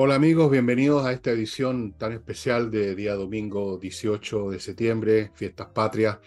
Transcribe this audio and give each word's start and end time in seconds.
Hola 0.00 0.14
amigos, 0.14 0.48
bienvenidos 0.48 1.04
a 1.04 1.10
esta 1.10 1.32
edición 1.32 1.92
tan 1.98 2.12
especial 2.12 2.70
de 2.70 2.94
día 2.94 3.16
domingo 3.16 3.78
18 3.78 4.50
de 4.50 4.60
septiembre, 4.60 5.32
Fiestas 5.34 5.70
Patrias, 5.74 6.20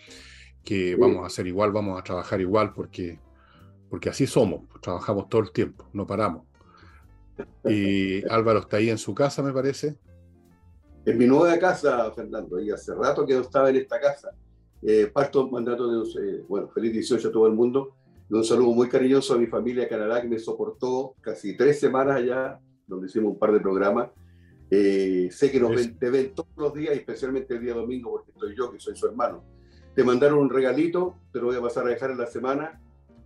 que 0.61 0.97
vamos 0.97 1.23
a 1.23 1.27
hacer 1.27 1.47
igual, 1.47 1.71
vamos 1.71 1.97
a 1.97 2.03
trabajar 2.03 2.41
igual 2.41 2.73
porque, 2.73 3.17
porque 3.89 4.09
así 4.09 4.27
somos, 4.27 4.63
trabajamos 4.81 5.29
todo 5.29 5.43
el 5.43 5.53
tiempo, 5.53 5.87
no 5.93 6.05
paramos. 6.05 6.43
Y 7.63 8.21
Álvaro 8.29 8.59
está 8.59 8.75
ahí 8.75 8.89
en 8.89 8.97
su 8.97 9.15
casa, 9.15 9.41
me 9.41 9.53
parece. 9.53 9.95
En 11.05 11.17
mi 11.17 11.25
nueva 11.25 11.57
casa, 11.57 12.11
Fernando, 12.11 12.59
y 12.59 12.71
hace 12.71 12.93
rato 12.93 13.25
que 13.25 13.35
no 13.35 13.39
estaba 13.39 13.69
en 13.69 13.77
esta 13.77 14.01
casa. 14.01 14.31
Eh, 14.81 15.09
parto 15.13 15.47
mandato 15.47 15.89
de, 15.89 16.09
eh, 16.19 16.43
bueno, 16.45 16.67
feliz 16.67 16.91
18 16.91 17.29
a 17.29 17.31
todo 17.31 17.47
el 17.47 17.53
mundo. 17.53 17.95
Y 18.29 18.33
un 18.33 18.43
saludo 18.43 18.73
muy 18.73 18.89
cariñoso 18.89 19.33
a 19.33 19.37
mi 19.37 19.47
familia 19.47 19.87
Canadá 19.87 20.21
que 20.21 20.27
me 20.27 20.39
soportó 20.39 21.15
casi 21.21 21.55
tres 21.55 21.79
semanas 21.79 22.17
allá 22.17 22.59
donde 22.91 23.07
hicimos 23.07 23.33
un 23.33 23.39
par 23.39 23.51
de 23.51 23.59
programas. 23.59 24.09
Eh, 24.69 25.29
sé 25.31 25.51
que 25.51 25.59
nos 25.59 25.75
ven, 25.75 25.97
te 25.97 26.09
ven 26.09 26.33
todos 26.33 26.49
los 26.55 26.73
días, 26.73 26.93
especialmente 26.95 27.55
el 27.55 27.61
día 27.61 27.73
domingo, 27.73 28.11
porque 28.11 28.31
estoy 28.31 28.55
yo, 28.55 28.71
que 28.71 28.79
soy 28.79 28.95
su 28.95 29.07
hermano. 29.07 29.43
Te 29.95 30.03
mandaron 30.03 30.39
un 30.39 30.49
regalito, 30.49 31.15
te 31.33 31.39
lo 31.39 31.47
voy 31.47 31.57
a 31.57 31.61
pasar 31.61 31.85
a 31.85 31.89
dejar 31.89 32.11
en 32.11 32.17
la 32.17 32.27
semana. 32.27 32.81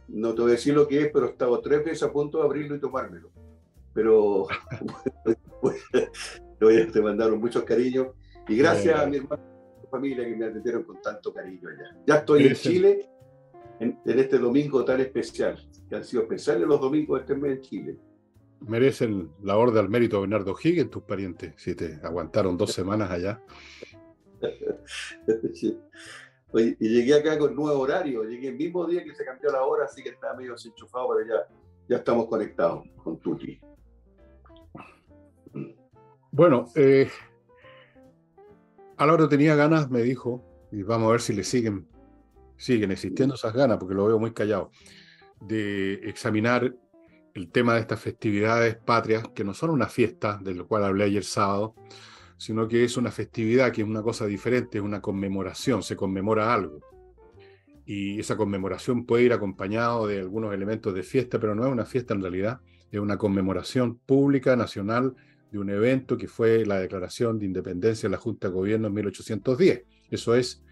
No 0.07 0.33
te 0.33 0.41
voy 0.41 0.51
a 0.51 0.53
decir 0.53 0.73
lo 0.73 0.87
que 0.87 1.01
es, 1.01 1.11
pero 1.11 1.27
he 1.27 1.29
estado 1.31 1.59
tres 1.61 1.83
veces 1.83 2.03
a 2.03 2.11
punto 2.11 2.39
de 2.39 2.45
abrirlo 2.45 2.75
y 2.75 2.79
tomármelo. 2.79 3.29
Pero 3.93 4.47
te 6.93 7.01
mandaron 7.01 7.39
muchos 7.39 7.63
cariños. 7.63 8.07
Y 8.47 8.57
gracias 8.57 8.99
a 8.99 9.05
mi 9.07 9.17
hermano 9.17 9.43
y 9.83 9.87
familia 9.87 10.25
que 10.25 10.35
me 10.35 10.45
atendieron 10.45 10.83
con 10.83 11.01
tanto 11.01 11.33
cariño 11.33 11.69
allá. 11.69 11.95
Ya 12.05 12.15
estoy 12.17 12.47
en 12.47 12.55
Chile 12.55 13.09
en, 13.79 13.99
en, 14.05 14.19
este 14.19 14.37
domingo 14.37 14.83
tan 14.85 14.99
especial, 15.01 15.59
que 15.89 15.95
han 15.95 16.03
sido 16.03 16.23
especiales 16.23 16.67
los 16.67 16.79
domingos 16.79 17.19
de 17.19 17.21
este 17.21 17.35
mes 17.35 17.57
en 17.57 17.61
Chile 17.61 17.99
merecen 18.61 19.31
la 19.41 19.57
orden 19.57 19.79
al 19.79 19.89
mérito 19.89 20.17
de 20.17 20.21
Bernardo 20.21 20.55
Higgins, 20.61 20.89
tus 20.89 21.03
parientes, 21.03 21.53
si 21.57 21.75
te 21.75 21.99
aguantaron 22.03 22.57
dos 22.57 22.71
semanas 22.73 23.11
allá. 23.11 23.41
y 26.53 26.89
llegué 26.89 27.15
acá 27.15 27.37
con 27.37 27.55
nuevo 27.55 27.79
horario, 27.79 28.23
llegué 28.23 28.49
el 28.49 28.55
mismo 28.55 28.85
día 28.85 29.03
que 29.03 29.13
se 29.13 29.25
cambió 29.25 29.51
la 29.51 29.63
hora, 29.63 29.85
así 29.85 30.01
que 30.01 30.09
estaba 30.09 30.35
medio 30.35 30.53
desenchufado, 30.53 31.09
pero 31.09 31.27
ya, 31.27 31.47
ya 31.87 31.97
estamos 31.97 32.27
conectados 32.27 32.83
con 33.03 33.19
Tuti. 33.19 33.59
Bueno, 36.31 36.65
eh, 36.75 37.09
Álvaro 38.97 39.27
tenía 39.29 39.55
ganas, 39.55 39.89
me 39.89 40.01
dijo, 40.01 40.43
y 40.71 40.83
vamos 40.83 41.07
a 41.07 41.11
ver 41.11 41.21
si 41.21 41.33
le 41.33 41.43
siguen, 41.43 41.87
siguen 42.57 42.91
existiendo 42.91 43.35
esas 43.35 43.53
ganas, 43.53 43.77
porque 43.77 43.95
lo 43.95 44.05
veo 44.05 44.19
muy 44.19 44.33
callado, 44.33 44.71
de 45.41 45.93
examinar 46.09 46.75
el 47.35 47.51
tema 47.51 47.75
de 47.75 47.81
estas 47.81 47.99
festividades 47.99 48.77
patrias, 48.77 49.27
que 49.35 49.43
no 49.43 49.53
son 49.53 49.69
una 49.69 49.87
fiesta, 49.87 50.39
de 50.41 50.55
lo 50.55 50.67
cual 50.67 50.85
hablé 50.85 51.03
ayer 51.03 51.25
sábado, 51.25 51.75
sino 52.37 52.67
que 52.67 52.85
es 52.85 52.95
una 52.95 53.11
festividad, 53.11 53.71
que 53.73 53.81
es 53.81 53.87
una 53.87 54.01
cosa 54.01 54.25
diferente, 54.25 54.77
es 54.77 54.83
una 54.83 55.01
conmemoración, 55.01 55.83
se 55.83 55.97
conmemora 55.97 56.53
algo. 56.53 56.79
Y 57.85 58.19
esa 58.19 58.37
conmemoración 58.37 59.05
puede 59.05 59.25
ir 59.25 59.33
acompañado 59.33 60.07
de 60.07 60.19
algunos 60.19 60.53
elementos 60.53 60.93
de 60.93 61.03
fiesta, 61.03 61.37
pero 61.37 61.53
no 61.55 61.65
es 61.65 61.71
una 61.71 61.85
fiesta 61.85 62.13
en 62.13 62.21
realidad, 62.21 62.61
es 62.89 63.01
una 63.01 63.17
conmemoración 63.17 63.97
pública, 63.97 64.55
nacional, 64.55 65.13
de 65.51 65.59
un 65.59 65.69
evento 65.69 66.17
que 66.17 66.29
fue 66.29 66.65
la 66.65 66.79
declaración 66.79 67.37
de 67.37 67.45
independencia 67.45 68.07
de 68.07 68.11
la 68.11 68.17
Junta 68.17 68.47
de 68.47 68.53
Gobierno 68.53 68.87
en 68.87 68.93
1810. 68.93 69.83
Eso 70.09 70.35
es. 70.35 70.63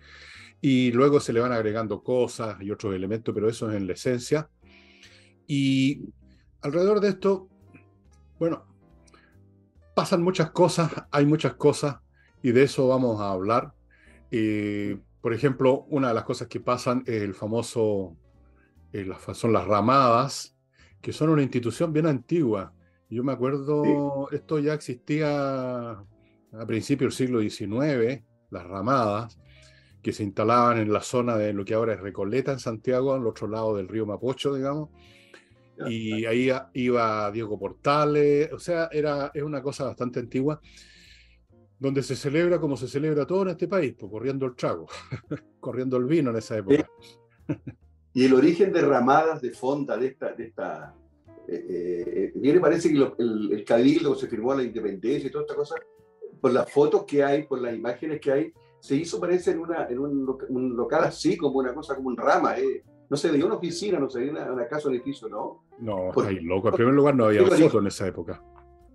Y 0.61 0.93
luego 0.93 1.19
se 1.19 1.33
le 1.33 1.41
van 1.41 1.51
agregando 1.51 2.01
cosas 2.01 2.61
y 2.61 2.71
otros 2.71 2.95
elementos, 2.95 3.35
pero 3.35 3.49
eso 3.49 3.69
es 3.69 3.75
en 3.75 3.85
la 3.85 3.93
esencia. 3.93 4.49
Y 5.45 6.03
alrededor 6.63 7.01
de 7.01 7.09
esto, 7.09 7.49
bueno, 8.39 8.65
pasan 9.93 10.23
muchas 10.23 10.51
cosas, 10.51 10.91
hay 11.11 11.25
muchas 11.25 11.53
cosas, 11.55 11.97
y 12.41 12.51
de 12.51 12.63
eso 12.63 12.87
vamos 12.87 13.21
a 13.21 13.31
hablar. 13.31 13.73
Eh, 14.31 14.97
por 15.21 15.33
ejemplo, 15.33 15.85
una 15.89 16.07
de 16.09 16.13
las 16.13 16.23
cosas 16.23 16.47
que 16.47 16.59
pasan 16.59 17.03
es 17.05 17.21
el 17.21 17.33
famoso, 17.33 18.15
eh, 18.91 19.09
son 19.33 19.53
las 19.53 19.67
ramadas, 19.67 20.55
que 21.01 21.13
son 21.13 21.29
una 21.29 21.43
institución 21.43 21.93
bien 21.93 22.07
antigua. 22.07 22.73
Yo 23.09 23.23
me 23.23 23.33
acuerdo, 23.33 24.29
esto 24.31 24.57
ya 24.59 24.73
existía 24.73 25.91
a 25.91 26.65
principios 26.65 27.17
del 27.17 27.27
siglo 27.27 27.41
XIX, 27.41 28.23
las 28.49 28.65
ramadas, 28.65 29.37
que 30.01 30.13
se 30.13 30.23
instalaban 30.23 30.79
en 30.79 30.91
la 30.91 31.01
zona 31.01 31.37
de 31.37 31.53
lo 31.53 31.63
que 31.63 31.73
ahora 31.73 31.93
es 31.93 31.99
Recoleta, 31.99 32.51
en 32.51 32.59
Santiago, 32.59 33.13
al 33.13 33.27
otro 33.27 33.47
lado 33.47 33.75
del 33.75 33.87
río 33.87 34.05
Mapocho, 34.05 34.53
digamos, 34.55 34.89
y 35.87 36.25
ahí 36.25 36.51
iba 36.73 37.31
Diego 37.31 37.57
Portales, 37.57 38.51
o 38.53 38.59
sea, 38.59 38.89
era, 38.91 39.31
es 39.33 39.43
una 39.43 39.61
cosa 39.61 39.85
bastante 39.85 40.19
antigua, 40.19 40.59
donde 41.79 42.03
se 42.03 42.15
celebra 42.15 42.59
como 42.59 42.77
se 42.77 42.87
celebra 42.87 43.25
todo 43.25 43.43
en 43.43 43.49
este 43.49 43.67
país, 43.67 43.95
pues, 43.99 44.11
corriendo 44.11 44.45
el 44.45 44.55
trago, 44.55 44.87
corriendo 45.59 45.97
el 45.97 46.05
vino 46.05 46.31
en 46.31 46.37
esa 46.37 46.57
época. 46.57 46.89
Y 48.13 48.25
el 48.25 48.33
origen 48.33 48.71
de 48.71 48.81
ramadas 48.81 49.41
de 49.41 49.51
fonda 49.51 49.97
de 49.97 50.07
esta... 50.07 50.33
De 50.33 50.45
esta 50.45 50.95
eh, 51.47 52.31
eh, 52.41 52.59
parece 52.61 52.89
que 52.89 52.95
el, 52.95 53.51
el, 53.51 53.65
cabildo 53.65 54.15
se 54.15 54.27
firmó 54.27 54.53
la 54.53 54.63
independencia 54.63 55.27
y 55.27 55.31
toda 55.31 55.43
esta 55.43 55.55
cosa, 55.55 55.75
por 56.39 56.53
las 56.53 56.71
fotos 56.71 57.03
que 57.03 57.21
hay, 57.21 57.43
por 57.43 57.59
las 57.59 57.75
imágenes 57.75 58.21
que 58.21 58.31
hay, 58.31 58.53
se 58.79 58.95
hizo 58.95 59.19
parece 59.19 59.51
en, 59.51 59.59
una, 59.59 59.87
en 59.87 59.99
un, 59.99 60.37
un 60.49 60.75
local 60.75 61.05
así, 61.05 61.35
como 61.35 61.59
una 61.59 61.73
cosa, 61.73 61.95
como 61.95 62.09
un 62.09 62.17
rama, 62.17 62.57
eh, 62.57 62.83
no 63.09 63.17
se 63.17 63.31
veía 63.31 63.45
una 63.45 63.55
oficina, 63.55 63.99
no 63.99 64.09
se 64.09 64.19
veía 64.19 64.31
una, 64.31 64.67
casa 64.67 64.87
o 64.87 64.91
edificio, 64.91 65.29
¿no? 65.29 65.65
No, 65.79 66.11
ahí 66.25 66.39
loco. 66.39 66.69
En 66.69 66.75
primer 66.75 66.93
lugar, 66.93 67.15
no 67.15 67.25
había 67.25 67.45
foto 67.45 67.79
en 67.79 67.87
esa 67.87 68.07
época. 68.07 68.41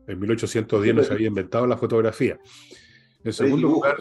En 0.06 0.19
1810 0.19 0.94
no 0.94 1.04
se 1.04 1.12
había 1.12 1.28
inventado 1.28 1.66
la 1.66 1.76
fotografía. 1.76 2.38
En 3.22 3.32
segundo 3.32 3.68
lugar, 3.68 3.98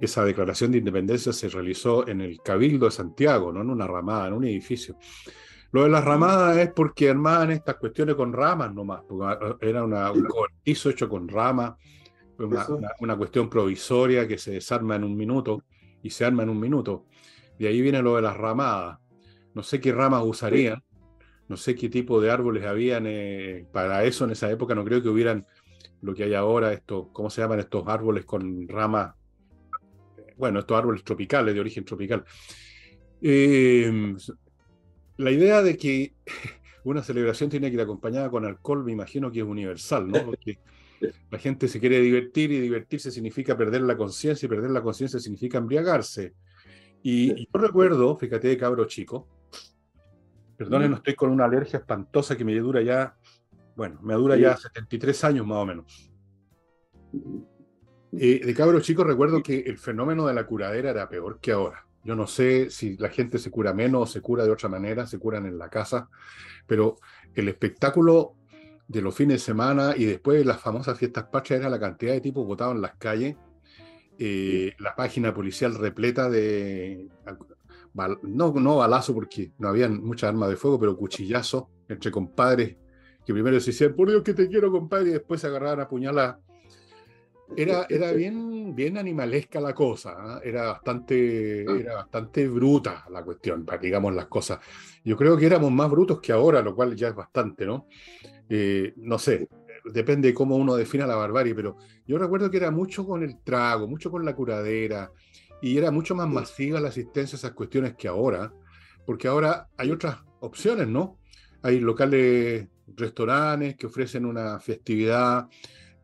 esa 0.00 0.24
declaración 0.24 0.72
de 0.72 0.78
independencia 0.78 1.32
se 1.32 1.48
realizó 1.48 2.08
en 2.08 2.20
el 2.20 2.40
Cabildo 2.40 2.86
de 2.86 2.92
Santiago, 2.92 3.52
no 3.52 3.60
en 3.60 3.70
una 3.70 3.86
ramada, 3.86 4.28
en 4.28 4.34
un 4.34 4.44
edificio. 4.44 4.96
Lo 5.72 5.82
de 5.82 5.90
las 5.90 6.04
ramadas 6.04 6.56
es 6.56 6.72
porque 6.72 7.10
armaban 7.10 7.50
estas 7.50 7.76
cuestiones 7.76 8.14
con 8.14 8.32
ramas 8.32 8.72
nomás, 8.72 9.02
era 9.60 9.84
una, 9.84 10.10
un 10.10 10.24
cobertizo 10.24 10.90
hecho 10.90 11.08
con 11.08 11.28
ramas, 11.28 11.74
una, 12.38 12.66
una, 13.00 13.16
cuestión 13.16 13.50
provisoria 13.50 14.26
que 14.26 14.38
se 14.38 14.52
desarma 14.52 14.96
en 14.96 15.04
un 15.04 15.16
minuto 15.16 15.64
y 16.02 16.10
se 16.10 16.24
arma 16.24 16.44
en 16.44 16.48
un 16.48 16.60
minuto. 16.60 17.04
De 17.58 17.68
ahí 17.68 17.80
viene 17.80 18.02
lo 18.02 18.16
de 18.16 18.22
las 18.22 18.36
ramadas. 18.36 18.98
No 19.54 19.62
sé 19.62 19.80
qué 19.80 19.92
ramas 19.92 20.22
usarían, 20.24 20.82
no 21.48 21.56
sé 21.56 21.74
qué 21.74 21.88
tipo 21.88 22.20
de 22.20 22.30
árboles 22.30 22.64
habían 22.64 23.04
eh, 23.06 23.66
para 23.72 24.04
eso 24.04 24.24
en 24.24 24.32
esa 24.32 24.50
época. 24.50 24.74
No 24.74 24.84
creo 24.84 25.02
que 25.02 25.08
hubieran 25.08 25.46
lo 26.02 26.14
que 26.14 26.24
hay 26.24 26.34
ahora, 26.34 26.72
estos, 26.72 27.08
¿cómo 27.12 27.30
se 27.30 27.40
llaman 27.40 27.60
estos 27.60 27.86
árboles 27.88 28.24
con 28.24 28.68
ramas? 28.68 29.14
Bueno, 30.36 30.60
estos 30.60 30.78
árboles 30.78 31.02
tropicales, 31.02 31.54
de 31.54 31.60
origen 31.60 31.84
tropical. 31.84 32.24
Em, 33.20 34.16
la 35.16 35.30
idea 35.30 35.62
de 35.62 35.76
que 35.76 36.14
una 36.84 37.02
celebración 37.02 37.50
tiene 37.50 37.68
que 37.68 37.74
ir 37.74 37.80
acompañada 37.80 38.30
con 38.30 38.44
alcohol, 38.44 38.84
me 38.84 38.92
imagino 38.92 39.30
que 39.32 39.40
es 39.40 39.44
universal, 39.44 40.08
¿no? 40.08 40.12
Porque 40.24 40.58
la 41.30 41.38
gente 41.38 41.68
se 41.68 41.80
quiere 41.80 42.00
divertir 42.00 42.52
y 42.52 42.60
divertirse 42.60 43.10
significa 43.10 43.56
perder 43.56 43.82
la 43.82 43.96
conciencia 43.96 44.46
y 44.46 44.48
perder 44.48 44.70
la 44.70 44.82
conciencia 44.82 45.18
significa 45.18 45.58
embriagarse. 45.58 46.34
Y, 47.02 47.46
yo 47.46 47.60
recuerdo, 47.60 48.16
fíjate, 48.16 48.48
de 48.48 48.58
cabro 48.58 48.84
chico, 48.86 49.28
perdonen, 50.56 50.90
no 50.90 50.96
estoy 50.96 51.14
con 51.14 51.30
una 51.30 51.44
alergia 51.44 51.78
espantosa 51.78 52.36
que 52.36 52.44
me 52.44 52.54
dura 52.56 52.82
ya, 52.82 53.16
bueno, 53.76 54.00
me 54.02 54.14
dura 54.14 54.36
ya 54.36 54.56
73 54.56 55.24
años 55.24 55.46
más 55.46 55.58
o 55.58 55.66
menos. 55.66 56.10
Eh, 58.12 58.40
de 58.44 58.54
cabro 58.54 58.80
chico 58.80 59.04
recuerdo 59.04 59.42
que 59.42 59.60
el 59.60 59.78
fenómeno 59.78 60.26
de 60.26 60.34
la 60.34 60.46
curadera 60.46 60.90
era 60.90 61.08
peor 61.08 61.38
que 61.40 61.52
ahora. 61.52 61.86
Yo 62.04 62.16
no 62.16 62.26
sé 62.26 62.70
si 62.70 62.96
la 62.96 63.10
gente 63.10 63.38
se 63.38 63.50
cura 63.50 63.74
menos 63.74 64.02
o 64.02 64.12
se 64.12 64.22
cura 64.22 64.44
de 64.44 64.50
otra 64.50 64.68
manera, 64.68 65.06
se 65.06 65.18
curan 65.18 65.46
en 65.46 65.58
la 65.58 65.68
casa, 65.68 66.08
pero 66.66 66.96
el 67.34 67.48
espectáculo 67.48 68.34
de 68.86 69.02
los 69.02 69.14
fines 69.14 69.34
de 69.34 69.46
semana 69.46 69.94
y 69.96 70.06
después 70.06 70.38
de 70.38 70.44
las 70.44 70.60
famosas 70.60 70.98
fiestas 70.98 71.24
patrias 71.24 71.60
era 71.60 71.68
la 71.68 71.78
cantidad 71.78 72.12
de 72.12 72.20
tipos 72.20 72.46
votados 72.46 72.74
en 72.74 72.80
las 72.80 72.96
calles 72.96 73.36
eh, 74.18 74.74
la 74.78 74.94
página 74.96 75.32
policial 75.32 75.74
repleta 75.74 76.28
de, 76.28 77.08
no, 78.22 78.52
no 78.52 78.76
balazo 78.76 79.14
porque 79.14 79.52
no 79.58 79.68
habían 79.68 80.02
muchas 80.02 80.28
armas 80.28 80.50
de 80.50 80.56
fuego, 80.56 80.78
pero 80.78 80.96
cuchillazo 80.96 81.70
entre 81.88 82.10
compadres 82.10 82.76
que 83.28 83.34
primero 83.34 83.60
se 83.60 83.72
decían, 83.72 83.94
por 83.94 84.08
Dios 84.08 84.22
que 84.22 84.32
te 84.32 84.48
quiero, 84.48 84.72
compadre, 84.72 85.10
y 85.10 85.12
después 85.12 85.38
se 85.38 85.48
agarraban 85.48 85.80
a 85.80 85.88
puñalar. 85.88 86.38
Era, 87.54 87.84
era 87.90 88.10
bien, 88.12 88.74
bien 88.74 88.96
animalesca 88.96 89.60
la 89.60 89.74
cosa, 89.74 90.14
¿ah? 90.16 90.40
era, 90.42 90.68
bastante, 90.68 91.66
ah. 91.68 91.76
era 91.78 91.94
bastante 91.96 92.48
bruta 92.48 93.04
la 93.10 93.22
cuestión, 93.22 93.66
para 93.66 93.82
digamos 93.82 94.14
las 94.14 94.28
cosas. 94.28 94.60
Yo 95.04 95.14
creo 95.14 95.36
que 95.36 95.44
éramos 95.44 95.70
más 95.70 95.90
brutos 95.90 96.22
que 96.22 96.32
ahora, 96.32 96.62
lo 96.62 96.74
cual 96.74 96.96
ya 96.96 97.08
es 97.08 97.14
bastante, 97.14 97.66
¿no? 97.66 97.86
Eh, 98.48 98.94
no 98.96 99.18
sé, 99.18 99.46
depende 99.92 100.28
de 100.28 100.34
cómo 100.34 100.56
uno 100.56 100.76
defina 100.76 101.06
la 101.06 101.16
barbarie, 101.16 101.54
pero 101.54 101.76
yo 102.06 102.18
recuerdo 102.18 102.50
que 102.50 102.56
era 102.56 102.70
mucho 102.70 103.06
con 103.06 103.22
el 103.22 103.42
trago, 103.42 103.86
mucho 103.86 104.10
con 104.10 104.24
la 104.24 104.34
curadera, 104.34 105.12
y 105.60 105.76
era 105.76 105.90
mucho 105.90 106.14
más 106.14 106.28
masiva 106.28 106.80
la 106.80 106.88
asistencia 106.88 107.36
a 107.36 107.38
esas 107.38 107.52
cuestiones 107.52 107.94
que 107.96 108.08
ahora, 108.08 108.52
porque 109.04 109.28
ahora 109.28 109.68
hay 109.76 109.90
otras 109.90 110.18
opciones, 110.40 110.88
¿no? 110.88 111.18
Hay 111.62 111.80
locales 111.80 112.68
restaurantes 112.94 113.76
que 113.76 113.86
ofrecen 113.86 114.24
una 114.24 114.60
festividad. 114.60 115.46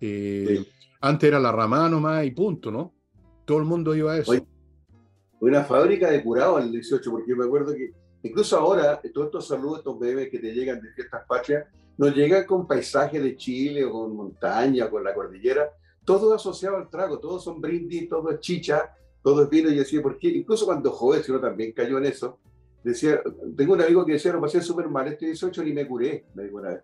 Eh, 0.01 0.65
antes 1.01 1.29
era 1.29 1.39
la 1.39 1.53
ramá 1.53 1.89
nomás 1.89 2.25
y 2.25 2.33
punto, 2.33 2.71
¿no? 2.71 2.95
Todo 3.45 3.59
el 3.59 3.65
mundo 3.65 3.95
iba 3.95 4.13
a 4.13 4.19
eso. 4.19 4.33
una 5.41 5.65
fábrica 5.65 6.11
de 6.11 6.23
curado 6.23 6.59
el 6.59 6.73
18, 6.73 7.11
porque 7.11 7.35
me 7.35 7.45
acuerdo 7.45 7.75
que 7.75 7.93
incluso 8.23 8.59
ahora 8.59 9.01
todos 9.13 9.27
estos 9.27 9.49
saludos, 9.49 9.79
estos 9.79 9.99
bebés 9.99 10.31
que 10.31 10.39
te 10.39 10.53
llegan 10.53 10.81
de 10.81 10.91
fiestas 10.93 11.25
patrias, 11.29 11.67
nos 11.97 12.15
llegan 12.15 12.45
con 12.45 12.67
paisajes 12.67 13.23
de 13.23 13.37
Chile, 13.37 13.85
o 13.85 13.93
con 13.93 14.17
montaña, 14.17 14.91
con 14.91 15.05
la 15.05 15.15
cordillera, 15.15 15.71
todo 16.05 16.35
asociado 16.35 16.77
al 16.77 16.91
trago, 16.91 17.19
todos 17.19 17.45
son 17.45 17.61
brindis, 17.61 18.09
todo 18.09 18.31
es 18.31 18.41
chicha, 18.41 18.95
todo 19.23 19.45
es 19.45 19.51
vino. 19.51 19.71
Y 19.71 19.77
decía, 19.77 20.03
¿por 20.03 20.19
qué? 20.19 20.29
Incluso 20.29 20.67
cuando 20.67 20.91
joven, 20.91 21.23
si 21.23 21.31
uno 21.31 21.41
también 21.41 21.73
cayó 21.73 21.99
en 21.99 22.07
eso, 22.07 22.39
decía, 22.83 23.23
tengo 23.57 23.73
un 23.73 23.81
amigo 23.81 24.05
que 24.05 24.13
decía, 24.13 24.33
lo 24.33 24.41
pasé 24.41 24.61
súper 24.61 24.89
mal 24.89 25.09
este 25.09 25.27
18 25.27 25.63
ni 25.65 25.73
me 25.73 25.87
curé, 25.87 26.27
me 26.35 26.45
dijo 26.45 26.59
una 26.59 26.71
vez. 26.71 26.83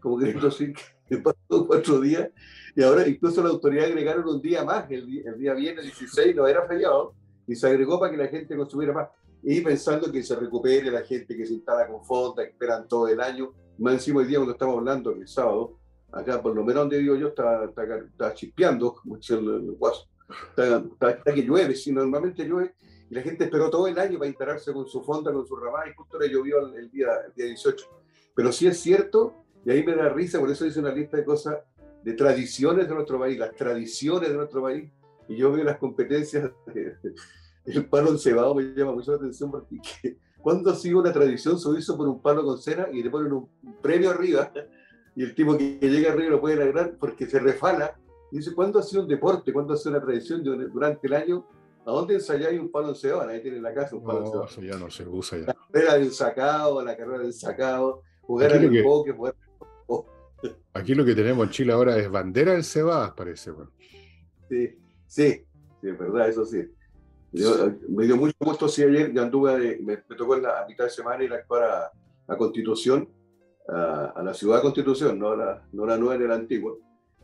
Como 0.00 0.18
que 0.18 0.38
sí, 0.50 0.72
me 1.08 1.16
pasó 1.22 1.66
cuatro 1.66 2.00
días 2.00 2.30
y 2.76 2.82
ahora 2.82 3.08
incluso 3.08 3.42
la 3.42 3.48
autoridad 3.48 3.86
agregaron 3.86 4.28
un 4.28 4.40
día 4.40 4.62
más, 4.62 4.88
el, 4.90 5.26
el 5.26 5.38
día 5.38 5.54
viernes 5.54 5.84
16 5.84 6.36
no 6.36 6.46
era 6.46 6.66
feriado 6.68 7.14
y 7.48 7.56
se 7.56 7.66
agregó 7.66 7.98
para 7.98 8.12
que 8.12 8.18
la 8.18 8.28
gente 8.28 8.56
consumiera 8.56 8.92
más. 8.92 9.08
Y 9.42 9.60
pensando 9.62 10.12
que 10.12 10.22
se 10.22 10.36
recupere 10.36 10.90
la 10.90 11.02
gente 11.02 11.36
que 11.36 11.46
se 11.46 11.54
instala 11.54 11.88
con 11.88 12.04
fonda, 12.04 12.44
que 12.44 12.50
esperan 12.50 12.86
todo 12.86 13.08
el 13.08 13.20
año. 13.20 13.52
Más 13.78 13.94
encima 13.94 14.20
hoy 14.20 14.26
día 14.26 14.38
cuando 14.38 14.52
estamos 14.52 14.76
hablando, 14.76 15.12
el 15.12 15.28
sábado, 15.28 15.78
acá 16.10 16.42
por 16.42 16.54
lo 16.54 16.64
menos 16.64 16.82
donde 16.82 16.98
digo 16.98 17.14
yo, 17.14 17.28
está, 17.28 17.64
está, 17.64 18.34
chispeando, 18.34 18.94
como 19.02 19.16
el, 19.16 19.48
el 19.48 19.72
guaso. 19.72 20.08
Está, 20.56 21.22
que 21.24 21.42
llueve, 21.42 21.74
si 21.74 21.92
normalmente 21.92 22.44
llueve, 22.44 22.74
y 23.10 23.14
la 23.14 23.22
gente 23.22 23.44
esperó 23.44 23.70
todo 23.70 23.86
el 23.86 23.98
año 23.98 24.18
para 24.18 24.28
instalarse 24.28 24.72
con 24.72 24.86
su 24.86 25.02
fonda, 25.02 25.32
con 25.32 25.46
su 25.46 25.56
ramada, 25.56 25.88
y 25.88 25.94
justo 25.94 26.18
le 26.18 26.28
llovió 26.28 26.74
el, 26.74 26.90
día, 26.90 27.08
el 27.26 27.32
día 27.34 27.46
18. 27.46 27.86
Pero 28.34 28.52
sí 28.52 28.66
es 28.66 28.78
cierto, 28.80 29.34
y 29.64 29.70
ahí 29.70 29.84
me 29.84 29.94
da 29.94 30.08
risa, 30.08 30.38
por 30.38 30.50
eso 30.50 30.66
hice 30.66 30.80
una 30.80 30.92
lista 30.92 31.16
de 31.16 31.24
cosas, 31.24 31.58
de 32.02 32.12
tradiciones 32.14 32.88
de 32.88 32.94
nuestro 32.94 33.18
país, 33.18 33.38
las 33.38 33.54
tradiciones 33.54 34.28
de 34.28 34.36
nuestro 34.36 34.62
país, 34.62 34.90
y 35.28 35.36
yo 35.36 35.52
veo 35.52 35.64
las 35.64 35.78
competencias, 35.78 36.50
el 37.64 37.86
palo 37.86 38.10
encebado 38.10 38.54
me 38.54 38.62
llama 38.74 38.92
mucho 38.92 39.12
la 39.12 39.18
atención 39.18 39.50
porque 39.50 40.18
cuando 40.48 40.70
ha 40.70 40.74
sido 40.74 41.00
una 41.00 41.12
tradición 41.12 41.58
subirse 41.58 41.92
por 41.92 42.08
un 42.08 42.22
palo 42.22 42.42
con 42.42 42.56
cera 42.56 42.88
y 42.90 43.02
le 43.02 43.10
ponen 43.10 43.34
un 43.34 43.50
premio 43.82 44.08
arriba 44.08 44.50
y 45.14 45.22
el 45.22 45.34
tipo 45.34 45.54
que 45.58 45.78
llega 45.78 46.10
arriba 46.10 46.30
lo 46.30 46.40
puede 46.40 46.56
lograr 46.56 46.96
porque 46.98 47.26
se 47.26 47.38
refala. 47.38 48.00
Y 48.32 48.38
dice, 48.38 48.54
¿cuándo 48.54 48.78
ha 48.78 48.82
sido 48.82 49.02
un 49.02 49.08
deporte? 49.08 49.52
¿Cuándo 49.52 49.74
ha 49.74 49.76
sido 49.76 49.90
una 49.90 50.00
tradición 50.02 50.42
durante 50.42 51.06
el 51.06 51.12
año? 51.12 51.46
¿A 51.84 51.90
dónde 51.90 52.14
ensayáis 52.14 52.58
un 52.58 52.70
palo 52.70 52.88
encebado? 52.88 53.28
Ahí 53.28 53.42
tiene 53.42 53.58
en 53.58 53.62
la 53.62 53.74
casa 53.74 53.94
un 53.94 54.02
palo 54.02 54.20
no, 54.20 54.44
eso 54.46 54.62
ya 54.62 54.78
no 54.78 54.90
se 54.90 55.06
usa 55.06 55.36
ya. 55.36 55.46
La 55.48 55.54
carrera 55.54 55.94
del 55.98 56.12
sacado, 56.12 56.82
la 56.82 56.96
carrera 56.96 57.18
del 57.18 57.34
sacado, 57.34 58.00
jugar 58.22 58.50
al 58.54 58.64
enfoque, 58.74 59.12
jugar 59.12 59.34
Aquí 60.72 60.94
lo 60.94 61.04
que 61.04 61.14
tenemos 61.14 61.46
en 61.46 61.52
Chile 61.52 61.74
ahora 61.74 61.98
es 61.98 62.10
bandera 62.10 62.52
del 62.52 62.64
cebadas, 62.64 63.10
parece. 63.10 63.52
Sí, 64.48 64.78
sí, 65.06 65.44
sí, 65.82 65.88
es 65.88 65.98
verdad, 65.98 66.26
eso 66.26 66.46
sí. 66.46 66.70
Me 67.32 68.06
dio 68.06 68.16
mucho 68.16 68.34
gusto, 68.40 68.66
ayer 68.66 69.12
yo 69.12 69.22
anduve, 69.22 69.78
me, 69.82 69.96
tocó 70.16 70.36
en 70.36 70.42
la 70.42 70.64
mitad 70.66 70.84
de 70.84 70.90
semana 70.90 71.22
ir 71.22 71.32
a 71.32 71.36
actuar 71.36 71.62
a, 71.62 71.92
a 72.28 72.36
Constitución, 72.36 73.08
a, 73.68 74.22
la 74.22 74.34
ciudad 74.34 74.56
de 74.56 74.62
Constitución, 74.62 75.18
no 75.18 75.36
la, 75.36 75.62
no 75.72 75.86
la 75.86 75.96
nueva 75.96 76.16
ni 76.16 76.26
la 76.26 76.34
antigua. 76.34 76.74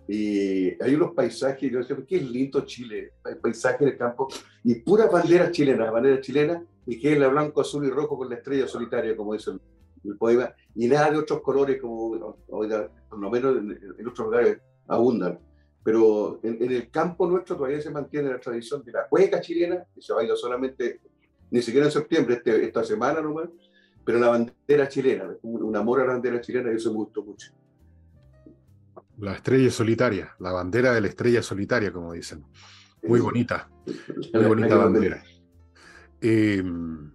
Y 0.07 0.83
hay 0.83 0.95
unos 0.95 1.13
paisajes, 1.13 1.71
yo 1.71 1.79
decía, 1.79 1.97
qué 2.07 2.21
lindo 2.21 2.61
Chile, 2.67 3.13
hay 3.25 3.37
paisajes 3.37 3.81
en 3.83 3.89
el 3.89 3.97
campo, 3.97 4.29
y 4.63 4.75
pura 4.77 5.07
bandera 5.07 5.51
chilena, 5.51 5.91
bandera 5.91 6.21
chilena, 6.21 6.63
y 6.87 6.99
que 6.99 7.13
es 7.13 7.19
la 7.19 7.29
blanco, 7.29 7.63
azul 7.63 7.87
y 7.87 7.91
rojo 7.91 8.19
con 8.19 8.29
la 8.29 8.37
estrella 8.37 8.69
solitaria, 8.69 9.17
como 9.17 9.33
dice 9.33 9.53
el, 9.53 10.19
poema, 10.19 10.53
y 10.75 10.87
nada 10.87 11.11
de 11.11 11.17
otros 11.17 11.41
colores, 11.41 11.81
como 11.81 12.37
por 12.47 13.19
lo 13.19 13.31
menos 13.31 13.57
en, 13.57 14.07
otros 14.07 14.27
lugares 14.27 14.59
abundan. 14.87 15.39
Pero 15.85 16.41
en, 16.43 16.73
el 16.73 16.91
campo 16.91 17.29
nuestro 17.29 17.57
todavía 17.57 17.81
se 17.81 17.91
mantiene 17.91 18.31
la 18.31 18.41
tradición 18.41 18.83
de 18.83 18.93
la 18.93 19.07
cueca 19.07 19.41
chilena, 19.41 19.85
que 19.95 20.01
se 20.01 20.15
baila 20.15 20.35
solamente, 20.35 21.01
ni 21.51 21.61
siquiera 21.61 21.87
en 21.87 21.93
septiembre, 21.93 22.37
este, 22.37 22.65
esta 22.65 22.83
semana 22.83 23.21
nomás, 23.21 23.51
pero 24.05 24.19
la 24.19 24.29
bandera 24.29 24.89
chilena, 24.89 25.29
un 25.43 25.77
amor 25.77 26.01
a 26.01 26.07
la 26.07 26.13
bandera 26.15 26.41
chilena, 26.41 26.73
y 26.73 26.77
eso 26.77 26.91
me 26.91 26.97
gustó 26.97 27.23
mucho. 27.23 27.53
La 29.19 29.35
estrella 29.35 29.71
solitaria, 29.71 30.35
la 30.41 30.53
bandera 30.53 30.93
de 30.93 31.01
la 31.01 31.09
estrella 31.09 31.43
solitaria, 31.43 31.93
como 31.93 32.13
dicen. 32.13 32.45
Muy 33.03 33.21
bonita, 33.21 33.71
muy 34.33 34.45
bonita 34.45 34.77
bandera. 34.77 35.23
Em, 36.21 37.14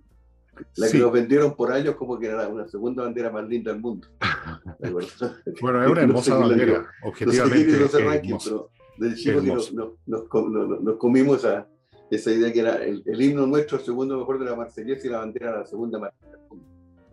la 0.76 0.90
que 0.90 0.98
nos 0.98 1.12
vendieron 1.12 1.56
por 1.56 1.72
años 1.72 1.96
como 1.96 2.18
que 2.20 2.28
era 2.28 2.48
una 2.48 2.68
segunda 2.68 3.04
bandera 3.04 3.32
más 3.32 3.48
linda 3.48 3.72
del 3.72 3.82
mundo. 3.82 4.08
bueno, 5.62 5.84
es 5.84 5.90
una 5.90 6.02
hermosa 6.02 6.36
bandera, 6.36 6.88
objetivamente. 7.04 7.80
No 7.80 7.88
sé 7.88 8.40
pero 8.44 8.72
del 8.98 9.16
chico 9.16 9.42
que 9.42 9.48
nos, 9.48 9.74
nos, 9.74 10.98
comimos 10.98 11.40
esa, 11.40 11.68
esa 12.12 12.32
idea 12.32 12.52
que 12.52 12.60
era 12.60 12.84
el, 12.84 13.04
himno 13.22 13.48
nuestro, 13.48 13.78
el 13.78 13.86
segundo 13.86 14.18
mejor 14.18 14.40
de 14.40 14.46
la 14.46 14.56
Marsellesa 14.56 15.08
y 15.08 15.10
la 15.10 15.20
bandera 15.20 15.60
la 15.60 15.66
segunda 15.66 16.00
más 16.00 16.12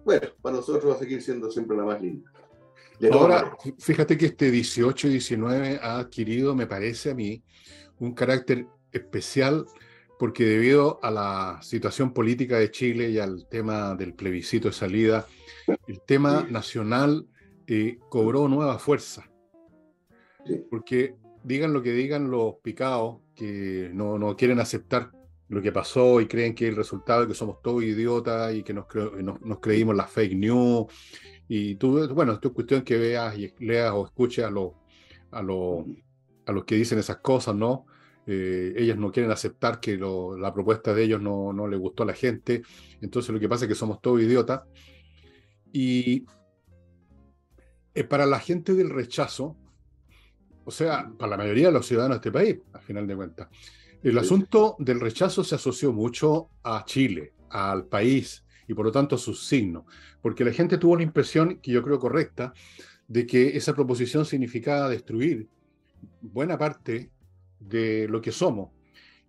Bueno, 0.05 0.29
para 0.43 0.57
nosotros 0.57 0.91
va 0.91 0.97
a 0.97 0.99
seguir 0.99 1.23
siendo 1.23 1.51
siempre 1.51 1.77
la 1.77 1.85
más 1.85 2.03
linda. 2.03 2.31
Ahora, 3.13 3.57
fíjate 3.79 4.17
que 4.17 4.27
este 4.27 4.51
18 4.51 5.09
y 5.09 5.11
19 5.11 5.81
ha 5.83 5.99
adquirido, 5.99 6.55
me 6.55 6.67
parece 6.67 7.11
a 7.11 7.15
mí, 7.15 7.43
un 7.99 8.15
carácter 8.15 8.67
especial 8.91 9.67
porque 10.19 10.45
debido 10.45 10.99
a 11.03 11.11
la 11.11 11.59
situación 11.63 12.13
política 12.13 12.59
de 12.59 12.71
Chile 12.71 13.11
y 13.11 13.19
al 13.19 13.47
tema 13.49 13.95
del 13.95 14.15
plebiscito 14.15 14.69
de 14.69 14.75
salida, 14.75 15.27
el 15.87 16.01
tema 16.01 16.47
nacional 16.49 17.27
eh, 17.67 17.99
cobró 18.09 18.49
nueva 18.49 18.79
fuerza. 18.79 19.29
Porque 20.71 21.17
digan 21.43 21.73
lo 21.73 21.83
que 21.83 21.93
digan 21.93 22.31
los 22.31 22.57
picados, 22.63 23.19
que 23.35 23.91
no, 23.93 24.19
no, 24.19 24.37
quieren 24.37 24.61
aceptar 24.61 25.11
lo 25.49 25.61
que 25.61 25.73
pasó 25.73 26.21
y 26.21 26.27
creen 26.27 26.55
que 26.55 26.69
el 26.69 26.77
resultado 26.77 27.23
es 27.23 27.29
que 27.29 27.35
somos 27.35 27.61
todos 27.63 27.83
idiotas 27.83 28.55
y 28.55 28.63
que 28.63 28.73
nos, 28.73 28.87
nos 29.23 29.61
creímos 29.61 29.95
las 29.95 30.11
fake 30.11 30.35
news 30.35 30.87
y 31.49 31.77
tú, 31.77 32.09
bueno, 32.13 32.33
esto 32.33 32.49
es 32.49 32.55
cuestión 32.55 32.83
que 32.83 32.97
veas 32.97 33.39
y 33.39 33.53
leas 33.59 33.93
o 33.93 34.07
escuches 34.07 34.45
a, 34.45 34.51
los 34.51 34.73
a, 35.31 35.39
a 35.39 36.53
los 36.53 36.65
que 36.65 36.75
dicen 36.75 36.99
esas 36.99 37.19
cosas, 37.19 37.55
¿no? 37.55 37.87
Eh, 38.27 38.75
ellas 38.77 38.99
no 38.99 39.13
quieren 39.13 39.31
aceptar 39.31 39.79
que 39.79 39.97
la 39.97 40.53
propuesta 40.53 40.93
de 40.93 41.05
ellos 41.05 41.23
no, 41.23 41.53
no 41.53 41.69
le 41.69 41.77
gustó 41.77 42.03
a 42.03 42.07
la 42.07 42.15
gente. 42.15 42.63
Entonces 43.01 43.33
lo 43.33 43.41
que 43.41 43.49
pasa 43.49 43.65
es 43.65 43.69
que 43.69 43.75
somos 43.75 44.01
todos 44.01 44.21
idiotas. 44.21 44.63
Y 45.73 46.27
eh, 47.95 48.05
para 48.05 48.27
la 48.27 48.41
gente 48.41 48.75
del 48.75 48.91
rechazo, 48.91 49.57
o 50.65 50.71
sea, 50.71 51.11
para 51.17 51.31
la 51.31 51.37
mayoría 51.37 51.69
de 51.69 51.73
los 51.73 51.87
ciudadanos 51.87 52.17
de 52.17 52.29
este 52.29 52.33
país, 52.33 52.59
al 52.73 52.83
final 52.83 53.07
de 53.07 53.17
cuentas, 53.17 53.49
el 54.03 54.19
asunto 54.19 54.77
del 54.79 55.01
rechazo 55.01 55.43
se 55.43 55.55
asoció 55.55 55.93
mucho 55.93 56.51
a 56.63 56.85
Chile, 56.85 57.33
al 57.51 57.87
país, 57.87 58.45
y 58.69 58.75
por 58.75 58.87
lo 58.87 58.93
tanto 58.93 59.17
sus 59.17 59.47
signos, 59.47 59.85
porque 60.21 60.45
la 60.45 60.53
gente 60.53 60.79
tuvo 60.79 60.97
la 60.97 61.03
impresión, 61.03 61.59
que 61.61 61.73
yo 61.73 61.83
creo 61.83 61.99
correcta, 61.99 62.53
de 63.09 63.27
que 63.27 63.57
esa 63.57 63.75
proposición 63.75 64.25
significaba 64.25 64.89
destruir 64.89 65.49
buena 66.21 66.59
parte 66.59 67.11
de 67.61 68.07
lo 68.09 68.21
que 68.21 68.33
somos. 68.33 68.71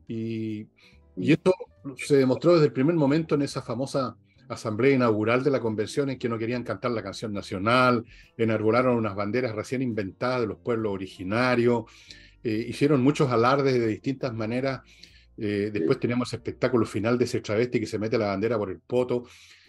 Y, 0.08 0.68
y 1.16 1.32
esto 1.32 1.54
se 1.98 2.18
demostró 2.18 2.54
desde 2.54 2.68
el 2.68 2.74
primer 2.74 2.96
momento 2.96 3.36
en 3.36 3.42
esa 3.42 3.62
famosa 3.62 4.16
asamblea 4.50 4.96
inaugural 4.96 5.44
de 5.44 5.52
la 5.52 5.60
convención 5.60 6.10
en 6.10 6.18
que 6.18 6.30
no 6.30 6.38
querían 6.38 6.64
cantar 6.64 6.92
la 6.92 7.04
canción 7.04 7.34
nacional, 7.34 8.06
enarbolaron 8.38 8.96
unas 8.96 9.16
banderas 9.16 9.54
recién 9.54 9.82
inventadas 9.82 10.42
de 10.42 10.48
los 10.48 10.58
pueblos 10.58 10.94
originarios, 10.94 11.84
eh, 12.44 12.66
hicieron 12.70 13.02
muchos 13.02 13.30
alardes 13.30 13.74
de 13.74 13.88
distintas 13.88 14.34
maneras 14.34 14.82
eh, 15.38 15.70
después 15.72 16.00
tenemos 16.00 16.34
el 16.34 16.40
espectáculo 16.40 16.86
final 16.86 17.18
de 17.18 17.26
ese 17.26 17.42
travesti 17.42 17.80
que 17.80 17.86
se 17.86 18.00
mete 18.00 18.18
la 18.18 18.28
bandera 18.28 18.58
por 18.58 18.72
el 18.72 18.80
poto. 18.80 19.26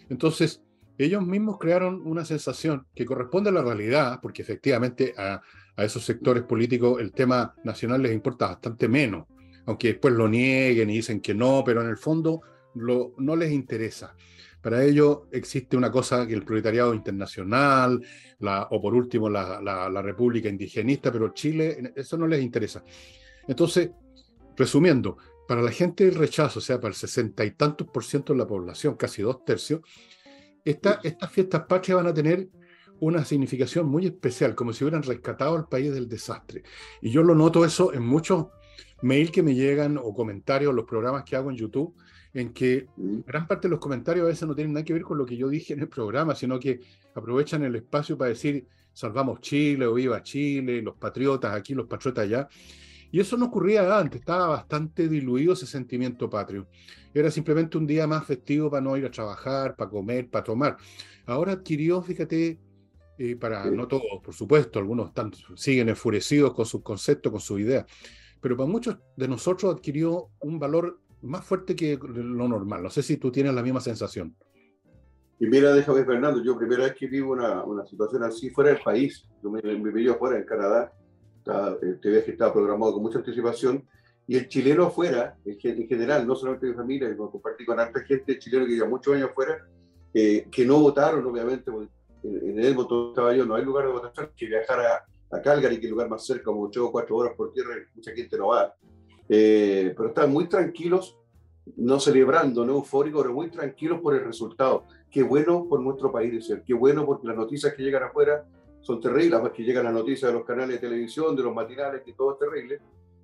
Entonces, 0.09 0.63
ellos 0.97 1.25
mismos 1.25 1.57
crearon 1.59 2.01
una 2.05 2.25
sensación 2.25 2.87
que 2.95 3.05
corresponde 3.05 3.51
a 3.51 3.53
la 3.53 3.61
realidad, 3.61 4.19
porque 4.21 4.41
efectivamente 4.41 5.13
a, 5.17 5.41
esos 5.83 6.03
sectores 6.03 6.43
políticos 6.43 6.99
el 7.01 7.11
tema 7.11 7.53
nacional 7.63 8.01
les 8.01 8.13
importa 8.13 8.47
bastante 8.47 8.87
menos, 8.87 9.27
aunque 9.65 9.89
después 9.89 10.13
lo 10.13 10.27
nieguen 10.27 10.89
y 10.89 10.95
dicen 10.95 11.21
que 11.21 11.33
no, 11.33 11.63
pero 11.65 11.81
en 11.81 11.89
el 11.89 11.97
fondo 11.97 12.41
no 12.75 13.35
les 13.35 13.51
interesa. 13.51 14.15
Para 14.61 14.83
ellos 14.83 15.21
existe 15.31 15.77
una 15.77 15.89
cosa 15.89 16.27
que 16.27 16.33
el 16.33 16.43
proletariado 16.43 16.93
internacional, 16.93 18.01
o 18.41 18.81
por 18.81 18.93
último 18.93 19.29
la, 19.29 19.61
la 19.61 20.01
República 20.01 20.49
Indigenista, 20.49 21.11
pero 21.11 21.33
Chile, 21.33 21.93
eso 21.95 22.17
no 22.17 22.27
les 22.27 22.41
interesa. 22.41 22.83
Entonces, 23.47 23.91
resumiendo, 24.57 25.17
para 25.47 25.61
la 25.61 25.71
gente 25.71 26.05
del 26.05 26.15
rechazo, 26.15 26.59
o 26.59 26.61
sea, 26.61 26.77
para 26.77 26.89
el 26.89 26.95
sesenta 26.95 27.43
y 27.43 27.51
tantos 27.51 27.87
por 27.87 28.03
ciento 28.03 28.33
de 28.33 28.39
la 28.39 28.45
población, 28.45 28.95
casi 28.95 29.21
dos 29.21 29.43
tercios, 29.43 29.81
estas 30.63 30.99
fiestas 31.31 31.63
patrias 31.67 31.95
van 31.97 32.07
a 32.07 32.13
tener 32.13 32.49
una 32.99 33.25
significación 33.25 33.87
muy 33.87 34.05
especial, 34.05 34.55
como 34.55 34.73
si 34.73 34.83
hubieran 34.83 35.03
rescatado 35.03 35.55
al 35.55 35.67
país 35.67 35.93
del 35.93 36.07
desastre. 36.07 36.63
Y 37.01 37.09
yo 37.11 37.23
lo 37.23 37.35
noto 37.35 37.65
eso 37.65 37.93
en 37.93 38.03
muchos 38.03 38.47
mails 39.01 39.31
que 39.31 39.43
me 39.43 39.55
llegan 39.55 39.97
o 39.97 40.13
comentarios, 40.13 40.73
los 40.73 40.85
programas 40.85 41.23
que 41.23 41.35
hago 41.35 41.49
en 41.49 41.57
YouTube, 41.57 41.95
en 42.33 42.53
que 42.53 42.87
gran 43.25 43.47
parte 43.47 43.67
de 43.67 43.71
los 43.71 43.79
comentarios 43.79 44.25
a 44.25 44.27
veces 44.27 44.47
no 44.47 44.55
tienen 44.55 44.73
nada 44.73 44.85
que 44.85 44.93
ver 44.93 45.01
con 45.01 45.17
lo 45.17 45.25
que 45.25 45.37
yo 45.37 45.49
dije 45.49 45.73
en 45.73 45.79
el 45.79 45.89
programa, 45.89 46.35
sino 46.35 46.59
que 46.59 46.79
aprovechan 47.15 47.63
el 47.63 47.75
espacio 47.75 48.17
para 48.17 48.29
decir, 48.29 48.67
salvamos 48.93 49.41
Chile 49.41 49.85
o 49.85 49.93
viva 49.93 50.21
Chile, 50.21 50.81
los 50.81 50.95
patriotas 50.95 51.55
aquí, 51.55 51.73
los 51.73 51.87
patriotas 51.87 52.25
allá. 52.25 52.47
Y 53.11 53.19
eso 53.19 53.37
no 53.37 53.45
ocurría 53.45 53.97
antes, 53.97 54.19
estaba 54.19 54.47
bastante 54.47 55.07
diluido 55.07 55.53
ese 55.53 55.65
sentimiento 55.65 56.29
patrio. 56.29 56.67
Era 57.11 57.31
simplemente 57.31 57.77
un 57.77 57.87
día 57.87 58.05
más 58.05 58.25
festivo 58.25 58.69
para 58.69 58.81
no 58.81 58.95
ir 58.95 59.05
a 59.05 59.11
trabajar, 59.11 59.75
para 59.75 59.89
comer, 59.89 60.29
para 60.29 60.43
tomar. 60.43 60.77
Ahora 61.25 61.53
adquirió, 61.53 62.03
fíjate, 62.03 62.59
eh, 63.19 63.35
para 63.35 63.69
no 63.69 63.85
todos, 63.85 64.03
por 64.23 64.33
supuesto, 64.33 64.79
algunos 64.79 65.09
están, 65.09 65.31
siguen 65.55 65.89
enfurecidos 65.89 66.53
con 66.53 66.65
sus 66.65 66.81
conceptos, 66.81 67.31
con 67.31 67.41
sus 67.41 67.59
ideas, 67.59 67.85
pero 68.39 68.55
para 68.55 68.69
muchos 68.69 68.97
de 69.17 69.27
nosotros 69.27 69.75
adquirió 69.75 70.29
un 70.39 70.57
valor 70.57 71.01
más 71.21 71.43
fuerte 71.43 71.75
que 71.75 71.99
lo 72.01 72.47
normal. 72.47 72.81
No 72.81 72.89
sé 72.89 73.03
si 73.03 73.17
tú 73.17 73.29
tienes 73.29 73.53
la 73.53 73.61
misma 73.61 73.81
sensación. 73.81 74.33
Y 75.37 75.47
mira, 75.47 75.73
déjame, 75.73 76.05
Fernando, 76.05 76.41
yo 76.41 76.57
primera 76.57 76.85
vez 76.85 76.95
que 76.95 77.07
vivo 77.07 77.33
una, 77.33 77.61
una 77.65 77.85
situación 77.85 78.23
así 78.23 78.49
fuera 78.51 78.71
del 78.71 78.81
país, 78.81 79.27
yo 79.43 79.49
me, 79.49 79.61
me 79.61 79.91
viví 79.91 80.07
afuera 80.07 80.37
en 80.37 80.45
Canadá, 80.45 80.93
este 81.81 82.09
viaje 82.09 82.31
estaba 82.31 82.53
programado 82.53 82.93
con 82.93 83.03
mucha 83.03 83.19
anticipación, 83.19 83.85
y 84.27 84.37
el 84.37 84.47
chileno 84.47 84.85
afuera, 84.85 85.37
en 85.43 85.87
general, 85.87 86.25
no 86.25 86.35
solamente 86.35 86.67
mi 86.67 86.73
familia, 86.73 87.17
compartí 87.17 87.65
con 87.65 87.79
harta 87.79 87.99
gente 88.01 88.39
chileno 88.39 88.65
que 88.65 88.73
lleva 88.75 88.87
muchos 88.87 89.13
años 89.13 89.31
afuera, 89.31 89.67
eh, 90.13 90.47
que 90.49 90.65
no 90.65 90.79
votaron, 90.79 91.25
obviamente, 91.25 91.69
en, 92.23 92.59
el 92.59 92.75
voto 92.75 93.09
estaba 93.09 93.33
yo, 93.33 93.45
no 93.45 93.55
hay 93.55 93.63
lugar 93.63 93.85
de 93.85 93.91
votación, 93.91 94.31
que 94.35 94.47
viajar 94.47 94.79
a, 94.79 95.37
a 95.37 95.41
Calgary, 95.41 95.75
que 95.75 95.81
es 95.81 95.85
el 95.85 95.91
lugar 95.91 96.09
más 96.09 96.25
cerca, 96.25 96.45
como 96.45 96.63
8 96.63 96.87
o 96.87 96.91
4 96.91 97.15
horas 97.15 97.33
por 97.35 97.51
tierra, 97.51 97.75
mucha 97.95 98.11
gente 98.11 98.37
no 98.37 98.47
va. 98.47 98.73
Eh, 99.27 99.93
pero 99.95 100.09
están 100.09 100.31
muy 100.31 100.47
tranquilos, 100.47 101.17
no 101.77 101.99
celebrando, 101.99 102.65
no 102.65 102.73
eufóricos, 102.73 103.21
pero 103.21 103.33
muy 103.33 103.49
tranquilos 103.49 104.01
por 104.01 104.15
el 104.15 104.23
resultado. 104.23 104.83
Qué 105.11 105.21
bueno 105.21 105.67
por 105.69 105.81
nuestro 105.81 106.11
país, 106.11 106.45
ser, 106.45 106.63
qué 106.63 106.73
bueno 106.73 107.05
porque 107.05 107.27
las 107.27 107.37
noticias 107.37 107.73
que 107.73 107.83
llegan 107.83 108.03
afuera 108.03 108.45
son 108.81 108.99
terribles, 108.99 109.41
más 109.41 109.51
que 109.51 109.63
llegan 109.63 109.83
las 109.83 109.93
noticias 109.93 110.31
de 110.31 110.37
los 110.37 110.47
canales 110.47 110.81
de 110.81 110.87
televisión, 110.87 111.35
de 111.35 111.43
los 111.43 111.53
matinales, 111.53 112.01
que 112.03 112.13
todo 112.13 112.33
es 112.33 112.39
terrible. 112.39 112.79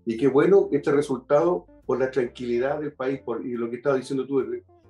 Y 0.06 0.18
qué 0.18 0.28
bueno 0.28 0.70
este 0.72 0.92
resultado 0.92 1.66
por 1.86 2.00
la 2.00 2.12
tranquilidad 2.12 2.80
del 2.80 2.94
país 2.94 3.22
por, 3.22 3.46
y 3.46 3.54
lo 3.54 3.70
que 3.70 3.78
estaba 3.78 3.96
diciendo 3.96 4.28
tú, 4.28 4.44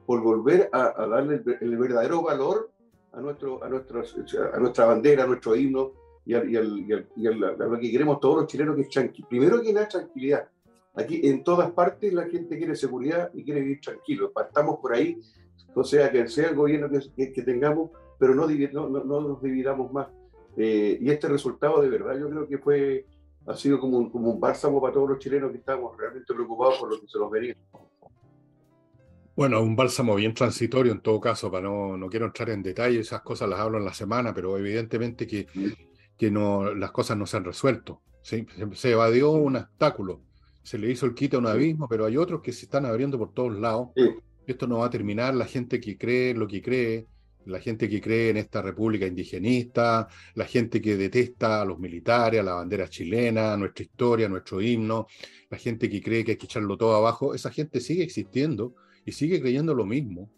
por 0.05 0.21
volver 0.21 0.69
a, 0.71 1.07
darle 1.07 1.41
el, 1.61 1.77
verdadero 1.77 2.21
valor 2.21 2.71
a, 3.15 3.21
nuestro, 3.21 3.63
a, 3.63 3.69
nuestros, 3.69 4.15
a 4.53 4.59
nuestra 4.59 4.85
bandera, 4.85 5.23
a 5.23 5.27
nuestro 5.27 5.55
himno 5.55 5.93
y, 6.25 6.33
a 6.33 6.41
lo 6.41 7.79
que 7.79 7.91
queremos 7.91 8.19
todos 8.19 8.41
los 8.41 8.47
chilenos, 8.47 8.75
que 8.75 8.81
es 8.81 8.89
tranquilidad. 8.89 9.29
Primero 9.29 9.61
que 9.61 9.73
nada, 9.73 9.87
tranquilidad. 9.87 10.49
Aquí 10.95 11.27
en 11.27 11.43
todas 11.43 11.71
partes 11.71 12.13
la 12.13 12.27
gente 12.27 12.57
quiere 12.57 12.75
seguridad 12.75 13.29
y 13.33 13.43
quiere 13.43 13.61
vivir 13.61 13.81
tranquilo. 13.81 14.31
Partamos 14.31 14.79
por 14.79 14.93
ahí, 14.93 15.19
o 15.73 15.83
sea, 15.83 16.11
que 16.11 16.27
sea 16.27 16.49
el 16.49 16.55
gobierno 16.55 16.89
que, 16.89 17.33
que 17.33 17.41
tengamos, 17.41 17.91
pero 18.17 18.33
no, 18.33 18.47
no, 18.47 19.03
no, 19.03 19.21
nos 19.21 19.41
dividamos 19.41 19.91
más. 19.91 20.07
Eh, 20.57 20.97
y 21.01 21.09
este 21.09 21.27
resultado 21.27 21.81
de 21.81 21.89
verdad 21.89 22.17
yo 22.17 22.29
creo 22.29 22.47
que 22.47 22.57
fue, 22.57 23.05
ha 23.45 23.55
sido 23.55 23.77
como 23.79 23.97
un, 23.97 24.09
como 24.09 24.31
un 24.31 24.39
bálsamo 24.39 24.81
para 24.81 24.93
todos 24.93 25.09
los 25.09 25.19
chilenos 25.19 25.51
que 25.51 25.57
estamos 25.57 25.97
realmente 25.97 26.33
preocupados 26.33 26.79
por 26.79 26.93
lo 26.93 26.99
que 26.99 27.07
se 27.07 27.19
nos 27.19 27.29
venía. 27.29 27.55
Bueno, 29.35 29.61
un 29.61 29.75
bálsamo 29.75 30.15
bien 30.15 30.33
transitorio 30.33 30.93
en 30.93 31.01
todo 31.01 31.19
caso, 31.19 31.51
para 31.51 31.63
no, 31.63 31.97
no 31.97 32.07
quiero 32.07 32.25
entrar 32.25 32.49
en 32.51 32.63
detalle, 32.63 32.99
esas 33.01 33.21
cosas 33.21 33.49
las 33.49 33.59
hablo 33.59 33.77
en 33.77 33.83
la 33.83 33.93
semana, 33.93 34.33
pero 34.33 34.57
evidentemente 34.57 35.27
que, 35.27 35.45
que 36.17 36.31
no, 36.31 36.73
las 36.73 36.91
cosas 36.91 37.17
no 37.17 37.25
se 37.25 37.35
han 37.35 37.43
resuelto. 37.43 38.01
Se, 38.21 38.45
se 38.73 38.91
evadió 38.91 39.31
un 39.31 39.57
obstáculo, 39.57 40.21
se 40.63 40.77
le 40.77 40.89
hizo 40.89 41.05
el 41.05 41.13
quite 41.13 41.35
a 41.35 41.39
un 41.39 41.47
abismo, 41.47 41.89
pero 41.89 42.05
hay 42.05 42.15
otros 42.15 42.41
que 42.41 42.53
se 42.53 42.65
están 42.65 42.85
abriendo 42.85 43.17
por 43.17 43.33
todos 43.33 43.59
lados. 43.59 43.89
Esto 44.47 44.67
no 44.67 44.77
va 44.77 44.85
a 44.85 44.89
terminar, 44.89 45.35
la 45.35 45.45
gente 45.45 45.81
que 45.81 45.97
cree 45.97 46.33
lo 46.33 46.47
que 46.47 46.61
cree, 46.61 47.05
la 47.45 47.59
gente 47.59 47.89
que 47.89 47.99
cree 47.99 48.29
en 48.29 48.37
esta 48.37 48.61
república 48.61 49.05
indigenista, 49.05 50.07
la 50.35 50.45
gente 50.45 50.81
que 50.81 50.95
detesta 50.95 51.61
a 51.61 51.65
los 51.65 51.77
militares, 51.77 52.39
a 52.39 52.43
la 52.43 52.53
bandera 52.53 52.87
chilena, 52.87 53.53
a 53.53 53.57
nuestra 53.57 53.83
historia, 53.83 54.27
a 54.27 54.29
nuestro 54.29 54.61
himno, 54.61 55.07
la 55.49 55.57
gente 55.57 55.89
que 55.89 56.01
cree 56.01 56.23
que 56.23 56.31
hay 56.31 56.37
que 56.37 56.45
echarlo 56.45 56.77
todo 56.77 56.95
abajo, 56.95 57.35
esa 57.35 57.51
gente 57.51 57.81
sigue 57.81 58.03
existiendo 58.03 58.75
y 59.05 59.11
sigue 59.11 59.39
creyendo 59.39 59.73
lo 59.73 59.85
mismo. 59.85 60.29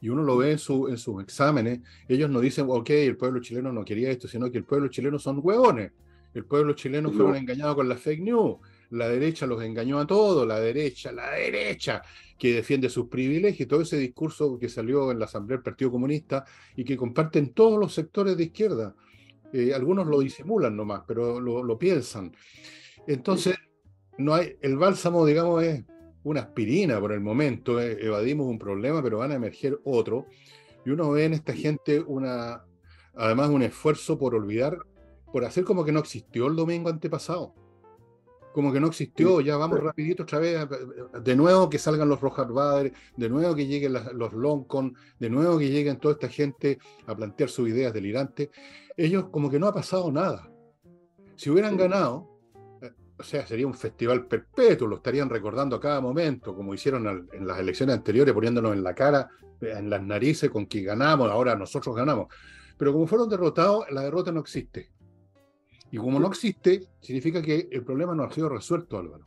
Y 0.00 0.08
uno 0.08 0.22
lo 0.22 0.36
ve 0.36 0.52
en, 0.52 0.58
su, 0.58 0.88
en 0.88 0.98
sus 0.98 1.22
exámenes, 1.22 1.80
ellos 2.08 2.28
no 2.28 2.40
dicen, 2.40 2.66
ok, 2.68 2.90
el 2.90 3.16
pueblo 3.16 3.40
chileno 3.40 3.72
no 3.72 3.84
quería 3.84 4.10
esto, 4.10 4.28
sino 4.28 4.50
que 4.50 4.58
el 4.58 4.64
pueblo 4.64 4.88
chileno 4.88 5.18
son 5.18 5.40
huevones. 5.42 5.92
El 6.34 6.44
pueblo 6.44 6.74
chileno 6.74 7.12
fueron 7.12 7.36
engañados 7.36 7.76
con 7.76 7.88
la 7.88 7.96
fake 7.96 8.20
news. 8.20 8.56
La 8.90 9.08
derecha 9.08 9.46
los 9.46 9.62
engañó 9.62 10.00
a 10.00 10.06
todos, 10.06 10.46
la 10.46 10.58
derecha, 10.58 11.12
la 11.12 11.30
derecha 11.30 12.02
que 12.36 12.54
defiende 12.54 12.90
sus 12.90 13.06
privilegios, 13.06 13.68
todo 13.68 13.80
ese 13.80 13.96
discurso 13.96 14.58
que 14.58 14.68
salió 14.68 15.12
en 15.12 15.20
la 15.20 15.26
Asamblea 15.26 15.58
del 15.58 15.62
Partido 15.62 15.92
Comunista 15.92 16.44
y 16.74 16.84
que 16.84 16.96
comparten 16.96 17.54
todos 17.54 17.78
los 17.78 17.94
sectores 17.94 18.36
de 18.36 18.44
izquierda. 18.44 18.94
Eh, 19.52 19.72
algunos 19.72 20.06
lo 20.08 20.18
disimulan 20.18 20.76
nomás, 20.76 21.02
pero 21.06 21.40
lo, 21.40 21.78
piensan. 21.78 22.32
Entonces, 23.06 23.54
no 24.18 24.34
hay, 24.34 24.56
el 24.60 24.76
bálsamo, 24.76 25.24
digamos, 25.24 25.62
es 25.62 25.84
una 26.24 26.40
aspirina 26.40 27.00
por 27.00 27.12
el 27.12 27.20
momento, 27.20 27.80
eh, 27.80 27.98
evadimos 28.00 28.46
un 28.46 28.58
problema, 28.58 29.02
pero 29.02 29.18
van 29.18 29.32
a 29.32 29.36
emerger 29.36 29.78
otro. 29.84 30.26
Y 30.84 30.90
uno 30.90 31.10
ve 31.10 31.26
en 31.26 31.34
esta 31.34 31.54
gente 31.54 32.00
una, 32.00 32.64
además 33.14 33.50
un 33.50 33.62
esfuerzo 33.62 34.18
por 34.18 34.34
olvidar, 34.34 34.78
por 35.32 35.44
hacer 35.44 35.64
como 35.64 35.84
que 35.84 35.92
no 35.92 36.00
existió 36.00 36.46
el 36.46 36.56
domingo 36.56 36.90
antepasado 36.90 37.54
como 38.54 38.72
que 38.72 38.78
no 38.78 38.86
existió, 38.86 39.40
ya 39.40 39.56
vamos 39.56 39.80
rapidito 39.80 40.22
otra 40.22 40.38
vez, 40.38 40.64
de 41.24 41.34
nuevo 41.34 41.68
que 41.68 41.76
salgan 41.76 42.08
los 42.08 42.20
Bader, 42.20 42.92
de 43.16 43.28
nuevo 43.28 43.52
que 43.56 43.66
lleguen 43.66 43.92
los 43.92 44.32
Loncon, 44.32 44.94
de 45.18 45.28
nuevo 45.28 45.58
que 45.58 45.68
lleguen 45.68 45.98
toda 45.98 46.14
esta 46.14 46.28
gente 46.28 46.78
a 47.04 47.16
plantear 47.16 47.50
sus 47.50 47.68
ideas 47.68 47.92
delirantes. 47.92 48.50
Ellos 48.96 49.24
como 49.30 49.50
que 49.50 49.58
no 49.58 49.66
ha 49.66 49.74
pasado 49.74 50.10
nada. 50.12 50.48
Si 51.34 51.50
hubieran 51.50 51.76
ganado, 51.76 52.28
eh, 52.28 52.33
o 53.18 53.22
sea, 53.22 53.46
sería 53.46 53.66
un 53.66 53.74
festival 53.74 54.26
perpetuo, 54.26 54.88
lo 54.88 54.96
estarían 54.96 55.30
recordando 55.30 55.76
a 55.76 55.80
cada 55.80 56.00
momento, 56.00 56.54
como 56.54 56.74
hicieron 56.74 57.28
en 57.32 57.46
las 57.46 57.58
elecciones 57.58 57.96
anteriores, 57.96 58.34
poniéndonos 58.34 58.72
en 58.72 58.82
la 58.82 58.94
cara, 58.94 59.28
en 59.60 59.88
las 59.88 60.02
narices 60.02 60.50
con 60.50 60.66
que 60.66 60.82
ganamos, 60.82 61.30
ahora 61.30 61.54
nosotros 61.54 61.94
ganamos. 61.94 62.28
Pero 62.76 62.92
como 62.92 63.06
fueron 63.06 63.28
derrotados, 63.28 63.84
la 63.90 64.02
derrota 64.02 64.32
no 64.32 64.40
existe. 64.40 64.90
Y 65.90 65.96
como 65.96 66.18
no 66.18 66.26
existe, 66.26 66.88
significa 67.00 67.40
que 67.40 67.68
el 67.70 67.84
problema 67.84 68.14
no 68.14 68.24
ha 68.24 68.32
sido 68.32 68.48
resuelto, 68.48 68.98
Álvaro. 68.98 69.24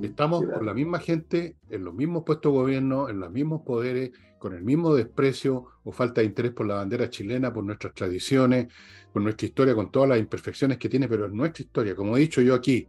Estamos 0.00 0.44
con 0.44 0.64
la 0.64 0.74
misma 0.74 0.98
gente, 0.98 1.56
en 1.68 1.84
los 1.84 1.94
mismos 1.94 2.22
puestos 2.24 2.52
de 2.52 2.58
gobierno, 2.58 3.08
en 3.08 3.20
los 3.20 3.30
mismos 3.30 3.62
poderes, 3.62 4.12
con 4.38 4.54
el 4.54 4.62
mismo 4.62 4.94
desprecio 4.94 5.66
o 5.84 5.92
falta 5.92 6.20
de 6.20 6.26
interés 6.26 6.52
por 6.52 6.66
la 6.66 6.76
bandera 6.76 7.10
chilena, 7.10 7.52
por 7.52 7.64
nuestras 7.64 7.94
tradiciones, 7.94 8.72
por 9.12 9.22
nuestra 9.22 9.46
historia, 9.46 9.74
con 9.74 9.90
todas 9.90 10.08
las 10.08 10.18
imperfecciones 10.18 10.78
que 10.78 10.88
tiene, 10.88 11.08
pero 11.08 11.26
es 11.26 11.32
nuestra 11.32 11.62
historia. 11.62 11.94
Como 11.94 12.16
he 12.16 12.20
dicho 12.20 12.40
yo 12.40 12.54
aquí, 12.54 12.86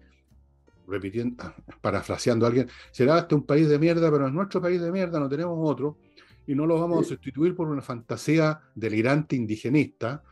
repitiendo, 0.88 1.54
parafraseando 1.82 2.46
a 2.46 2.50
alguien, 2.50 2.70
será 2.92 3.20
este 3.20 3.36
un 3.36 3.46
país 3.46 3.68
de 3.70 3.78
mierda, 3.80 4.12
pero 4.12 4.28
es 4.28 4.34
nuestro 4.34 4.62
país 4.62 4.82
de 4.82 4.92
mierda, 4.92 5.20
no 5.20 5.30
tenemos 5.30 5.58
otro, 5.60 5.98
y 6.48 6.56
no 6.56 6.66
lo 6.66 6.80
vamos 6.80 7.06
a 7.06 7.10
sustituir 7.10 7.56
por 7.56 7.68
una 7.68 7.82
fantasía 7.82 8.60
delirante 8.76 9.36
indigenista. 9.36 10.24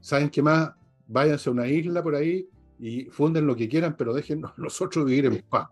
¿Saben 0.00 0.30
qué 0.30 0.42
más? 0.42 0.72
váyanse 1.08 1.48
a 1.48 1.52
una 1.52 1.66
isla 1.66 2.02
por 2.02 2.14
ahí 2.14 2.46
y 2.78 3.04
funden 3.06 3.46
lo 3.46 3.56
que 3.56 3.68
quieran, 3.68 3.96
pero 3.96 4.12
déjennos 4.12 4.52
nosotros 4.58 5.04
vivir 5.04 5.26
en 5.26 5.42
paz. 5.42 5.68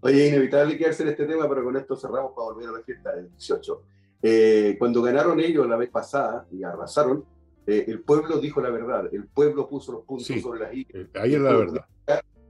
Oye, 0.00 0.28
inevitable 0.28 0.76
que 0.76 0.86
hacer 0.86 1.08
este 1.08 1.24
tema, 1.24 1.48
pero 1.48 1.64
con 1.64 1.76
esto 1.76 1.96
cerramos 1.96 2.32
para 2.34 2.52
volver 2.52 2.68
a 2.68 2.72
la 2.72 2.82
fiesta 2.82 3.14
del 3.14 3.30
18. 3.30 3.82
Eh, 4.22 4.76
cuando 4.78 5.02
ganaron 5.02 5.40
ellos 5.40 5.66
la 5.66 5.76
vez 5.76 5.90
pasada 5.90 6.46
y 6.50 6.62
arrasaron, 6.62 7.24
eh, 7.66 7.84
el 7.88 8.00
pueblo 8.00 8.38
dijo 8.38 8.60
la 8.60 8.70
verdad, 8.70 9.08
el 9.12 9.26
pueblo 9.26 9.68
puso 9.68 9.92
los 9.92 10.04
puntos 10.04 10.26
sobre 10.40 10.60
las 10.60 10.74
islas. 10.74 11.04
Eh, 11.04 11.08
ahí 11.20 11.34
es 11.34 11.40
la 11.40 11.56
verdad. 11.56 11.86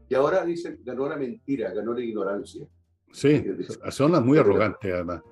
Y 0.08 0.14
ahora 0.14 0.44
dicen, 0.44 0.80
ganó 0.84 1.08
la 1.08 1.16
mentira, 1.16 1.72
ganó 1.72 1.94
la 1.94 2.00
ignorancia. 2.00 2.66
Sí, 3.12 3.44
son 3.90 4.26
muy 4.26 4.38
arrogantes 4.38 4.92
además. 4.92 5.22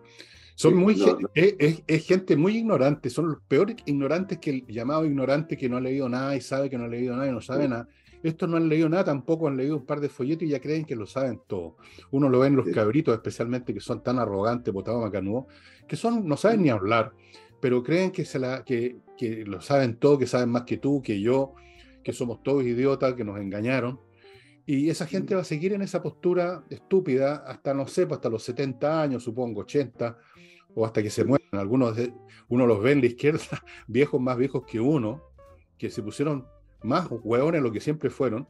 Son 0.63 0.77
muy 0.77 0.97
Es, 1.35 2.07
gente 2.07 2.37
muy 2.37 2.57
ignorante, 2.57 3.11
son 3.11 3.31
los 3.31 3.41
peores 3.49 3.77
ignorantes 3.85 4.39
que 4.39 4.51
el 4.51 4.67
llamado 4.69 5.05
ignorante 5.05 5.57
que 5.57 5.69
no 5.69 5.77
ha 5.77 5.81
leído 5.81 6.09
nada 6.09 6.37
y 6.37 6.41
sabe 6.41 6.71
que 6.71 6.79
no 6.79 6.85
ha 6.85 6.89
leído 6.89 7.17
nada 7.17 7.29
y 7.29 7.33
no 7.33 7.41
sabe 7.41 7.67
nada. 7.67 7.89
Estos 8.23 8.49
no 8.49 8.57
han 8.57 8.69
leído 8.69 8.89
nada, 8.89 9.03
tampoco 9.03 9.49
han 9.49 9.57
leído 9.57 9.77
un 9.77 9.85
par 9.85 9.99
de 9.99 10.09
folletos 10.09 10.45
y 10.45 10.51
ya 10.51 10.61
creen 10.61 10.85
que 10.85 10.95
lo 10.95 11.07
saben 11.07 11.41
todo. 11.49 11.77
Uno 12.13 12.29
lo 12.29 12.39
ve 12.39 12.47
en 12.47 12.55
los 12.55 12.69
cabritos, 12.69 13.13
especialmente 13.13 13.75
que 13.75 13.81
son 13.81 14.05
tan 14.05 14.21
arrogantes, 14.21 14.73
botados 14.73 15.03
macanudos, 15.03 15.47
que 15.89 15.97
son, 15.97 16.29
no 16.29 16.37
saben 16.37 16.63
ni 16.63 16.71
hablar, 16.71 17.13
pero 17.61 17.83
creen 17.83 18.13
que, 18.13 18.25
se 18.25 18.39
la, 18.39 18.65
que, 18.65 18.99
que 19.19 19.45
lo 19.45 19.61
saben 19.61 19.97
todo, 19.97 20.17
que 20.17 20.29
saben 20.29 20.51
más 20.51 20.63
que 20.63 20.77
tú, 20.77 21.03
que 21.03 21.21
yo, 21.21 21.55
que 22.05 22.13
somos 22.13 22.41
todos 22.45 22.63
idiotas, 22.63 23.15
que 23.15 23.25
nos 23.25 23.41
engañaron. 23.41 23.99
Y 24.65 24.91
esa 24.91 25.07
gente 25.07 25.35
va 25.35 25.41
a 25.41 25.45
seguir 25.45 25.73
en 25.73 25.83
esa 25.83 26.01
postura 26.01 26.63
estúpida 26.71 27.43
hasta, 27.45 27.75
no 27.75 27.89
sé, 27.89 28.07
pues, 28.07 28.19
hasta 28.19 28.29
los 28.29 28.45
70 28.45 29.03
años, 29.03 29.25
supongo, 29.25 29.63
80, 29.63 30.17
o 30.75 30.87
hasta 30.87 31.03
que 31.03 31.11
se 31.11 31.25
mueran. 31.25 31.49
Algunos 31.53 31.97
de, 31.97 32.13
uno 32.49 32.67
los 32.67 32.83
ve 32.83 32.93
en 32.93 33.01
la 33.01 33.07
izquierda, 33.07 33.41
viejos 33.87 34.21
más 34.21 34.37
viejos 34.37 34.65
que 34.67 34.81
uno, 34.81 35.23
que 35.79 35.91
se 35.91 36.03
pusieron 36.03 36.47
más 36.83 37.09
hueones 37.11 37.63
lo 37.63 37.73
que 37.73 37.81
siempre 37.81 38.11
fueron, 38.11 38.47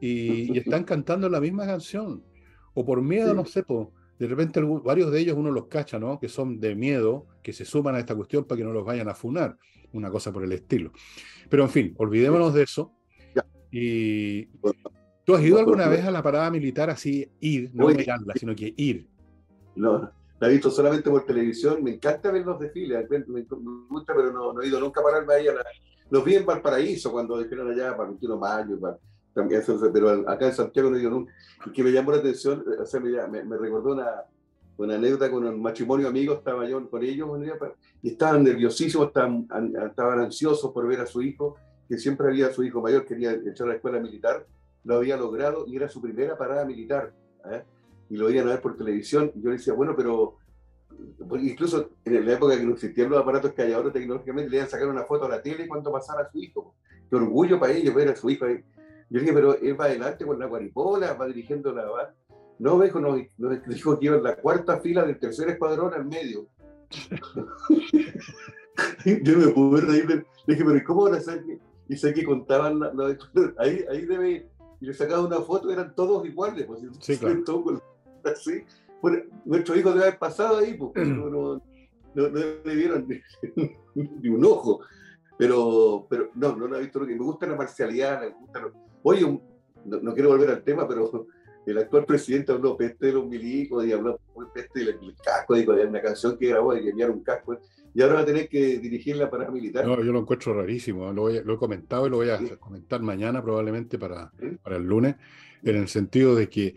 y, 0.00 0.56
están 0.58 0.84
cantando 0.84 1.28
la 1.28 1.40
misma 1.40 1.66
canción. 1.66 2.22
O 2.74 2.84
por 2.84 3.02
miedo, 3.02 3.34
no 3.34 3.44
sé, 3.44 3.64
de 4.18 4.26
repente 4.26 4.60
varios 4.60 5.10
de 5.10 5.20
ellos 5.20 5.36
uno 5.36 5.50
los 5.50 5.66
cacha, 5.66 5.98
¿no? 5.98 6.18
Que 6.20 6.28
son 6.28 6.60
de 6.60 6.74
miedo, 6.74 7.26
que 7.42 7.52
se 7.52 7.64
suman 7.64 7.94
a 7.94 7.98
esta 7.98 8.14
cuestión 8.14 8.44
para 8.44 8.58
que 8.58 8.64
no 8.64 8.72
los 8.72 8.84
vayan 8.84 9.08
a 9.08 9.14
funar, 9.14 9.56
una 9.92 10.10
cosa 10.10 10.32
por 10.32 10.44
el 10.44 10.52
estilo. 10.52 10.92
Pero 11.48 11.64
en 11.64 11.70
fin, 11.70 11.94
olvidémonos 11.98 12.54
de 12.54 12.62
eso. 12.62 12.92
Y 13.72 14.46
¿tú 15.24 15.34
has 15.34 15.42
ido 15.42 15.58
alguna 15.58 15.88
vez 15.88 16.04
a 16.04 16.10
la 16.10 16.22
parada 16.22 16.50
militar 16.50 16.90
así, 16.90 17.30
ir, 17.40 17.70
no 17.72 17.88
mirarla, 17.88 18.34
sino 18.34 18.54
que 18.54 18.74
ir? 18.76 19.08
No, 19.76 20.10
la 20.40 20.48
he 20.48 20.52
visto 20.52 20.70
solamente 20.70 21.10
por 21.10 21.26
televisión, 21.26 21.84
me 21.84 21.92
encanta 21.92 22.30
ver 22.30 22.46
los 22.46 22.58
desfiles, 22.58 23.08
me, 23.10 23.46
gusta, 23.88 24.14
pero 24.14 24.32
no, 24.32 24.60
he 24.62 24.68
ido 24.68 24.80
nunca 24.80 25.00
a 25.00 25.04
pararme 25.04 25.34
ahí. 25.34 25.46
Los 26.08 26.24
vi 26.24 26.34
en 26.34 26.46
Valparaíso 26.46 27.12
cuando 27.12 27.36
desfilaron 27.38 27.72
allá 27.72 27.90
para 27.94 28.04
el 28.04 28.14
21 28.14 28.34
de 28.34 28.40
mayo, 28.40 28.80
para, 28.80 28.98
también, 29.34 29.62
pero 29.92 30.28
acá 30.28 30.46
en 30.46 30.54
Santiago 30.54 30.90
no 30.90 30.96
he 30.96 31.00
ido 31.00 31.10
nunca. 31.10 31.32
Y 31.66 31.70
que 31.72 31.84
me 31.84 31.92
llamó 31.92 32.12
la 32.12 32.18
atención, 32.18 32.64
o 32.80 32.86
sea, 32.86 33.00
me, 33.00 33.44
me, 33.44 33.56
recordó 33.58 33.92
una, 33.92 34.24
una 34.78 34.94
anécdota 34.94 35.30
con 35.30 35.44
un 35.44 35.60
matrimonio 35.60 36.08
amigo, 36.08 36.32
estaba 36.32 36.66
yo 36.66 36.88
con 36.88 37.02
ellos 37.02 37.28
y 38.02 38.08
estaban 38.08 38.42
nerviosísimos, 38.42 39.08
estaban, 39.08 39.46
estaban 39.86 40.20
ansiosos 40.20 40.72
por 40.72 40.86
ver 40.86 41.00
a 41.00 41.06
su 41.06 41.20
hijo, 41.20 41.56
que 41.86 41.98
siempre 41.98 42.28
había 42.28 42.50
su 42.50 42.64
hijo 42.64 42.80
mayor, 42.80 43.04
quería 43.04 43.32
echar 43.32 43.66
a 43.66 43.70
la 43.70 43.76
escuela 43.76 44.00
militar, 44.00 44.46
lo 44.84 44.96
había 44.96 45.18
logrado 45.18 45.66
y 45.66 45.76
era 45.76 45.86
su 45.86 46.00
primera 46.00 46.38
parada 46.38 46.64
militar. 46.64 47.12
¿eh? 47.50 47.62
Y 48.10 48.16
lo 48.16 48.28
iban 48.28 48.48
a 48.48 48.50
ver 48.50 48.60
por 48.60 48.76
televisión. 48.76 49.32
Y 49.34 49.40
yo 49.40 49.50
le 49.50 49.56
decía, 49.56 49.72
bueno, 49.72 49.94
pero 49.96 50.36
incluso 51.40 51.90
en 52.04 52.26
la 52.26 52.34
época 52.34 52.56
que 52.56 52.64
no 52.64 52.72
existían 52.72 53.08
los 53.08 53.20
aparatos 53.20 53.52
que 53.52 53.62
hay 53.62 53.72
ahora 53.72 53.92
tecnológicamente, 53.92 54.50
le 54.50 54.56
iban 54.56 54.66
a 54.66 54.70
sacar 54.70 54.88
una 54.88 55.04
foto 55.04 55.26
a 55.26 55.28
la 55.28 55.42
tele 55.42 55.68
cuando 55.68 55.92
pasara 55.92 56.22
a 56.22 56.30
su 56.30 56.38
hijo. 56.38 56.74
Qué 57.08 57.16
orgullo 57.16 57.58
para 57.58 57.72
ellos 57.72 57.94
ver 57.94 58.08
a 58.08 58.16
su 58.16 58.30
hijo. 58.30 58.46
Yo 58.48 59.20
dije, 59.20 59.32
pero 59.32 59.58
él 59.58 59.80
va 59.80 59.86
adelante 59.86 60.24
con 60.24 60.38
la 60.38 60.46
guaripola, 60.46 61.14
va 61.14 61.26
dirigiendo 61.26 61.72
la... 61.72 62.14
No, 62.58 62.76
me 62.76 62.86
dijo, 62.86 63.00
nos, 63.00 63.18
dijo 63.66 63.98
que 63.98 64.06
iba 64.06 64.16
en 64.16 64.22
la 64.22 64.36
cuarta 64.36 64.80
fila 64.80 65.04
del 65.04 65.18
tercer 65.18 65.48
escuadrón 65.48 65.94
al 65.94 66.04
medio. 66.04 66.46
yo 69.04 69.38
me 69.38 69.48
pude 69.48 69.80
reír. 69.80 70.26
Le 70.46 70.54
dije, 70.54 70.64
pero 70.64 70.76
¿y 70.76 70.84
cómo 70.84 71.06
ahora 71.06 71.20
sé 71.20 71.42
Y 71.88 71.96
sé 71.96 72.12
que 72.12 72.24
contaban, 72.24 72.78
la, 72.78 73.16
ahí, 73.58 73.84
ahí 73.90 74.04
debe... 74.04 74.48
Y 74.80 74.86
le 74.86 74.94
sacaba 74.94 75.26
una 75.26 75.40
foto, 75.40 75.70
eran 75.70 75.94
todos 75.94 76.26
iguales. 76.26 76.66
Pues, 76.66 76.80
sí, 77.00 77.18
claro. 77.18 77.42
Todos, 77.44 77.82
así 78.24 78.64
nuestro 79.44 79.76
hijo 79.76 79.90
debe 79.90 80.04
haber 80.06 80.18
pasado 80.18 80.58
ahí, 80.58 80.74
porque 80.74 81.04
no, 81.04 81.30
no, 81.30 81.62
le 82.14 82.74
vieron 82.74 83.06
ni, 83.94 84.28
un 84.28 84.44
ojo. 84.44 84.80
Pero, 85.38 86.06
pero 86.10 86.30
no, 86.34 86.54
no 86.54 86.66
lo 86.66 86.76
he 86.76 86.82
visto. 86.82 87.00
Me 87.00 87.16
gusta 87.16 87.46
la 87.46 87.56
marcialidad, 87.56 88.20
me 88.20 88.28
gusta. 88.28 88.70
Oye, 89.02 89.40
no, 89.86 90.14
quiero 90.14 90.28
volver 90.28 90.50
al 90.50 90.62
tema, 90.62 90.86
pero 90.86 91.26
el 91.64 91.78
actual 91.78 92.04
presidente 92.04 92.52
habló 92.52 92.76
peste 92.76 93.06
de 93.06 93.12
los 93.14 93.26
milicos 93.26 93.86
y 93.86 93.92
habló 93.92 94.20
peste 94.52 94.84
del 94.84 94.98
casco, 95.24 95.54
de 95.54 95.86
una 95.86 96.02
canción 96.02 96.36
que 96.36 96.48
grabó 96.48 96.74
de 96.74 96.90
enviar 96.90 97.10
un 97.10 97.22
casco. 97.22 97.58
Y 97.94 98.02
ahora 98.02 98.16
va 98.16 98.20
a 98.20 98.26
tener 98.26 98.48
que 98.48 98.78
dirigir 98.78 99.16
la 99.16 99.30
paramilitar. 99.30 99.86
No, 99.86 100.00
yo 100.02 100.12
lo 100.12 100.20
encuentro 100.20 100.54
rarísimo. 100.54 101.10
Lo, 101.12 101.30
he 101.30 101.56
comentado 101.56 102.06
y 102.06 102.10
lo 102.10 102.18
voy 102.18 102.28
a 102.28 102.38
comentar 102.58 103.00
mañana, 103.00 103.42
probablemente 103.42 103.98
para, 103.98 104.30
para 104.62 104.76
el 104.76 104.84
lunes, 104.84 105.16
en 105.62 105.76
el 105.76 105.88
sentido 105.88 106.34
de 106.34 106.50
que 106.50 106.76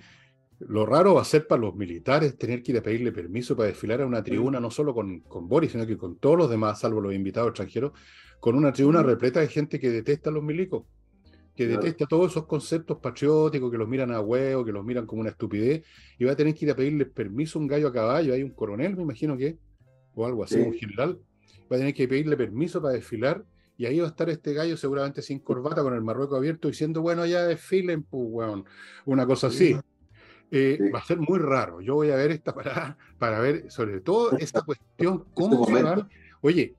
lo 0.67 0.85
raro 0.85 1.15
va 1.15 1.21
a 1.21 1.25
ser 1.25 1.47
para 1.47 1.61
los 1.61 1.75
militares 1.75 2.37
tener 2.37 2.61
que 2.63 2.71
ir 2.71 2.77
a 2.77 2.81
pedirle 2.81 3.11
permiso 3.11 3.55
para 3.55 3.67
desfilar 3.67 4.01
a 4.01 4.05
una 4.05 4.23
tribuna, 4.23 4.59
no 4.59 4.71
solo 4.71 4.93
con, 4.93 5.21
con 5.21 5.47
Boris, 5.47 5.71
sino 5.71 5.85
que 5.85 5.97
con 5.97 6.17
todos 6.17 6.37
los 6.37 6.49
demás, 6.49 6.79
salvo 6.79 7.01
los 7.01 7.13
invitados 7.13 7.49
extranjeros, 7.49 7.91
con 8.39 8.55
una 8.55 8.73
tribuna 8.73 9.01
repleta 9.03 9.39
de 9.39 9.47
gente 9.47 9.79
que 9.79 9.89
detesta 9.89 10.29
a 10.29 10.33
los 10.33 10.43
milicos, 10.43 10.83
que 11.55 11.67
detesta 11.67 12.05
todos 12.05 12.31
esos 12.31 12.45
conceptos 12.45 12.97
patrióticos, 12.99 13.71
que 13.71 13.77
los 13.77 13.87
miran 13.87 14.11
a 14.11 14.21
huevo, 14.21 14.65
que 14.65 14.71
los 14.71 14.83
miran 14.83 15.05
como 15.05 15.21
una 15.21 15.29
estupidez, 15.29 15.83
y 16.17 16.25
va 16.25 16.33
a 16.33 16.35
tener 16.35 16.53
que 16.53 16.65
ir 16.65 16.71
a 16.71 16.75
pedirle 16.75 17.05
permiso 17.05 17.59
a 17.59 17.61
un 17.61 17.67
gallo 17.67 17.87
a 17.87 17.93
caballo, 17.93 18.33
hay 18.33 18.43
un 18.43 18.51
coronel, 18.51 18.95
me 18.95 19.03
imagino 19.03 19.37
que, 19.37 19.57
o 20.15 20.25
algo 20.25 20.43
así, 20.43 20.59
un 20.59 20.73
general, 20.73 21.19
va 21.71 21.75
a 21.75 21.79
tener 21.79 21.93
que 21.93 22.07
pedirle 22.07 22.35
permiso 22.35 22.81
para 22.81 22.95
desfilar 22.95 23.45
y 23.77 23.85
ahí 23.85 23.99
va 23.99 24.05
a 24.05 24.09
estar 24.09 24.29
este 24.29 24.53
gallo 24.53 24.77
seguramente 24.77 25.21
sin 25.21 25.39
corbata 25.39 25.81
con 25.81 25.93
el 25.93 26.01
marrueco 26.01 26.35
abierto 26.35 26.67
diciendo, 26.67 27.01
bueno, 27.01 27.25
ya 27.25 27.45
desfilen, 27.45 28.03
pues, 28.03 28.23
weón. 28.27 28.65
Una 29.05 29.25
cosa 29.25 29.47
así. 29.47 29.75
Eh, 30.55 30.91
va 30.93 30.99
a 30.99 31.03
ser 31.03 31.17
muy 31.17 31.39
raro. 31.39 31.81
Yo 31.81 31.95
voy 31.95 32.11
a 32.11 32.15
ver 32.15 32.29
esta 32.29 32.53
parada 32.55 32.95
para 33.17 33.39
ver 33.39 33.71
sobre 33.71 34.01
todo 34.01 34.37
esta 34.37 34.61
cuestión, 34.65 35.25
cómo 35.33 35.65
este 35.67 36.05
Oye, 36.41 36.75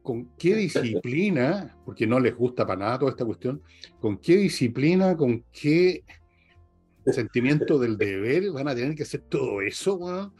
¿con 0.00 0.28
qué 0.38 0.54
disciplina, 0.68 1.76
porque 1.84 2.06
no 2.06 2.20
les 2.20 2.36
gusta 2.36 2.64
para 2.64 2.78
nada 2.78 2.98
toda 3.00 3.10
esta 3.10 3.24
cuestión, 3.24 3.60
con 4.00 4.18
qué 4.18 4.36
disciplina, 4.36 5.16
con 5.16 5.44
qué 5.52 6.04
sentimiento 7.12 7.78
del 7.78 7.96
deber 7.96 8.50
van 8.52 8.68
a 8.68 8.74
tener 8.74 8.94
que 8.94 9.04
hacer 9.04 9.22
todo 9.28 9.60
eso, 9.62 9.94
weón? 9.94 10.32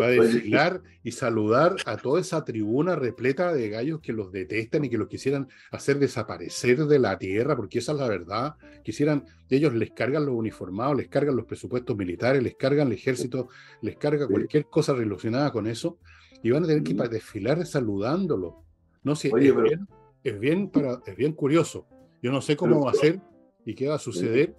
Va 0.00 0.06
a 0.06 0.10
desfilar 0.10 0.82
y 1.02 1.12
saludar 1.12 1.76
a 1.84 1.96
toda 1.96 2.20
esa 2.20 2.44
tribuna 2.44 2.96
repleta 2.96 3.52
de 3.52 3.68
gallos 3.68 4.00
que 4.00 4.12
los 4.12 4.32
detestan 4.32 4.84
y 4.84 4.88
que 4.88 4.96
los 4.96 5.06
quisieran 5.06 5.48
hacer 5.70 5.98
desaparecer 5.98 6.86
de 6.86 6.98
la 6.98 7.18
tierra, 7.18 7.54
porque 7.54 7.78
esa 7.78 7.92
es 7.92 7.98
la 7.98 8.08
verdad. 8.08 8.54
Quisieran, 8.82 9.26
ellos 9.50 9.74
les 9.74 9.90
cargan 9.90 10.24
los 10.24 10.34
uniformados, 10.34 10.96
les 10.96 11.08
cargan 11.08 11.36
los 11.36 11.44
presupuestos 11.44 11.96
militares, 11.96 12.42
les 12.42 12.56
cargan 12.56 12.88
el 12.88 12.94
ejército, 12.94 13.48
les 13.82 13.96
carga 13.96 14.26
cualquier 14.26 14.64
cosa 14.66 14.94
relacionada 14.94 15.52
con 15.52 15.66
eso, 15.66 15.98
y 16.42 16.50
van 16.50 16.64
a 16.64 16.66
tener 16.66 16.82
que 16.82 16.92
ir 16.92 16.96
para 16.96 17.10
desfilar 17.10 17.64
saludándolo. 17.66 18.64
No 19.02 19.14
sé, 19.14 19.28
es, 19.28 19.34
bien, 19.34 19.86
es, 20.24 20.40
bien 20.40 20.70
para, 20.70 21.00
es 21.04 21.16
bien 21.16 21.32
curioso. 21.32 21.86
Yo 22.22 22.32
no 22.32 22.40
sé 22.40 22.56
cómo 22.56 22.84
va 22.86 22.92
a 22.92 22.94
ser 22.94 23.20
y 23.66 23.74
qué 23.74 23.88
va 23.88 23.96
a 23.96 23.98
suceder 23.98 24.56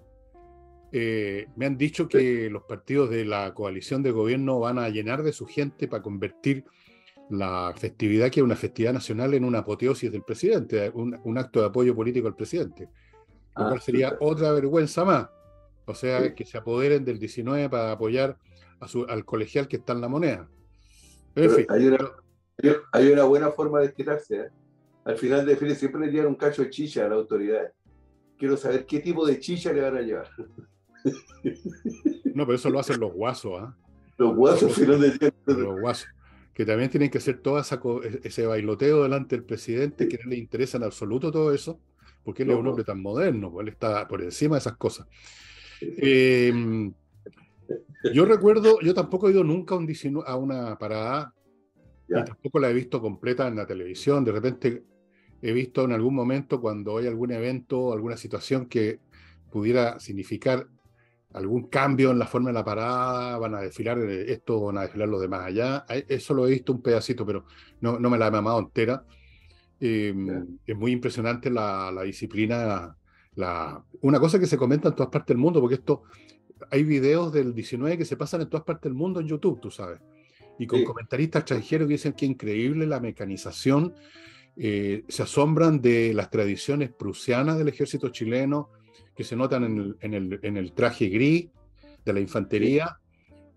eh, 0.96 1.48
me 1.56 1.66
han 1.66 1.76
dicho 1.76 2.06
que 2.06 2.48
los 2.48 2.62
partidos 2.62 3.10
de 3.10 3.24
la 3.24 3.52
coalición 3.52 4.00
de 4.00 4.12
gobierno 4.12 4.60
van 4.60 4.78
a 4.78 4.88
llenar 4.88 5.24
de 5.24 5.32
su 5.32 5.44
gente 5.44 5.88
para 5.88 6.04
convertir 6.04 6.64
la 7.30 7.74
festividad, 7.76 8.30
que 8.30 8.38
es 8.38 8.44
una 8.44 8.54
festividad 8.54 8.92
nacional, 8.92 9.34
en 9.34 9.44
una 9.44 9.58
apoteosis 9.58 10.12
del 10.12 10.22
presidente, 10.22 10.92
un, 10.94 11.36
acto 11.36 11.58
de 11.58 11.66
apoyo 11.66 11.96
político 11.96 12.28
al 12.28 12.36
presidente. 12.36 12.88
Lo 13.56 13.64
cual 13.64 13.78
ah, 13.78 13.80
sería 13.80 14.16
otra 14.20 14.52
vergüenza 14.52 15.04
más. 15.04 15.28
O 15.84 15.96
sea, 15.96 16.32
que 16.32 16.44
se 16.44 16.58
apoderen 16.58 17.04
del 17.04 17.18
19 17.18 17.68
para 17.68 17.90
apoyar 17.90 18.38
a 18.78 18.86
su, 18.86 19.02
al 19.02 19.24
colegial 19.24 19.66
que 19.66 19.78
está 19.78 19.94
en 19.94 20.00
la 20.00 20.06
moneda. 20.06 20.48
hay, 21.34 23.10
una, 23.10 23.24
buena 23.24 23.50
forma 23.50 23.80
de 23.80 23.86
estirarse. 23.86 24.36
¿eh? 24.36 24.48
Al 25.04 25.18
final 25.18 25.44
de 25.44 25.56
fin 25.56 25.74
siempre 25.74 26.06
le 26.06 26.12
llevan 26.12 26.28
un 26.28 26.36
cacho 26.36 26.62
de 26.62 26.70
chicha 26.70 27.04
a 27.04 27.08
la 27.08 27.16
autoridad. 27.16 27.72
Quiero 28.38 28.56
saber 28.56 28.86
qué 28.86 29.00
tipo 29.00 29.26
de 29.26 29.40
chicha 29.40 29.72
le 29.72 29.80
van 29.80 29.96
a 29.96 30.00
llevar. 30.00 30.30
No, 32.34 32.46
pero 32.46 32.56
eso 32.56 32.70
lo 32.70 32.80
hacen 32.80 32.98
los 32.98 33.12
guasos, 33.12 33.52
¿ah? 33.60 33.76
Los 34.16 34.34
guasos, 34.34 34.74
si 34.74 34.86
no 34.86 34.96
Los 34.96 35.80
guasos. 35.80 36.08
Que 36.52 36.64
también 36.64 36.90
tienen 36.90 37.10
que 37.10 37.18
hacer 37.18 37.38
todo 37.38 37.58
e-, 37.58 38.20
ese 38.22 38.46
bailoteo 38.46 39.02
delante 39.02 39.36
del 39.36 39.44
presidente, 39.44 40.08
que 40.08 40.18
no 40.22 40.30
le 40.30 40.36
interesa 40.36 40.76
en 40.76 40.84
absoluto 40.84 41.30
todo 41.30 41.52
eso, 41.52 41.78
porque 42.22 42.44
él 42.44 42.50
es 42.50 42.56
un 42.56 42.66
hombre 42.66 42.84
tan 42.84 43.02
moderno, 43.02 43.50
pues 43.50 43.66
él 43.66 43.72
está 43.72 44.06
por 44.08 44.22
encima 44.22 44.56
de 44.56 44.60
esas 44.60 44.76
cosas. 44.76 45.06
Em, 45.80 46.92
yo 48.12 48.24
recuerdo, 48.24 48.80
yo 48.80 48.94
tampoco 48.94 49.28
he 49.28 49.32
ido 49.32 49.44
nunca 49.44 49.74
a, 49.74 50.36
una 50.36 50.78
parada, 50.78 51.34
y 52.08 52.24
tampoco 52.24 52.58
la 52.60 52.70
he 52.70 52.74
visto 52.74 53.00
completa 53.00 53.48
en 53.48 53.56
la 53.56 53.66
televisión. 53.66 54.24
De 54.24 54.32
repente 54.32 54.84
he 55.42 55.52
visto 55.52 55.84
en 55.84 55.92
algún 55.92 56.14
momento 56.14 56.60
cuando 56.60 56.98
hay 56.98 57.06
algún 57.06 57.32
evento, 57.32 57.92
alguna 57.92 58.16
situación 58.16 58.66
que 58.66 59.00
pudiera 59.50 59.98
significar 60.00 60.68
algún 61.34 61.68
cambio 61.68 62.12
en 62.12 62.18
la 62.18 62.26
forma 62.26 62.50
de 62.50 62.54
la 62.54 62.64
parada, 62.64 63.38
van 63.38 63.56
a 63.56 63.60
desfilar 63.60 63.98
esto, 63.98 64.66
van 64.66 64.78
a 64.78 64.82
desfilar 64.82 65.08
los 65.08 65.20
demás 65.20 65.44
allá. 65.44 65.84
Eso 65.88 66.32
lo 66.32 66.46
he 66.46 66.52
visto 66.52 66.72
un 66.72 66.80
pedacito, 66.80 67.26
pero 67.26 67.44
no, 67.80 67.98
no 67.98 68.08
me 68.08 68.16
la 68.16 68.28
he 68.28 68.30
mamado 68.30 68.60
entera. 68.60 69.04
Em, 69.80 70.58
es 70.64 70.76
muy 70.76 70.92
impresionante 70.92 71.50
la, 71.50 71.90
la, 71.92 72.02
disciplina. 72.02 72.96
La, 73.34 73.84
una 74.02 74.20
cosa 74.20 74.38
que 74.38 74.46
se 74.46 74.56
comenta 74.56 74.88
en 74.88 74.94
todas 74.94 75.10
partes 75.10 75.34
del 75.34 75.38
mundo, 75.38 75.60
porque 75.60 75.74
esto, 75.74 76.04
hay 76.70 76.84
videos 76.84 77.32
del 77.32 77.52
19 77.52 77.98
que 77.98 78.04
se 78.04 78.16
pasan 78.16 78.42
en 78.42 78.48
todas 78.48 78.64
partes 78.64 78.84
del 78.84 78.94
mundo 78.94 79.18
en 79.18 79.26
YouTube, 79.26 79.60
tú 79.60 79.72
sabes, 79.72 80.00
y 80.56 80.68
con 80.68 80.84
comentaristas 80.84 81.40
extranjeros 81.40 81.88
que 81.88 81.94
dicen 81.94 82.12
que 82.12 82.26
increíble 82.26 82.86
la 82.86 83.00
mecanización, 83.00 83.92
eh, 84.56 85.04
se 85.08 85.24
asombran 85.24 85.80
de 85.80 86.14
las 86.14 86.30
tradiciones 86.30 86.92
prusianas 86.92 87.58
del 87.58 87.66
ejército 87.66 88.10
chileno, 88.10 88.70
que 89.14 89.24
se 89.24 89.36
notan 89.36 89.64
en 89.64 90.14
el, 90.14 90.38
en 90.42 90.56
el, 90.56 90.72
traje 90.72 91.08
gris 91.08 91.48
de 92.04 92.12
la 92.12 92.20
infantería 92.20 92.98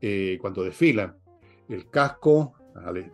eh, 0.02 0.38
cuando 0.40 0.64
desfilan. 0.64 1.16
El 1.68 1.90
casco 1.90 2.54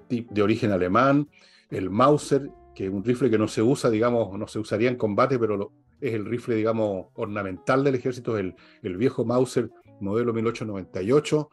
de 0.10 0.42
origen 0.42 0.72
alemán, 0.72 1.30
el 1.70 1.90
Mauser, 1.90 2.50
que 2.76 2.86
es 2.86 2.92
un 2.92 3.04
rifle 3.04 3.30
que 3.30 3.38
no 3.38 3.48
se 3.48 3.62
usa, 3.62 3.90
digamos, 3.90 4.38
no 4.38 4.48
se 4.48 4.60
usaría 4.60 4.90
en 4.90 4.98
combate, 4.98 5.40
pero 5.40 5.72
es 6.02 6.14
el 6.14 6.26
rifle, 6.26 6.56
digamos, 6.56 7.08
ornamental 7.14 7.84
del 7.84 7.96
ejército, 7.96 8.38
el, 8.38 8.56
el 8.82 8.98
viejo 8.98 9.24
Mauser 9.26 9.70
modelo 10.02 10.34
1898, 10.34 11.50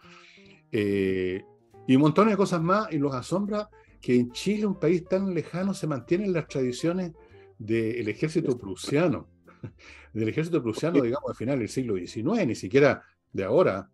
eh, 0.72 1.44
y 1.87 1.96
un 1.96 2.03
montón 2.03 2.29
de 2.29 2.37
cosas 2.37 2.61
más, 2.61 2.92
y 2.92 2.98
los 2.98 3.14
asombra 3.14 3.70
que 4.00 4.16
en 4.16 4.33
Chile, 4.33 4.66
un 4.66 4.79
país 4.79 5.05
tan 5.05 5.33
lejano, 5.35 5.74
se 5.74 5.87
mantienen 5.87 6.33
las 6.33 6.48
tradiciones 6.48 7.12
del 7.59 8.09
ejército 8.09 8.57
prusiano 8.57 9.29
del 10.12 10.29
ejército 10.29 10.62
prusiano, 10.62 11.01
digamos, 11.01 11.31
al 11.31 11.37
final 11.37 11.59
del 11.59 11.68
siglo 11.68 11.96
XIX, 11.96 12.46
ni 12.46 12.55
siquiera 12.55 13.03
de 13.33 13.44
ahora. 13.44 13.90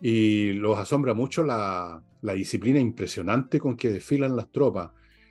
y 0.00 0.52
los 0.52 0.78
asombra 0.78 1.14
mucho 1.14 1.42
la, 1.42 2.02
la 2.22 2.32
disciplina 2.32 2.78
impresionante 2.78 3.58
con 3.58 3.76
que 3.76 3.90
desfilan 3.90 4.36
las 4.36 4.50
tropas. 4.50 4.90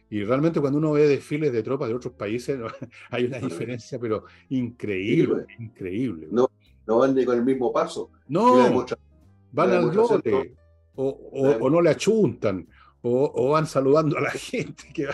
Y 0.10 0.24
realmente 0.24 0.62
cuando 0.62 0.80
uno 0.80 0.94
ve 0.94 1.08
desfiles 1.08 1.52
de 1.52 1.64
tropas 1.64 1.90
de 1.90 1.96
otros 1.96 2.14
países, 2.14 2.60
hay 3.12 3.26
una 3.26 3.40
diferencia, 3.40 4.00
pero 4.00 4.24
increíble, 4.50 5.46
increíble. 5.60 6.28
No, 6.32 6.50
no 6.86 7.00
van 7.00 7.14
ni 7.14 7.26
con 7.26 7.38
el 7.38 7.44
mismo 7.44 7.72
paso. 7.74 8.12
No, 8.28 8.86
van 9.52 9.72
al 9.72 9.96
lote, 9.96 10.56
o, 10.96 11.10
o, 11.62 11.70
no 11.70 11.82
le 11.82 11.92
achuntan, 11.92 12.68
o, 13.02 13.32
o, 13.34 13.50
van 13.52 13.68
saludando 13.68 14.18
a 14.18 14.22
la 14.22 14.32
gente. 14.32 14.84
Que 14.94 15.08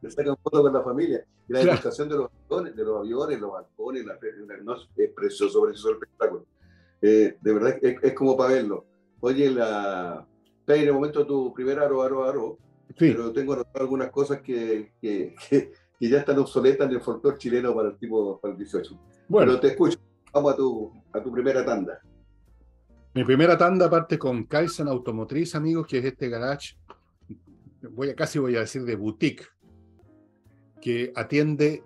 le 0.00 0.10
sacan 0.10 0.36
fotos 0.42 0.62
con 0.62 0.72
la 0.72 0.82
familia. 0.82 1.24
Y 1.48 1.52
la 1.52 1.60
demostración 1.60 2.08
de 2.08 2.16
los 2.16 2.30
aviones, 2.48 2.76
de 2.76 2.84
los 2.84 2.98
aviones, 2.98 3.40
los 3.40 3.52
balcones, 3.52 4.06
la, 4.06 4.18
no, 4.62 4.74
es 4.96 5.10
precioso, 5.10 5.62
precioso 5.62 5.90
el 5.90 5.94
espectáculo. 5.94 6.46
Eh, 7.02 7.36
de 7.40 7.52
verdad 7.52 7.78
es, 7.80 7.96
es, 8.02 8.14
como 8.14 8.36
para 8.36 8.54
verlo. 8.54 8.84
Oye, 9.20 9.50
la, 9.50 10.26
en 10.66 10.88
el 10.88 10.92
momento 10.92 11.26
tu 11.26 11.52
primer 11.52 11.78
aro, 11.78 12.02
aro, 12.02 12.24
aro, 12.24 12.58
pero 12.98 13.32
tengo 13.32 13.56
algunas 13.74 14.10
cosas 14.10 14.40
que, 14.42 14.92
que, 15.00 15.34
que, 15.48 15.72
ya 16.00 16.18
están 16.18 16.38
obsoletas 16.38 16.88
en 16.88 16.94
el 16.94 17.00
folclore 17.00 17.38
chileno 17.38 17.74
para 17.74 17.90
el 17.90 17.98
tipo 17.98 18.40
para 18.40 18.52
el 18.52 18.58
18. 18.58 18.98
Bueno, 19.28 19.58
te 19.60 19.68
escucho. 19.68 19.98
Vamos 20.32 20.52
a 20.52 20.56
tu, 20.56 20.92
a 21.12 21.22
tu 21.22 21.32
primera 21.32 21.64
tanda. 21.64 22.00
Mi 23.14 23.24
primera 23.24 23.58
tanda 23.58 23.90
parte 23.90 24.18
con 24.18 24.44
Kaizen 24.44 24.86
Automotriz, 24.86 25.54
amigos, 25.56 25.86
que 25.86 25.98
es 25.98 26.04
este 26.04 26.28
garage, 26.28 26.76
voy 27.90 28.10
a, 28.10 28.14
casi 28.14 28.38
voy 28.38 28.54
a 28.56 28.60
decir 28.60 28.84
de 28.84 28.94
boutique, 28.94 29.46
que 30.80 31.12
atiende 31.14 31.82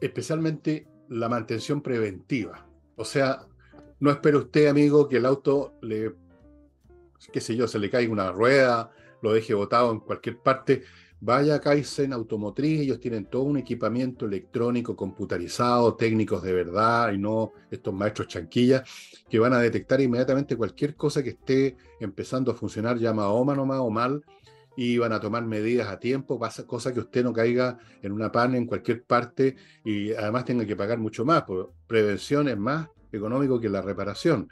especialmente 0.00 0.86
la 1.08 1.28
mantención 1.28 1.80
preventiva. 1.82 2.66
O 2.96 3.04
sea, 3.04 3.46
no 4.00 4.10
espere 4.10 4.36
usted, 4.36 4.66
amigo, 4.66 5.08
que 5.08 5.16
el 5.16 5.26
auto 5.26 5.74
le, 5.82 6.12
qué 7.32 7.40
sé 7.40 7.56
yo, 7.56 7.66
se 7.68 7.78
le 7.78 7.90
caiga 7.90 8.12
una 8.12 8.32
rueda, 8.32 8.90
lo 9.22 9.32
deje 9.32 9.54
botado 9.54 9.92
en 9.92 10.00
cualquier 10.00 10.38
parte. 10.38 10.82
Vaya 11.18 11.54
a 11.54 11.60
Kaizen 11.60 12.12
Automotriz, 12.12 12.80
ellos 12.80 13.00
tienen 13.00 13.24
todo 13.24 13.44
un 13.44 13.56
equipamiento 13.56 14.26
electrónico, 14.26 14.94
computarizado, 14.94 15.94
técnicos 15.94 16.42
de 16.42 16.52
verdad 16.52 17.10
y 17.12 17.18
no 17.18 17.52
estos 17.70 17.94
maestros 17.94 18.28
chanquillas 18.28 18.82
que 19.28 19.38
van 19.38 19.54
a 19.54 19.60
detectar 19.60 20.00
inmediatamente 20.02 20.56
cualquier 20.56 20.94
cosa 20.94 21.22
que 21.22 21.30
esté 21.30 21.76
empezando 22.00 22.52
a 22.52 22.54
funcionar 22.54 22.98
ya 22.98 23.14
más 23.14 23.26
o 23.26 23.36
o 23.36 23.90
mal 23.90 24.22
y 24.76 24.98
van 24.98 25.12
a 25.12 25.20
tomar 25.20 25.44
medidas 25.44 25.88
a 25.88 25.98
tiempo, 25.98 26.38
cosa 26.66 26.92
que 26.92 27.00
usted 27.00 27.24
no 27.24 27.32
caiga 27.32 27.78
en 28.02 28.12
una 28.12 28.30
pan 28.30 28.54
en 28.54 28.66
cualquier 28.66 29.02
parte 29.04 29.56
y 29.84 30.12
además 30.12 30.44
tenga 30.44 30.66
que 30.66 30.76
pagar 30.76 30.98
mucho 30.98 31.24
más, 31.24 31.42
porque 31.42 31.72
prevención 31.86 32.48
es 32.48 32.58
más 32.58 32.88
económico 33.10 33.58
que 33.58 33.68
la 33.68 33.82
reparación. 33.82 34.48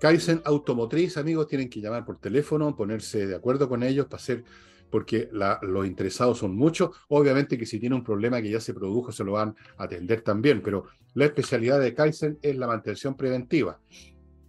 Kaizen 0.00 0.42
Automotriz, 0.44 1.16
amigos, 1.16 1.46
tienen 1.46 1.68
que 1.68 1.80
llamar 1.80 2.04
por 2.04 2.18
teléfono, 2.18 2.74
ponerse 2.74 3.26
de 3.26 3.36
acuerdo 3.36 3.68
con 3.68 3.82
ellos 3.82 4.06
para 4.06 4.16
hacer, 4.16 4.42
porque 4.90 5.28
los 5.32 5.86
interesados 5.86 6.38
son 6.38 6.56
muchos. 6.56 6.90
Obviamente 7.08 7.56
que 7.56 7.66
si 7.66 7.78
tiene 7.78 7.94
un 7.94 8.02
problema 8.02 8.42
que 8.42 8.50
ya 8.50 8.60
se 8.60 8.74
produjo, 8.74 9.12
se 9.12 9.22
lo 9.22 9.32
van 9.32 9.54
a 9.76 9.84
atender 9.84 10.22
también, 10.22 10.60
pero 10.60 10.86
la 11.14 11.26
especialidad 11.26 11.78
de 11.78 11.94
Kaizen 11.94 12.38
es 12.42 12.56
la 12.56 12.66
mantención 12.66 13.16
preventiva. 13.16 13.78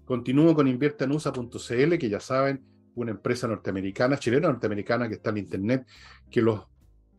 Continúo 0.06 0.56
con 0.56 0.68
inviertanusa.cl, 0.68 1.98
que 1.98 2.10
ya 2.10 2.20
saben, 2.20 2.62
una 2.96 3.12
empresa 3.12 3.48
norteamericana, 3.48 4.18
chilena 4.18 4.50
norteamericana 4.50 5.08
que 5.08 5.16
está 5.16 5.30
en 5.32 5.38
Internet, 5.38 5.88
que 6.30 6.42
los 6.42 6.62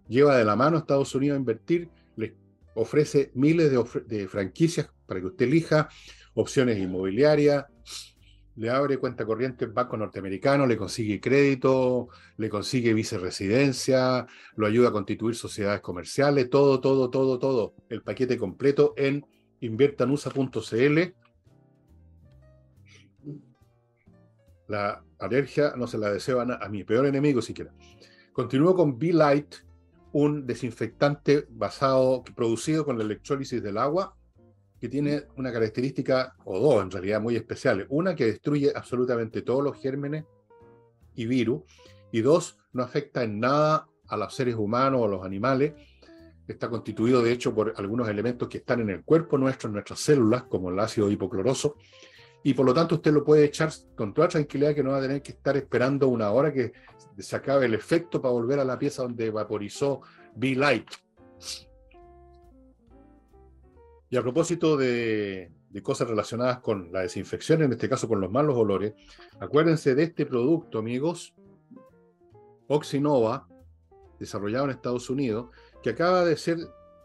lleva 0.08 0.36
de 0.36 0.44
la 0.44 0.56
mano 0.56 0.76
a 0.76 0.80
Estados 0.80 1.14
Unidos 1.14 1.36
a 1.36 1.38
invertir, 1.38 1.88
les 2.16 2.32
ofrece 2.74 3.30
miles 3.34 3.70
de, 4.06 4.28
franquicias 4.28 4.90
para 5.06 5.20
que 5.20 5.26
usted 5.26 5.46
elija, 5.46 5.88
opciones 6.34 6.78
inmobiliarias, 6.78 7.64
le 8.56 8.70
abre 8.70 8.98
cuenta 8.98 9.26
corriente 9.26 9.64
en 9.64 9.74
banco 9.74 9.96
norteamericano, 9.96 10.66
le 10.66 10.76
consigue 10.76 11.20
crédito, 11.20 12.08
le 12.36 12.48
consigue 12.48 12.94
viceresidencia, 12.94 14.26
lo 14.54 14.66
ayuda 14.66 14.90
a 14.90 14.92
constituir 14.92 15.34
sociedades 15.34 15.80
comerciales, 15.80 16.48
todo, 16.50 16.80
todo, 16.80 17.10
todo, 17.10 17.38
todo, 17.38 17.74
el 17.88 18.02
paquete 18.02 18.38
completo 18.38 18.94
en 18.96 19.26
inviertanusa.cl. 19.60 21.00
La 24.68 25.04
alergia 25.24 25.74
no 25.76 25.86
se 25.86 25.98
la 25.98 26.10
deseo 26.10 26.40
a, 26.40 26.68
mi 26.68 26.84
peor 26.84 27.06
enemigo 27.06 27.42
siquiera. 27.42 27.72
Continúo 28.32 28.74
con 28.74 28.98
Be 28.98 29.12
Light, 29.12 29.54
un 30.12 30.46
desinfectante 30.46 31.46
basado, 31.50 32.22
producido 32.36 32.84
con 32.84 32.98
la 32.98 33.04
electrólisis 33.04 33.62
del 33.62 33.78
agua, 33.78 34.16
que 34.80 34.88
tiene 34.88 35.24
una 35.36 35.52
característica, 35.52 36.36
o 36.44 36.58
dos 36.58 36.82
en 36.82 36.90
realidad, 36.90 37.20
muy 37.20 37.36
especiales. 37.36 37.86
Una 37.88 38.14
que 38.14 38.26
destruye 38.26 38.72
absolutamente 38.74 39.42
todos 39.42 39.64
los 39.64 39.80
gérmenes 39.80 40.24
y 41.14 41.26
virus, 41.26 41.62
y 42.12 42.20
dos, 42.20 42.58
no 42.72 42.82
afecta 42.82 43.24
en 43.24 43.40
nada 43.40 43.88
a 44.08 44.16
los 44.16 44.34
seres 44.34 44.54
humanos 44.56 45.00
o 45.00 45.04
a 45.06 45.08
los 45.08 45.24
animales. 45.24 45.74
Está 46.46 46.68
constituido, 46.68 47.22
de 47.22 47.32
hecho, 47.32 47.54
por 47.54 47.72
algunos 47.76 48.08
elementos 48.08 48.48
que 48.48 48.58
están 48.58 48.80
en 48.80 48.90
el 48.90 49.02
cuerpo 49.04 49.38
nuestro, 49.38 49.68
en 49.68 49.74
nuestras 49.74 50.00
células, 50.00 50.44
como 50.44 50.70
el 50.70 50.78
ácido 50.78 51.10
hipocloroso, 51.10 51.76
y 52.46 52.52
por 52.52 52.66
lo 52.66 52.74
tanto 52.74 52.96
usted 52.96 53.10
lo 53.10 53.24
puede 53.24 53.46
echar 53.46 53.70
con 53.96 54.12
toda 54.12 54.28
tranquilidad 54.28 54.74
que 54.74 54.82
no 54.82 54.90
va 54.90 54.98
a 54.98 55.00
tener 55.00 55.22
que 55.22 55.32
estar 55.32 55.56
esperando 55.56 56.08
una 56.08 56.30
hora 56.30 56.52
que 56.52 56.72
se 57.18 57.34
acabe 57.34 57.64
el 57.64 57.72
efecto 57.72 58.20
para 58.20 58.32
volver 58.34 58.60
a 58.60 58.66
la 58.66 58.78
pieza 58.78 59.02
donde 59.02 59.30
vaporizó 59.30 60.02
Be 60.36 60.54
Light. 60.54 60.86
Y 64.10 64.16
a 64.16 64.22
propósito 64.22 64.76
de, 64.76 65.52
de, 65.70 65.82
cosas 65.82 66.06
relacionadas 66.06 66.58
con 66.58 66.92
la 66.92 67.00
desinfección, 67.00 67.62
en 67.62 67.72
este 67.72 67.88
caso 67.88 68.06
con 68.06 68.20
los 68.20 68.30
malos 68.30 68.56
olores, 68.56 68.92
acuérdense 69.40 69.94
de 69.94 70.02
este 70.02 70.26
producto, 70.26 70.78
amigos, 70.78 71.34
Oxinova, 72.68 73.48
desarrollado 74.20 74.66
en 74.66 74.72
Estados 74.72 75.08
Unidos, 75.08 75.48
que 75.82 75.90
acaba 75.90 76.26
de 76.26 76.36
ser 76.36 76.58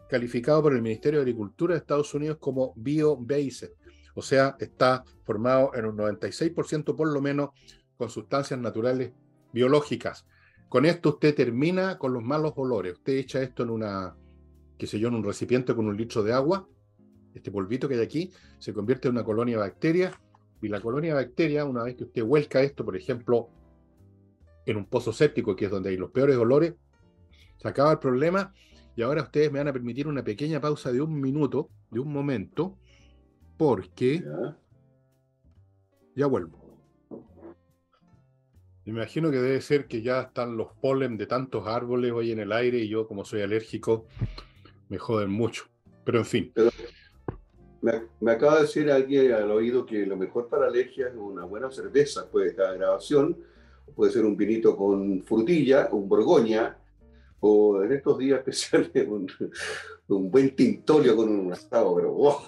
calificado 0.06 0.62
por 0.62 0.74
el 0.74 0.82
Ministerio 0.82 1.20
de 1.20 1.22
Agricultura 1.22 1.72
de 1.72 1.78
Estados 1.80 2.12
Unidos 2.12 2.36
como 2.38 2.74
bio-based 2.76 3.79
o 4.14 4.22
sea, 4.22 4.56
está 4.58 5.04
formado 5.24 5.72
en 5.74 5.86
un 5.86 5.96
96% 5.96 6.96
por 6.96 7.08
lo 7.08 7.20
menos 7.20 7.50
con 7.96 8.10
sustancias 8.10 8.58
naturales 8.58 9.12
biológicas. 9.52 10.26
Con 10.68 10.86
esto 10.86 11.10
usted 11.10 11.34
termina 11.34 11.98
con 11.98 12.12
los 12.12 12.22
malos 12.22 12.52
olores. 12.56 12.94
Usted 12.94 13.14
echa 13.14 13.42
esto 13.42 13.62
en 13.62 13.70
una, 13.70 14.16
qué 14.78 14.86
sé 14.86 14.98
yo, 14.98 15.08
en 15.08 15.14
un 15.14 15.24
recipiente 15.24 15.74
con 15.74 15.86
un 15.86 15.96
litro 15.96 16.22
de 16.22 16.32
agua. 16.32 16.68
Este 17.34 17.50
polvito 17.50 17.88
que 17.88 17.94
hay 17.94 18.00
aquí 18.00 18.32
se 18.58 18.72
convierte 18.72 19.08
en 19.08 19.14
una 19.14 19.24
colonia 19.24 19.56
de 19.56 19.62
bacterias. 19.62 20.14
Y 20.62 20.68
la 20.68 20.80
colonia 20.80 21.14
de 21.14 21.24
bacterias, 21.24 21.66
una 21.66 21.82
vez 21.82 21.96
que 21.96 22.04
usted 22.04 22.22
vuelca 22.22 22.62
esto, 22.62 22.84
por 22.84 22.96
ejemplo, 22.96 23.48
en 24.66 24.76
un 24.76 24.86
pozo 24.86 25.12
séptico, 25.12 25.56
que 25.56 25.64
es 25.64 25.70
donde 25.70 25.90
hay 25.90 25.96
los 25.96 26.10
peores 26.10 26.36
olores, 26.36 26.74
se 27.56 27.68
acaba 27.68 27.92
el 27.92 27.98
problema. 27.98 28.54
Y 28.94 29.02
ahora 29.02 29.22
ustedes 29.22 29.50
me 29.50 29.58
van 29.58 29.68
a 29.68 29.72
permitir 29.72 30.06
una 30.06 30.22
pequeña 30.22 30.60
pausa 30.60 30.92
de 30.92 31.00
un 31.00 31.20
minuto, 31.20 31.68
de 31.90 32.00
un 32.00 32.12
momento, 32.12 32.78
porque 33.60 34.24
ya, 36.16 36.26
vuelvo. 36.26 36.58
Me 38.86 38.92
imagino 38.92 39.30
que 39.30 39.36
debe 39.36 39.60
ser 39.60 39.86
que 39.86 40.00
ya 40.00 40.22
están 40.22 40.56
los 40.56 40.68
polen 40.80 41.18
de 41.18 41.26
tantos 41.26 41.66
árboles 41.66 42.10
hoy 42.10 42.32
en 42.32 42.38
el 42.38 42.52
aire 42.52 42.78
y 42.78 42.88
yo 42.88 43.06
como 43.06 43.22
soy 43.22 43.42
alérgico 43.42 44.06
me 44.88 44.96
joden 44.96 45.30
mucho. 45.30 45.64
Pero 46.04 46.20
en 46.20 46.24
fin. 46.24 46.52
me, 47.82 48.32
acaba 48.32 48.56
de 48.56 48.62
decir 48.62 48.90
alguien 48.90 49.30
al 49.30 49.50
oído 49.50 49.84
que 49.84 50.06
lo 50.06 50.16
mejor 50.16 50.48
para 50.48 50.66
alergia 50.66 51.08
es 51.08 51.14
una 51.14 51.44
buena 51.44 51.70
cerveza, 51.70 52.30
puede 52.30 52.48
estar 52.48 52.78
grabación, 52.78 53.36
puede 53.94 54.10
ser 54.10 54.24
un 54.24 54.38
vinito 54.38 54.74
con 54.74 55.22
frutilla, 55.22 55.90
un 55.92 56.08
borgoña, 56.08 56.78
o 57.40 57.82
en 57.82 57.92
estos 57.92 58.16
días 58.16 58.38
especiales 58.46 59.06
un, 59.06 59.30
un 60.08 60.30
buen 60.30 60.56
tintolio 60.56 61.14
con 61.14 61.28
un 61.28 61.52
asado, 61.52 61.94
pero 61.94 62.16
oh, 62.16 62.42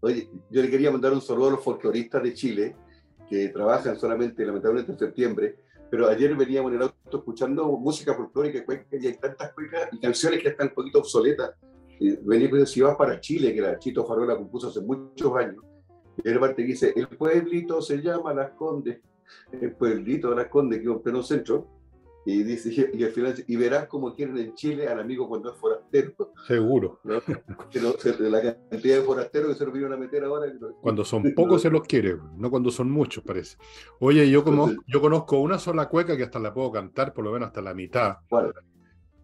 Oye, 0.00 0.30
yo 0.50 0.62
le 0.62 0.70
quería 0.70 0.90
mandar 0.90 1.12
un 1.12 1.20
saludo 1.20 1.48
a 1.48 1.50
los 1.52 1.64
folcloristas 1.64 2.22
de 2.22 2.34
Chile, 2.34 2.76
que 3.28 3.48
trabajan 3.48 3.98
solamente, 3.98 4.44
lamentablemente, 4.44 4.92
en 4.92 4.98
septiembre, 4.98 5.56
pero 5.90 6.08
ayer 6.08 6.34
veníamos 6.36 6.70
en 6.72 6.76
el 6.78 6.82
auto 6.84 7.18
escuchando 7.18 7.66
música 7.72 8.14
folclórica 8.14 8.64
y 8.92 9.06
hay 9.06 9.16
tantas 9.18 9.52
y 9.92 10.00
canciones 10.00 10.42
que 10.42 10.48
están 10.48 10.68
un 10.68 10.74
poquito 10.74 11.00
obsoletas. 11.00 11.52
Veníamos 12.22 12.70
si 12.70 12.80
vas 12.80 12.96
para 12.96 13.20
Chile, 13.20 13.52
que 13.54 13.60
la 13.60 13.78
Chito 13.78 14.06
Farola 14.06 14.36
compuso 14.36 14.68
hace 14.68 14.80
muchos 14.80 15.36
años, 15.36 15.62
y 16.22 16.28
hay 16.28 16.38
parte 16.38 16.62
dice, 16.62 16.92
el 16.96 17.08
pueblito 17.08 17.82
se 17.82 17.98
llama 17.98 18.32
Las 18.32 18.52
Condes, 18.52 19.00
el 19.52 19.72
pueblito 19.74 20.30
de 20.30 20.36
Las 20.36 20.46
Condes, 20.46 20.78
que 20.78 20.84
es 20.84 20.90
un 20.90 21.02
pleno 21.02 21.22
centro, 21.22 21.68
y, 22.26 22.42
dice, 22.42 22.90
y 22.92 23.02
al 23.02 23.10
final, 23.12 23.34
y 23.46 23.56
verás 23.56 23.86
cómo 23.86 24.14
quieren 24.14 24.36
en 24.36 24.54
Chile 24.54 24.88
al 24.88 25.00
amigo 25.00 25.26
cuando 25.28 25.52
es 25.52 25.58
forastero. 25.58 26.32
Seguro. 26.46 27.00
¿no? 27.02 27.14
La 28.30 28.42
cantidad 28.42 28.96
de 28.96 29.02
forasteros 29.02 29.52
que 29.52 29.54
se 29.54 29.66
lo 29.66 29.72
vienen 29.72 29.92
a 29.94 29.96
meter 29.96 30.24
ahora. 30.24 30.52
Cuando 30.82 31.04
son 31.04 31.22
pocos 31.34 31.62
se 31.62 31.70
los 31.70 31.82
quiere, 31.86 32.16
no 32.36 32.50
cuando 32.50 32.70
son 32.70 32.90
muchos, 32.90 33.24
parece. 33.24 33.56
Oye, 34.00 34.30
yo, 34.30 34.44
como, 34.44 34.70
yo 34.86 35.00
conozco 35.00 35.38
una 35.38 35.58
sola 35.58 35.88
cueca 35.88 36.16
que 36.16 36.24
hasta 36.24 36.38
la 36.38 36.52
puedo 36.52 36.70
cantar, 36.70 37.14
por 37.14 37.24
lo 37.24 37.32
menos 37.32 37.48
hasta 37.48 37.62
la 37.62 37.72
mitad. 37.72 38.18
¿Cuál? 38.28 38.52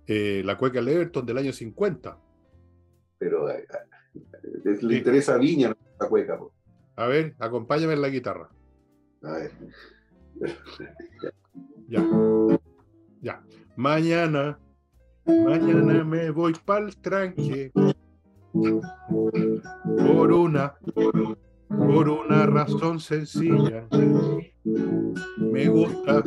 Eh, 0.07 0.43
la 0.45 0.57
cueca 0.57 0.81
Leverton 0.81 1.27
del 1.27 1.39
año 1.39 1.53
50. 1.53 2.19
Pero 3.19 3.51
eh, 3.51 3.67
eh, 4.65 4.79
le 4.81 4.97
interesa 4.97 5.35
a 5.35 5.39
Viña 5.39 5.77
la 6.01 6.09
cueca. 6.09 6.39
A 6.97 7.07
ver, 7.07 7.35
acompáñame 7.39 7.93
en 7.93 8.03
la 8.03 8.09
guitarra. 8.09 8.49
A 9.23 9.33
ver. 9.33 9.53
Ya. 11.89 12.03
Ya. 13.23 13.43
Mañana, 13.77 14.59
mañana 15.27 16.05
me 16.05 16.31
voy 16.31 16.55
pa'l 16.65 16.95
tranque. 16.97 17.73
Por 18.53 20.33
una, 20.33 20.75
por 21.69 22.09
una 22.09 22.47
razón 22.47 23.01
sencilla. 23.01 23.87
Me 25.39 25.69
gusta, 25.69 26.23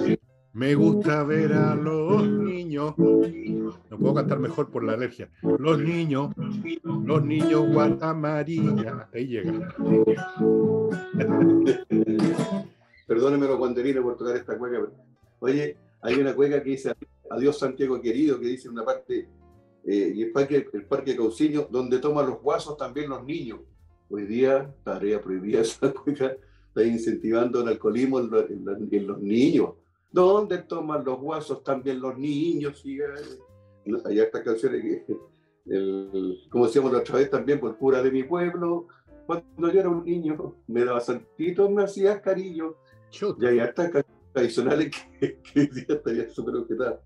me 0.54 0.76
gusta 0.76 1.24
ver 1.24 1.54
a 1.54 1.74
los 1.76 2.28
niños. 2.28 2.94
No 2.98 3.98
puedo 3.98 4.14
cantar 4.14 4.40
mejor 4.40 4.70
por 4.70 4.84
la 4.84 4.94
alergia. 4.94 5.30
Los 5.42 5.80
niños, 5.80 6.34
los 7.04 7.24
niños 7.24 7.74
guatamarina. 7.74 9.02
Hasta 9.02 9.18
ahí 9.18 9.28
llega. 9.28 9.54
Perdóneme 13.08 13.48
los 13.48 13.58
guanderines 13.58 14.04
por 14.04 14.18
tocar 14.18 14.36
esta 14.36 14.58
cueca. 14.58 14.80
Oye, 15.40 15.78
hay 16.02 16.16
una 16.16 16.36
cueca 16.36 16.62
que 16.64 16.70
dice 16.72 16.94
Adiós 17.30 17.60
Santiago 17.60 18.02
querido, 18.02 18.40
que 18.40 18.48
dice 18.48 18.68
en 18.68 18.74
una 18.74 18.86
parte, 18.86 19.30
eh, 19.86 20.12
y 20.16 20.24
el 20.24 20.32
parque, 20.32 20.68
el 20.74 20.86
parque 20.86 21.16
Cauciño, 21.16 21.68
donde 21.70 22.00
toman 22.00 22.28
los 22.28 22.42
guasos 22.42 22.78
también 22.78 23.10
los 23.10 23.24
niños. 23.24 23.60
Hoy 24.10 24.26
día, 24.26 24.74
tarea 24.84 25.22
prohibida 25.22 25.62
esa 25.62 25.94
cueca, 25.94 26.36
está 26.68 26.84
incentivando 26.84 27.62
el 27.62 27.68
alcoholismo 27.70 28.20
en, 28.20 28.30
lo- 28.32 28.48
en 28.48 28.90
en 28.92 29.08
los 29.08 29.20
niños. 29.22 29.72
¿Dónde 30.12 30.60
toman 30.60 31.06
los 31.06 31.20
guasos 31.20 31.64
también 31.64 32.02
los 32.02 32.18
niños? 32.18 32.84
Y, 32.84 33.00
hay 34.06 34.20
estas 34.20 34.42
canciones 34.42 34.82
que, 34.82 35.18
el, 35.68 36.40
como 36.50 36.66
decíamos 36.66 36.92
la 36.92 37.00
otra 37.00 37.18
vez 37.18 37.30
también, 37.30 37.60
por 37.60 37.78
cura 37.78 38.02
de 38.02 38.12
mi 38.12 38.24
pueblo, 38.24 38.88
cuando 39.28 39.72
yo 39.72 39.80
era 39.80 39.90
un 39.90 40.04
niño, 40.04 40.56
me 40.68 40.84
daba 40.84 41.00
saltitos, 41.00 41.70
me 41.70 41.84
hacías 41.84 42.20
cariño. 42.22 42.74
Chuta. 43.12 43.46
Y 43.46 43.48
hay 43.50 43.60
hartas 43.60 43.92
canciones 43.92 44.19
tradicionales 44.34 44.92
que, 45.20 45.40
que 45.42 45.60
hoy 45.60 45.68
día 45.68 45.86
estarían 45.90 46.30
súper 46.30 46.56
objetadas. 46.56 47.00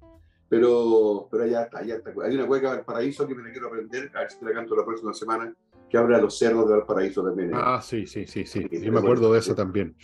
Pero, 0.49 1.27
pero 1.31 1.47
ya 1.47 1.63
está, 1.63 1.83
ya 1.83 1.95
está. 1.95 2.13
Hay 2.23 2.35
una 2.35 2.45
cueca 2.45 2.69
de 2.69 2.77
Valparaíso 2.77 3.27
que 3.27 3.33
me 3.33 3.43
la 3.43 3.51
quiero 3.51 3.67
aprender, 3.67 4.11
a 4.13 4.19
ver 4.19 4.31
si 4.31 4.39
te 4.39 4.45
la 4.45 4.53
canto 4.53 4.75
la 4.75 4.85
próxima 4.85 5.13
semana, 5.13 5.51
que 5.89 5.97
habla 5.97 6.17
de 6.17 6.23
los 6.23 6.37
cerros 6.37 6.67
de 6.67 6.75
Valparaíso 6.75 7.23
también. 7.23 7.49
¿eh? 7.49 7.53
Ah, 7.55 7.81
sí, 7.81 8.05
sí, 8.05 8.27
sí, 8.27 8.45
sí. 8.45 8.67
Sí, 8.69 8.81
Yo 8.81 8.91
me 8.91 8.99
acuerdo 8.99 9.33
de 9.33 9.41
sí. 9.41 9.55
también. 9.55 9.95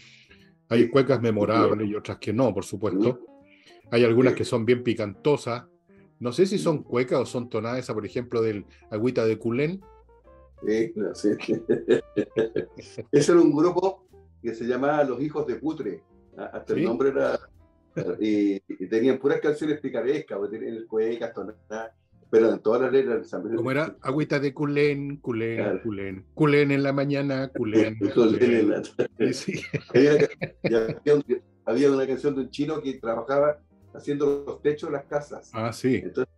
Hay 0.70 0.90
cuecas 0.90 1.22
memorables 1.22 1.88
y 1.88 1.96
otras 1.96 2.18
que 2.18 2.34
no, 2.34 2.54
por 2.54 2.64
supuesto. 2.64 3.20
Hay 3.92 4.04
algunas 4.04 4.34
que 4.34 4.46
son 4.46 4.66
bien 4.66 4.84
picantosas. 4.84 5.66
No 6.20 6.32
sé 6.32 6.46
si 6.46 6.58
son 6.58 6.84
cuecas 6.84 7.20
o 7.20 7.26
son 7.26 7.50
tonadas, 7.50 7.80
esa, 7.80 7.94
por 7.94 8.06
ejemplo, 8.06 8.42
del 8.42 8.66
agüita 8.92 9.26
de 9.26 9.38
culén. 9.38 9.82
Sí, 10.66 10.94
no, 10.96 11.16
sí. 11.16 11.30
Ese 13.12 13.32
era 13.32 13.42
un 13.42 13.56
grupo 13.56 14.06
que 14.42 14.54
se 14.54 14.66
llamaba 14.66 15.04
Los 15.04 15.22
Hijos 15.22 15.48
de 15.48 15.56
Putre. 15.56 16.04
Ah, 16.40 16.52
Hasta 16.54 16.74
¿Sí? 16.74 16.80
el 16.80 16.86
nombre 16.86 17.10
era. 17.10 17.38
Y, 18.20 18.62
y 18.70 18.88
tenían 18.88 19.18
puras 19.20 19.42
canciones 19.42 19.80
picarescas, 19.82 20.38
porque 20.38 20.58
tenían 20.58 20.86
cuecas, 20.88 21.34
tonadas, 21.34 21.92
pero 22.30 22.52
en 22.54 22.60
todas 22.60 22.82
las 22.84 22.92
letras. 22.94 23.30
también- 23.30 23.58
Como 23.58 23.72
era 23.72 23.96
agüita 24.02 24.40
de 24.40 24.54
culén, 24.54 25.18
culén, 25.18 25.58
Claro. 25.58 25.82
culén. 25.84 26.26
Culén 26.34 26.72
en 26.72 26.84
la 26.84 26.94
mañana, 26.94 27.50
culén. 27.50 27.98
Sí. 29.34 29.62
Había 29.94 30.18
una, 31.16 31.42
había 31.66 32.08
canción 32.08 32.36
de 32.36 32.42
un 32.42 32.50
chino 32.50 32.82
que 32.82 32.94
trabajaba 32.94 33.60
haciendo 33.94 34.44
los 34.48 34.62
techos 34.62 34.90
de 34.90 34.94
las 34.98 35.06
casas. 35.06 35.50
Ah, 35.54 35.74
sí. 35.74 35.96
Entonces, 35.96 36.34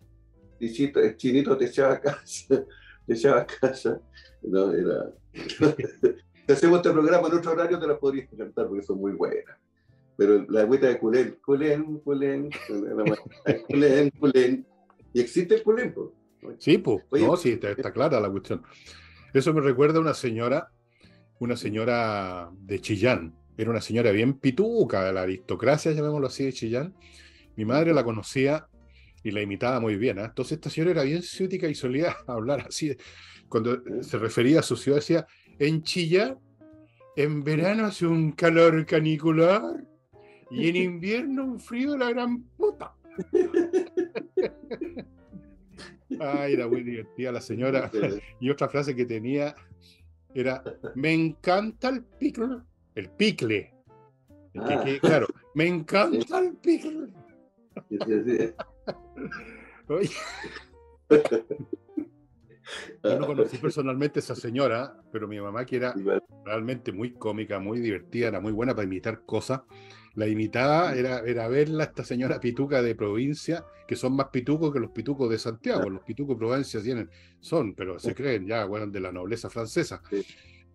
el 0.59 0.97
el 1.03 1.17
chinito 1.17 1.57
te 1.57 1.65
echaba 1.65 1.93
a 1.95 2.01
casa, 2.01 2.65
te 3.05 3.13
echaba 3.13 3.41
a 3.41 3.45
casa. 3.45 4.01
No, 4.41 4.71
era... 4.73 5.11
si 5.33 6.51
hacemos 6.51 6.77
este 6.77 6.91
programa 6.91 7.27
en 7.27 7.33
otro 7.35 7.51
horario, 7.51 7.77
te 7.77 7.87
las 7.87 7.99
podrías 7.99 8.27
cantar 8.35 8.67
porque 8.67 8.83
son 8.83 8.97
muy 8.99 9.11
buenas. 9.11 9.57
Pero 10.17 10.45
la 10.49 10.61
agüita 10.61 10.87
de 10.87 10.99
culén, 10.99 11.37
culén, 11.43 11.99
culén, 12.01 12.49
culén, 13.67 14.09
culén. 14.19 14.67
Y 15.13 15.21
existe 15.21 15.55
el 15.55 15.63
culén, 15.63 15.93
pues. 15.93 16.09
Sí, 16.59 16.77
pues. 16.77 17.03
No, 17.11 17.35
sí, 17.37 17.51
está, 17.51 17.71
está 17.71 17.91
clara 17.91 18.19
la 18.19 18.29
cuestión. 18.29 18.63
Eso 19.33 19.53
me 19.53 19.61
recuerda 19.61 19.97
a 19.97 20.01
una 20.01 20.13
señora, 20.13 20.71
una 21.39 21.55
señora 21.55 22.49
de 22.53 22.79
Chillán. 22.79 23.35
Era 23.57 23.69
una 23.69 23.81
señora 23.81 24.11
bien 24.11 24.39
pituca 24.39 25.03
de 25.05 25.13
la 25.13 25.21
aristocracia, 25.21 25.91
llamémoslo 25.91 26.27
así, 26.27 26.45
de 26.45 26.53
Chillán. 26.53 26.95
Mi 27.55 27.65
madre 27.65 27.93
la 27.93 28.03
conocía 28.03 28.67
y 29.23 29.31
la 29.31 29.41
imitaba 29.41 29.79
muy 29.79 29.95
bien. 29.95 30.19
¿ah? 30.19 30.25
Entonces 30.25 30.53
esta 30.53 30.69
señora 30.69 30.91
era 30.91 31.03
bien 31.03 31.21
ciútica 31.21 31.67
y 31.67 31.75
solía 31.75 32.15
hablar 32.27 32.65
así. 32.67 32.95
Cuando 33.47 33.81
se 34.01 34.17
refería 34.17 34.59
a 34.59 34.63
su 34.63 34.75
ciudad, 34.75 34.97
decía, 34.97 35.27
en 35.59 35.83
Chillán, 35.83 36.39
en 37.15 37.43
verano 37.43 37.85
hace 37.85 38.07
un 38.07 38.31
calor 38.31 38.85
canicular 38.85 39.61
y 40.51 40.69
en 40.69 40.75
invierno 40.75 41.45
un 41.45 41.59
frío 41.59 41.93
de 41.93 41.97
la 41.99 42.09
gran 42.09 42.41
puta. 42.57 42.93
Ay, 46.19 46.53
era 46.53 46.67
muy 46.67 46.83
divertida 46.83 47.31
la 47.31 47.41
señora. 47.41 47.89
Y 48.39 48.49
otra 48.49 48.67
frase 48.69 48.95
que 48.95 49.05
tenía 49.05 49.55
era, 50.33 50.63
me 50.95 51.13
encanta 51.13 51.89
el 51.89 52.03
picle. 52.03 52.47
El 52.95 53.09
picle. 53.11 53.73
El 54.53 54.63
que- 54.63 54.73
Ah. 54.73 54.83
que, 54.83 54.99
claro, 54.99 55.27
me 55.55 55.65
encanta 55.67 56.39
el. 56.39 56.59
Oye, 59.87 60.09
yo 63.03 63.19
no 63.19 63.25
conocí 63.27 63.57
personalmente 63.57 64.19
a 64.19 64.21
esa 64.21 64.35
señora, 64.35 65.01
pero 65.11 65.27
mi 65.27 65.39
mamá, 65.39 65.65
que 65.65 65.77
era 65.77 65.93
realmente 66.45 66.91
muy 66.91 67.13
cómica, 67.13 67.59
muy 67.59 67.79
divertida, 67.79 68.27
era 68.27 68.39
muy 68.41 68.51
buena 68.51 68.73
para 68.75 68.85
imitar 68.85 69.21
cosas. 69.25 69.61
La 70.15 70.27
imitaba, 70.27 70.93
era, 70.93 71.19
era 71.19 71.47
verla, 71.47 71.85
esta 71.85 72.03
señora 72.03 72.39
pituca 72.39 72.81
de 72.81 72.95
provincia, 72.95 73.63
que 73.87 73.95
son 73.95 74.13
más 74.15 74.27
pitucos 74.27 74.73
que 74.73 74.79
los 74.79 74.91
pitucos 74.91 75.29
de 75.29 75.39
Santiago. 75.39 75.89
Los 75.89 76.03
pitucos 76.03 76.35
de 76.35 76.39
provincia 76.45 76.81
tienen, 76.81 77.09
son, 77.39 77.73
pero 77.75 77.97
se 77.97 78.13
creen 78.13 78.45
ya, 78.45 78.65
bueno, 78.65 78.87
de 78.87 78.99
la 78.99 79.11
nobleza 79.11 79.49
francesa. 79.49 80.01
Sí. 80.09 80.25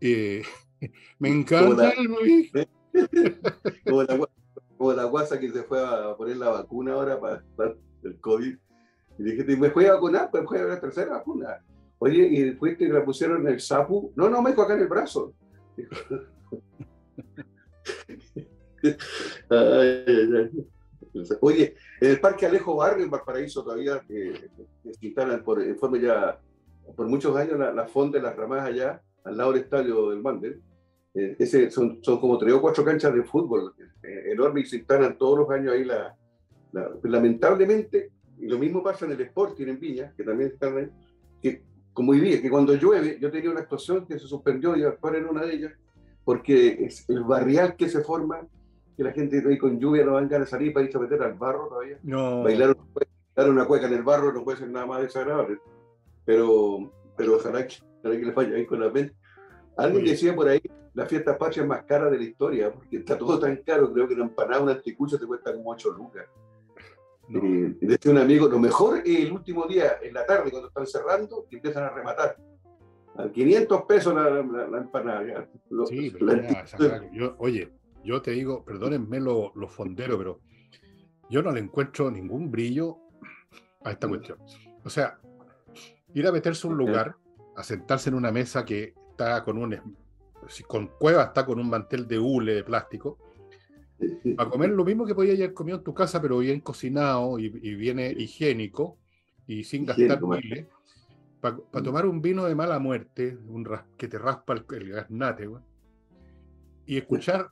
Eh, 0.01 0.43
me 1.19 1.29
encanta 1.29 1.93
como 3.87 4.03
la, 4.05 4.17
gua- 4.17 4.31
como 4.79 4.93
la 4.95 5.05
guasa 5.05 5.39
que 5.39 5.51
se 5.51 5.63
fue 5.65 5.85
a 5.85 6.17
poner 6.17 6.39
la 6.39 6.49
vacuna 6.49 6.95
ahora 6.95 7.21
para, 7.21 7.45
para 7.57 7.75
el 8.05 8.19
COVID. 8.21 8.57
Y 9.19 9.23
dije, 9.23 9.57
¿me 9.57 9.71
fue 9.71 9.89
a 9.89 9.95
vacunar? 9.95 10.31
Pues 10.31 10.45
fue 10.47 10.61
a 10.61 10.65
la 10.65 10.81
tercera 10.81 11.13
vacuna. 11.13 11.63
Oye, 11.99 12.27
¿y 12.27 12.53
fuiste 12.53 12.85
y 12.85 12.89
la 12.89 13.05
pusieron 13.05 13.43
en 13.43 13.49
el 13.55 13.61
sapu? 13.61 14.13
No, 14.17 14.29
no, 14.29 14.43
me 14.43 14.51
dijo 14.51 14.63
acá 14.63 14.75
en 14.75 14.81
el 14.81 14.89
brazo. 14.89 15.35
Oye, 21.41 21.75
en 22.01 22.11
el 22.11 22.21
Parque 22.21 22.47
Alejo 22.47 22.77
Barrio, 22.77 23.05
en 23.05 23.11
Valparaíso, 23.11 23.63
todavía 23.65 24.03
eh, 24.09 24.49
se 24.93 25.07
instalan 25.07 25.43
por, 25.43 25.63
en 25.63 25.79
forma 25.79 25.99
ya 25.99 26.39
por 26.95 27.07
muchos 27.09 27.35
años 27.37 27.59
la, 27.59 27.73
la 27.73 27.87
fonda 27.89 28.19
de 28.19 28.25
las 28.25 28.37
ramas 28.37 28.65
allá, 28.67 29.03
al 29.25 29.37
lado 29.37 29.53
del 29.53 29.63
estadio 29.63 30.11
del 30.11 30.21
Mandel. 30.23 30.61
Eh, 31.15 31.37
ese 31.39 31.71
son, 31.71 31.99
son 32.03 32.21
como 32.21 32.37
tres 32.37 32.53
o 32.53 32.61
cuatro 32.61 32.85
canchas 32.85 33.15
de 33.15 33.23
fútbol 33.25 33.73
eh, 34.03 34.33
enormes 34.33 34.67
y 34.67 34.71
se 34.71 34.77
instalan 34.77 35.17
todos 35.17 35.39
los 35.39 35.51
años 35.51 35.73
ahí. 35.73 35.85
La, 35.85 36.15
la- 36.73 36.91
lamentablemente, 37.05 38.11
y 38.39 38.47
lo 38.47 38.59
mismo 38.59 38.83
pasa 38.83 39.07
en 39.07 39.13
el 39.13 39.21
Sporting 39.23 39.67
en 39.69 39.81
Viña, 39.81 40.13
que 40.17 40.23
también 40.25 40.51
están 40.51 40.77
ahí, 40.77 40.89
que 41.43 41.63
como 41.95 42.13
hoy 42.13 42.21
día, 42.21 42.43
que 42.43 42.51
cuando 42.51 42.75
llueve, 42.75 43.19
yo 43.19 43.31
tenía 43.31 43.51
una 43.51 43.61
actuación 43.61 44.07
que 44.07 44.19
se 44.19 44.27
suspendió 44.27 44.77
y 44.77 44.83
actuar 44.85 45.17
en 45.17 45.25
una 45.27 45.43
de 45.47 45.55
ellas, 45.55 45.73
porque 46.25 46.85
es 46.85 47.09
el 47.09 47.25
barrial 47.25 47.75
que 47.77 47.89
se 47.89 48.03
forma, 48.03 48.47
que 48.97 49.03
la 49.05 49.13
gente 49.13 49.43
ahí 49.47 49.59
con 49.59 49.79
lluvia 49.79 50.05
no 50.05 50.15
van 50.15 50.29
ganas 50.29 50.49
de 50.49 50.51
salir 50.51 50.73
para 50.73 50.87
irse 50.87 50.97
a 50.97 51.01
meter 51.01 51.23
al 51.23 51.35
barro 51.35 51.69
todavía. 51.69 51.99
No, 52.03 52.43
Bailar, 52.43 52.71
una 52.71 52.85
cue- 52.95 53.07
bailar 53.37 53.53
una 53.53 53.65
cueca 53.67 53.87
en 53.89 53.93
el 53.95 54.03
barro 54.03 54.33
no 54.33 54.43
puede 54.45 54.59
ser 54.59 54.71
nada 54.71 54.87
más 54.87 55.03
desagradable. 55.03 55.59
Pero, 56.25 56.91
pero 57.17 57.37
ojalá 57.37 57.67
que, 57.67 57.77
ojalá 58.01 58.17
que 58.19 58.25
le 58.27 58.33
vaya 58.33 58.57
ahí 58.57 58.67
con 58.67 58.81
la 58.81 58.91
mente. 58.91 59.15
Alguien 59.77 60.05
decía 60.05 60.35
por 60.35 60.49
ahí, 60.49 60.61
la 60.95 61.05
fiesta 61.07 61.37
patria 61.37 61.63
es 61.63 61.69
más 61.69 61.85
cara 61.85 62.09
de 62.09 62.17
la 62.17 62.25
historia, 62.25 62.73
porque 62.73 62.97
está 62.97 63.19
todo 63.19 63.39
tan 63.39 63.57
caro, 63.59 63.93
creo 63.93 64.09
que 64.09 64.15
una 64.15 64.25
empanada, 64.25 64.63
un 64.63 64.71
anticucho 64.71 65.19
te 65.19 65.27
cuesta 65.27 65.53
como 65.53 65.71
8 65.71 65.91
lucas. 65.93 66.25
no. 67.29 67.41
Eh, 67.43 67.77
decía 67.83 68.11
un 68.13 68.19
amigo, 68.19 68.49
lo 68.49 68.59
mejor 68.59 68.99
es 69.05 69.21
el 69.27 69.33
último 69.33 69.67
día, 69.67 69.99
en 70.03 70.15
la 70.15 70.25
tarde, 70.25 70.51
cuando 70.51 70.69
están 70.69 70.87
cerrando, 70.87 71.45
que 71.51 71.57
empiezan 71.57 71.85
a 71.85 71.91
rematar. 71.91 72.37
A 73.19 73.29
500 73.31 73.83
pesos 73.83 74.15
la, 74.15 74.31
la- 74.43 74.67
la 74.69 74.79
empanada. 74.79 75.49
Sí, 75.87 76.11
pero 76.13 76.27
la- 76.27 76.43
ya, 76.43 76.61
esa 76.61 76.77
weá 76.79 77.01
que 77.01 77.11
yo- 77.17 77.35
oye, 77.39 77.71
yo 78.07 78.23
te 78.23 78.31
digo, 78.31 78.65
perdónenme 78.65 79.21
los 79.21 79.55
lo 79.55 79.69
fonderos, 79.69 80.17
pero 80.17 80.41
yo 81.29 81.43
no 81.43 81.51
le 81.53 81.61
encuentro 81.61 82.11
ningún 82.11 82.51
brillo 82.51 82.99
a 83.85 83.91
esta 83.91 84.07
cuestión. 84.09 84.39
O 84.85 84.91
sea, 84.91 85.19
ir 86.15 86.27
a 86.27 86.33
meterse 86.33 86.67
a 86.67 86.71
un 86.71 86.77
lugar, 86.79 87.17
a 87.57 87.63
sentarse 87.63 88.09
en 88.11 88.15
una 88.15 88.31
mesa 88.33 88.65
que 88.65 88.95
está 89.11 89.43
con 89.45 89.59
un 89.59 89.77
si 90.49 90.63
con 90.63 90.87
cueva, 90.99 91.25
está 91.25 91.45
con 91.45 91.59
un 91.59 91.69
mantel 91.69 92.07
de 92.07 92.19
hule 92.19 92.55
de 92.55 92.63
plástico, 92.65 93.19
a 94.39 94.49
comer 94.49 94.71
lo 94.71 94.85
mismo 94.85 95.05
que 95.07 95.15
podía 95.15 95.33
haber 95.35 95.53
comido 95.55 95.79
en 95.79 95.85
tu 95.85 95.93
casa, 95.95 96.21
pero 96.23 96.39
bien 96.39 96.61
cocinado 96.61 97.39
y, 97.39 97.47
y 97.47 97.75
bien 97.75 97.99
higiénico 97.99 98.99
y 99.47 99.65
sin 99.65 99.85
gastar 99.87 100.21
miles. 100.43 100.67
Para 101.41 101.85
tomar 101.85 102.07
un 102.07 102.21
vino 102.23 102.45
de 102.45 102.55
mala 102.55 102.79
muerte, 102.79 103.37
un 103.49 103.65
ras- 103.65 103.85
que 103.97 104.09
te 104.09 104.19
raspa 104.19 104.55
el, 104.55 104.65
el 104.71 104.89
gaznate, 104.91 105.47
güey, 105.47 105.63
y 106.87 106.97
escuchar 106.97 107.51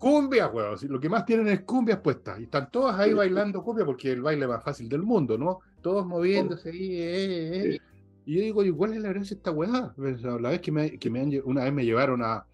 cumbia, 0.00 0.48
weón. 0.48 0.76
Lo 0.88 0.98
que 0.98 1.08
más 1.08 1.24
tienen 1.24 1.46
es 1.48 1.60
cumbias 1.60 2.00
puestas. 2.00 2.40
Y 2.40 2.44
están 2.44 2.70
todas 2.70 2.98
ahí 2.98 3.12
bailando 3.12 3.62
cumbia 3.62 3.84
porque 3.84 4.08
es 4.08 4.14
el 4.14 4.22
baile 4.22 4.48
más 4.48 4.64
fácil 4.64 4.88
del 4.88 5.02
mundo, 5.02 5.38
¿no? 5.38 5.60
Todos 5.80 6.04
moviéndose 6.04 6.70
ahí. 6.70 6.94
Eh, 6.94 7.74
eh. 7.74 7.78
Y 8.24 8.34
yo 8.34 8.40
digo, 8.40 8.64
igual 8.64 8.94
es 8.94 9.00
la 9.00 9.10
gracia 9.10 9.36
esta 9.36 9.50
weá? 9.50 9.94
La 9.96 10.50
vez 10.50 10.60
que, 10.60 10.72
me, 10.72 10.98
que 10.98 11.10
me, 11.10 11.40
una 11.42 11.64
vez 11.64 11.72
me 11.72 11.84
llevaron 11.84 12.22
a 12.22 12.44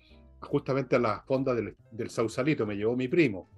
justamente 0.40 0.96
a 0.96 0.98
la 0.98 1.22
fonda 1.22 1.54
del, 1.54 1.76
del 1.90 2.11
Sausalito, 2.11 2.66
me 2.66 2.76
llevó 2.76 2.96
mi 2.96 3.09
primo. 3.09 3.48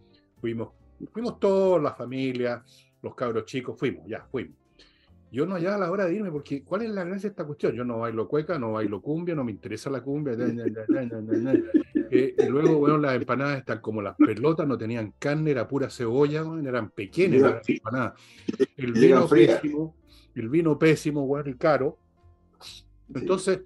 Fuimos, 0.40 0.70
fuimos 1.10 1.40
todos, 1.40 1.82
la 1.82 1.94
familia, 1.94 2.62
los 3.02 3.14
cabros 3.14 3.46
chicos, 3.46 3.78
fuimos, 3.78 4.06
ya, 4.06 4.26
fuimos. 4.30 4.56
Yo 5.30 5.44
no 5.44 5.54
hallaba 5.56 5.78
la 5.78 5.90
hora 5.90 6.06
de 6.06 6.14
irme 6.14 6.30
porque 6.30 6.62
¿cuál 6.64 6.82
es 6.82 6.90
la 6.90 7.04
gracia 7.04 7.28
de 7.28 7.32
esta 7.32 7.44
cuestión? 7.44 7.74
Yo 7.74 7.84
no 7.84 7.98
bailo 7.98 8.26
cueca, 8.26 8.58
no 8.58 8.72
bailo 8.72 9.02
cumbia, 9.02 9.34
no 9.34 9.44
me 9.44 9.52
interesa 9.52 9.90
la 9.90 10.00
cumbia. 10.00 10.34
Eh, 12.10 12.34
y 12.38 12.46
luego, 12.46 12.78
bueno, 12.78 12.96
las 12.96 13.14
empanadas 13.16 13.58
están 13.58 13.80
como 13.80 14.00
las 14.00 14.16
pelotas, 14.16 14.66
no 14.66 14.78
tenían 14.78 15.12
carne, 15.18 15.50
era 15.50 15.68
pura 15.68 15.90
cebolla, 15.90 16.42
eran 16.64 16.90
pequeñas 16.90 17.42
las 17.42 17.68
empanadas. 17.68 18.14
El 18.76 18.92
vino 18.92 19.28
pésimo, 19.28 19.94
el 20.34 20.48
vino 20.48 20.78
pésimo, 20.78 21.26
bueno, 21.26 21.50
y 21.50 21.54
caro. 21.54 21.98
Entonces, 23.14 23.60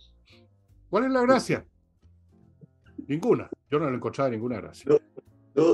¿cuál 0.91 1.05
es 1.05 1.13
la 1.13 1.23
gracia? 1.23 1.65
Ninguna. 3.07 3.49
Yo 3.71 3.79
no 3.79 3.89
le 3.89 3.97
encontraba 3.97 4.31
ninguna 4.31 4.61
gracia. 4.61 4.93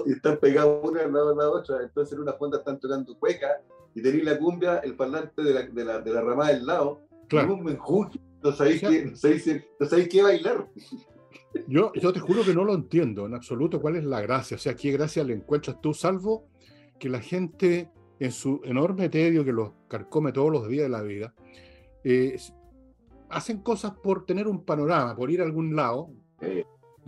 Y 0.06 0.12
están 0.12 0.38
pegados 0.38 0.80
una 0.82 1.02
al 1.02 1.12
lado 1.12 1.30
de 1.30 1.36
la 1.36 1.50
otra. 1.50 1.82
Entonces 1.82 2.14
en 2.14 2.20
una 2.20 2.32
fonda 2.32 2.58
están 2.58 2.78
tocando 2.80 3.16
cueca 3.18 3.60
y 3.94 4.02
tenéis 4.02 4.24
la 4.24 4.38
cumbia, 4.38 4.78
el 4.78 4.96
parlante 4.96 5.42
de 5.42 5.54
la, 5.54 5.62
de 5.62 5.84
la, 5.84 6.00
de 6.00 6.12
la 6.12 6.20
ramada 6.22 6.52
del 6.52 6.66
lado. 6.66 7.00
Claro. 7.28 7.54
Un 7.54 7.78
no 8.42 8.52
sabéis, 8.52 8.80
qué, 8.80 9.04
no, 9.04 9.16
sabéis, 9.16 9.62
no 9.80 9.86
sabéis 9.86 10.08
qué 10.08 10.22
bailar. 10.22 10.68
Yo, 11.66 11.92
yo 11.94 12.12
te 12.12 12.20
juro 12.20 12.44
que 12.44 12.54
no 12.54 12.64
lo 12.64 12.74
entiendo 12.74 13.26
en 13.26 13.34
absoluto 13.34 13.80
cuál 13.80 13.96
es 13.96 14.04
la 14.04 14.20
gracia. 14.20 14.56
O 14.56 14.60
sea, 14.60 14.74
¿qué 14.74 14.92
gracia 14.92 15.24
le 15.24 15.34
encuentras 15.34 15.80
tú, 15.80 15.92
salvo 15.92 16.46
que 16.98 17.08
la 17.08 17.20
gente 17.20 17.90
en 18.20 18.32
su 18.32 18.60
enorme 18.64 19.08
tedio 19.08 19.44
que 19.44 19.52
los 19.52 19.72
carcome 19.88 20.32
todos 20.32 20.50
los 20.50 20.68
días 20.68 20.84
de 20.84 20.88
la 20.88 21.02
vida, 21.02 21.34
eh, 22.04 22.36
hacen 23.28 23.62
cosas 23.62 23.92
por 24.02 24.26
tener 24.26 24.48
un 24.48 24.64
panorama, 24.64 25.14
por 25.14 25.30
ir 25.30 25.40
a 25.40 25.44
algún 25.44 25.76
lado, 25.76 26.10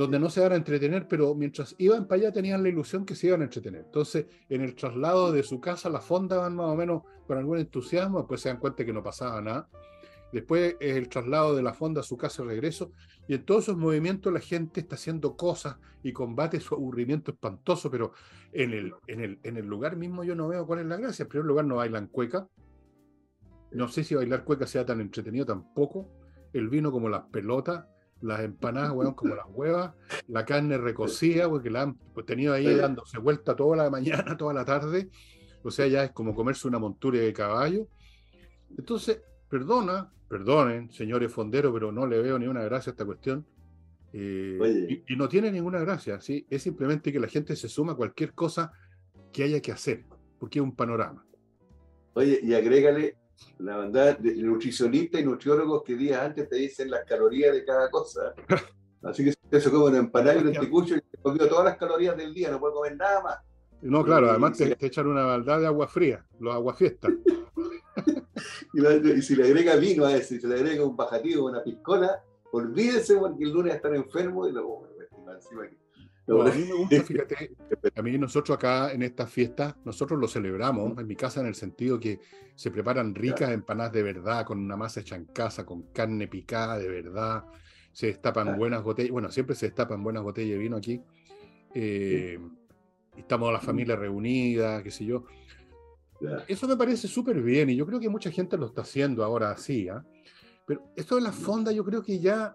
donde 0.00 0.18
no 0.18 0.30
se 0.30 0.40
van 0.40 0.52
a 0.52 0.56
entretener, 0.56 1.06
pero 1.06 1.34
mientras 1.34 1.74
iban 1.76 2.06
para 2.06 2.22
allá 2.22 2.32
tenían 2.32 2.62
la 2.62 2.70
ilusión 2.70 3.04
que 3.04 3.14
se 3.14 3.26
iban 3.26 3.42
a 3.42 3.44
entretener. 3.44 3.82
Entonces, 3.84 4.24
en 4.48 4.62
el 4.62 4.74
traslado 4.74 5.30
de 5.30 5.42
su 5.42 5.60
casa 5.60 5.90
a 5.90 5.92
la 5.92 6.00
fonda 6.00 6.38
van 6.38 6.56
más 6.56 6.68
o 6.68 6.74
menos 6.74 7.02
con 7.26 7.36
algún 7.36 7.58
entusiasmo, 7.58 8.20
después 8.20 8.40
se 8.40 8.48
dan 8.48 8.56
cuenta 8.56 8.82
que 8.82 8.94
no 8.94 9.02
pasaba 9.02 9.42
nada. 9.42 9.68
Después 10.32 10.76
es 10.80 10.96
el 10.96 11.10
traslado 11.10 11.54
de 11.54 11.62
la 11.62 11.74
fonda 11.74 12.00
a 12.00 12.02
su 12.02 12.16
casa 12.16 12.42
y 12.42 12.46
regreso. 12.46 12.92
Y 13.28 13.34
en 13.34 13.44
todos 13.44 13.64
esos 13.64 13.76
movimientos 13.76 14.32
la 14.32 14.40
gente 14.40 14.80
está 14.80 14.94
haciendo 14.94 15.36
cosas 15.36 15.76
y 16.02 16.14
combate 16.14 16.60
su 16.60 16.74
aburrimiento 16.74 17.32
espantoso, 17.32 17.90
pero 17.90 18.12
en 18.54 18.72
el, 18.72 18.94
en 19.06 19.20
el, 19.20 19.38
en 19.42 19.58
el 19.58 19.66
lugar 19.66 19.96
mismo 19.96 20.24
yo 20.24 20.34
no 20.34 20.48
veo 20.48 20.66
cuál 20.66 20.80
es 20.80 20.86
la 20.86 20.96
gracia. 20.96 21.24
En 21.24 21.28
primer 21.28 21.44
lugar 21.44 21.66
no 21.66 21.76
bailan 21.76 22.06
cueca. 22.06 22.48
No 23.72 23.86
sé 23.88 24.02
si 24.02 24.14
bailar 24.14 24.44
cueca 24.44 24.66
sea 24.66 24.86
tan 24.86 25.02
entretenido 25.02 25.44
tampoco. 25.44 26.08
El 26.54 26.70
vino 26.70 26.90
como 26.90 27.10
las 27.10 27.24
pelotas, 27.24 27.84
las 28.20 28.40
empanadas, 28.40 28.92
weón, 28.92 29.14
como 29.14 29.34
las 29.34 29.46
huevas, 29.54 29.94
la 30.28 30.44
carne 30.44 30.78
recocida, 30.78 31.48
porque 31.48 31.70
la 31.70 31.82
han 31.82 31.98
tenido 32.26 32.54
ahí 32.54 32.74
dándose 32.74 33.18
vuelta 33.18 33.56
toda 33.56 33.76
la 33.76 33.90
mañana, 33.90 34.36
toda 34.36 34.54
la 34.54 34.64
tarde. 34.64 35.08
O 35.62 35.70
sea, 35.70 35.86
ya 35.86 36.04
es 36.04 36.12
como 36.12 36.34
comerse 36.34 36.68
una 36.68 36.78
montura 36.78 37.18
de 37.18 37.32
caballo. 37.32 37.86
Entonces, 38.76 39.20
perdona, 39.48 40.10
perdonen, 40.28 40.90
señores 40.90 41.32
fonderos, 41.32 41.72
pero 41.72 41.92
no 41.92 42.06
le 42.06 42.20
veo 42.22 42.38
ni 42.38 42.46
una 42.46 42.62
gracia 42.62 42.90
a 42.90 42.92
esta 42.92 43.04
cuestión. 43.04 43.44
Eh, 44.12 45.02
y, 45.06 45.16
no 45.16 45.28
tiene 45.28 45.52
ninguna 45.52 45.78
gracia, 45.80 46.20
¿sí? 46.20 46.44
es 46.50 46.62
simplemente 46.62 47.12
que 47.12 47.20
la 47.20 47.28
gente 47.28 47.54
se 47.54 47.68
suma 47.68 47.92
a 47.92 47.96
cualquier 47.96 48.32
cosa 48.32 48.72
que 49.32 49.44
haya 49.44 49.60
que 49.60 49.70
hacer, 49.70 50.04
porque 50.38 50.58
es 50.58 50.62
un 50.64 50.74
panorama. 50.74 51.24
Oye, 52.14 52.40
y 52.42 52.54
agrégale 52.54 53.16
la 53.58 53.78
verdad 53.78 54.18
nutricionistas 54.20 55.20
y 55.20 55.24
nutriólogos 55.24 55.82
que 55.82 55.94
días 55.94 56.20
antes 56.20 56.48
te 56.48 56.56
dicen 56.56 56.90
las 56.90 57.04
calorías 57.04 57.52
de 57.52 57.64
cada 57.64 57.90
cosa. 57.90 58.34
Así 59.02 59.24
que 59.24 59.32
si 59.32 59.60
se 59.60 59.70
come 59.70 59.86
una 59.86 59.98
empanada 59.98 60.36
y 60.36 60.42
un 60.42 60.48
anticucho 60.48 60.96
y 60.96 61.00
te 61.00 61.18
comió 61.18 61.48
todas 61.48 61.64
las 61.64 61.76
calorías 61.76 62.16
del 62.16 62.34
día, 62.34 62.50
no 62.50 62.60
puede 62.60 62.74
comer 62.74 62.96
nada 62.96 63.22
más. 63.22 63.38
No, 63.82 64.04
claro, 64.04 64.28
además 64.28 64.58
te, 64.58 64.76
echan 64.78 65.06
una 65.06 65.24
maldad 65.24 65.60
de 65.60 65.66
agua 65.66 65.88
fría, 65.88 66.24
los 66.38 66.54
aguafiestas. 66.54 67.12
y, 68.74 69.08
y 69.08 69.22
si 69.22 69.36
le 69.36 69.44
agrega 69.44 69.76
vino 69.76 70.04
a 70.04 70.14
ese, 70.14 70.38
si 70.38 70.46
le 70.46 70.54
agrega 70.54 70.84
un 70.84 70.96
bajativo, 70.96 71.46
una 71.46 71.64
piscola, 71.64 72.22
olvídese 72.52 73.16
porque 73.16 73.44
el 73.44 73.52
lunes 73.52 73.74
estar 73.74 73.94
enfermo 73.94 74.46
y 74.46 74.52
luego, 74.52 74.86
encima 75.34 75.62
aquí 76.38 76.50
a 76.50 76.54
mí 76.54 76.64
me 76.64 76.74
gusta, 76.74 77.02
fíjate, 77.02 77.56
a 77.94 78.02
mí 78.02 78.18
nosotros 78.18 78.56
acá 78.56 78.92
en 78.92 79.02
esta 79.02 79.26
fiesta, 79.26 79.76
nosotros 79.84 80.18
lo 80.18 80.28
celebramos 80.28 80.98
en 80.98 81.06
mi 81.06 81.16
casa 81.16 81.40
en 81.40 81.46
el 81.46 81.54
sentido 81.54 81.98
que 81.98 82.20
se 82.54 82.70
preparan 82.70 83.14
ricas 83.14 83.50
empanadas 83.50 83.92
de 83.92 84.02
verdad, 84.02 84.44
con 84.44 84.58
una 84.58 84.76
masa 84.76 85.00
hecha 85.00 85.16
en 85.16 85.26
casa, 85.26 85.64
con 85.64 85.82
carne 85.92 86.28
picada 86.28 86.78
de 86.78 86.88
verdad, 86.88 87.44
se 87.92 88.06
destapan 88.06 88.58
buenas 88.58 88.82
botellas, 88.82 89.12
bueno, 89.12 89.30
siempre 89.30 89.56
se 89.56 89.66
destapan 89.66 90.02
buenas 90.02 90.22
botellas 90.22 90.52
de 90.52 90.58
vino 90.58 90.76
aquí, 90.76 91.00
eh, 91.74 92.38
estamos 93.16 93.52
la 93.52 93.60
familia 93.60 93.96
reunida, 93.96 94.82
qué 94.82 94.90
sé 94.90 95.04
yo. 95.04 95.24
Eso 96.46 96.68
me 96.68 96.76
parece 96.76 97.08
súper 97.08 97.40
bien 97.40 97.70
y 97.70 97.76
yo 97.76 97.86
creo 97.86 97.98
que 97.98 98.10
mucha 98.10 98.30
gente 98.30 98.58
lo 98.58 98.66
está 98.66 98.82
haciendo 98.82 99.24
ahora 99.24 99.52
así, 99.52 99.88
¿ah? 99.88 100.04
pero 100.66 100.92
esto 100.94 101.16
de 101.16 101.22
la 101.22 101.32
fonda 101.32 101.72
yo 101.72 101.82
creo 101.82 102.02
que 102.02 102.18
ya 102.18 102.54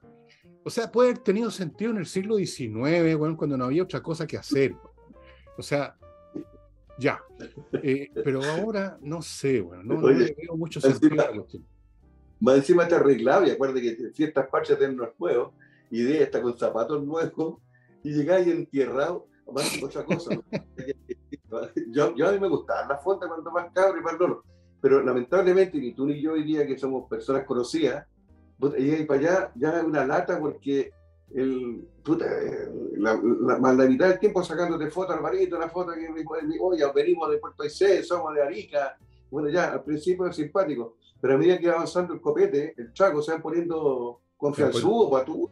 o 0.66 0.70
sea, 0.72 0.92
puede 0.92 1.12
haber 1.12 1.22
tenido 1.22 1.52
sentido 1.52 1.92
en 1.92 1.98
el 1.98 2.08
siglo 2.08 2.38
XIX, 2.38 3.16
bueno, 3.18 3.38
cuando 3.38 3.56
no 3.56 3.66
había 3.66 3.84
otra 3.84 4.02
cosa 4.02 4.26
que 4.26 4.36
hacer. 4.36 4.76
O 5.60 5.62
sea, 5.62 5.96
ya. 6.98 7.24
Eh, 7.84 8.10
pero 8.24 8.44
ahora 8.44 8.98
no 9.00 9.22
sé, 9.22 9.62
bueno, 9.62 9.84
no, 9.84 10.02
veo 10.02 10.58
mucho 10.58 10.82
sentido 10.82 11.16
Más 12.40 12.56
encima 12.58 12.84
está 12.84 12.96
arreglado, 12.96 13.46
y 13.46 13.52
acuérdate 13.52 13.82
que 13.84 14.12
ciertas 14.14 14.48
parches 14.50 14.80
tienen 14.80 15.00
unos 15.00 15.14
nuevos, 15.20 15.54
y 15.92 16.02
de 16.02 16.24
está 16.24 16.42
con 16.42 16.58
zapatos 16.58 17.06
nuevos, 17.06 17.60
y 18.02 18.14
llegáis 18.14 18.48
entierrado, 18.48 19.28
más 19.54 19.66
otra 19.84 20.04
cosa. 20.04 20.36
yo, 21.92 22.16
yo, 22.16 22.28
a 22.28 22.32
mí 22.32 22.40
me 22.40 22.50
gustaba 22.50 22.88
la 22.88 22.98
fonda 22.98 23.28
cuando 23.28 23.52
más 23.52 23.72
cabro 23.72 24.00
y 24.00 24.04
más 24.04 24.18
loro, 24.18 24.44
pero 24.82 25.04
lamentablemente 25.04 25.78
ni 25.78 25.94
tú 25.94 26.08
ni 26.08 26.20
yo 26.20 26.34
hoy 26.34 26.44
día 26.44 26.66
que 26.66 26.76
somos 26.76 27.08
personas 27.08 27.46
conocidas, 27.46 28.08
y 28.78 29.04
para 29.04 29.20
allá 29.20 29.52
ya 29.56 29.80
es 29.80 29.84
una 29.84 30.06
lata 30.06 30.40
porque 30.40 30.92
el, 31.34 31.88
puta, 32.04 32.26
la, 32.98 33.20
la, 33.74 33.86
mitad 33.86 34.10
del 34.10 34.20
tiempo 34.20 34.44
sacándote 34.44 34.90
fotos 34.90 35.16
al 35.16 35.22
marito, 35.22 35.58
una 35.58 35.70
foto 35.70 35.94
que 35.94 36.08
oye, 36.60 36.84
venimos 36.94 37.30
de 37.30 37.38
Puerto 37.38 37.64
Aysén, 37.64 38.04
somos 38.04 38.34
de 38.34 38.42
Arica. 38.42 38.98
Bueno, 39.30 39.50
ya 39.50 39.74
al 39.74 39.84
principio 39.84 40.28
es 40.28 40.36
simpático, 40.36 40.98
pero 41.20 41.34
a 41.34 41.38
medida 41.38 41.60
que 41.60 41.68
va 41.68 41.76
avanzando 41.76 42.14
el 42.14 42.22
copete, 42.22 42.74
el 42.78 42.94
chaco 42.94 43.22
se 43.22 43.34
va 43.34 43.42
poniendo 43.42 44.22
confianzudo, 44.38 45.10
para 45.10 45.26
tú. 45.26 45.50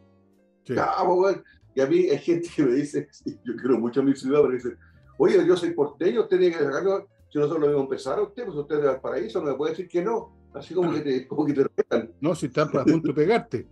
Y 1.75 1.81
a 1.81 1.87
mí 1.87 2.09
hay 2.09 2.19
gente 2.19 2.47
que 2.55 2.63
me 2.63 2.75
dice, 2.75 3.09
yo 3.43 3.55
quiero 3.55 3.79
mucho 3.79 4.01
a 4.01 4.03
mi 4.03 4.15
ciudad, 4.15 4.41
pero 4.41 4.53
dice, 4.53 4.77
oye, 5.17 5.45
yo 5.45 5.57
soy 5.57 5.71
porteño, 5.71 6.21
usted 6.21 6.37
tiene 6.37 6.55
que 6.55 6.63
sacarlo, 6.63 7.07
si 7.29 7.39
nosotros 7.39 7.67
lo 7.67 7.79
a 7.79 7.81
empezar 7.81 8.19
a 8.19 8.21
usted, 8.21 8.45
pues 8.45 8.57
usted 8.57 8.75
es 8.75 8.81
de 8.81 8.87
Valparaíso, 8.87 9.41
no 9.41 9.49
me 9.49 9.55
puede 9.55 9.71
decir 9.71 9.87
que 9.87 10.03
no. 10.03 10.42
Así 10.53 10.73
como 10.73 10.93
que 10.93 11.01
te, 11.01 11.27
como 11.27 11.45
que 11.45 11.53
te 11.53 11.65
No, 12.21 12.35
si 12.35 12.47
están 12.47 12.69
a 12.77 12.83
punto 12.83 13.07
de 13.09 13.13
pegarte. 13.13 13.67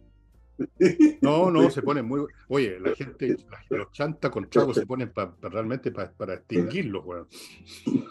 No, 1.21 1.51
no, 1.51 1.69
se 1.71 1.81
ponen 1.81 2.05
muy. 2.05 2.25
Oye, 2.47 2.79
la 2.79 2.93
gente, 2.95 3.37
los 3.69 3.91
chanta 3.91 4.29
con 4.29 4.49
chavos 4.49 4.75
se 4.75 4.85
ponen 4.85 5.11
realmente 5.41 5.91
para 5.91 6.33
extinguirlos, 6.33 7.05
weón. 7.05 7.27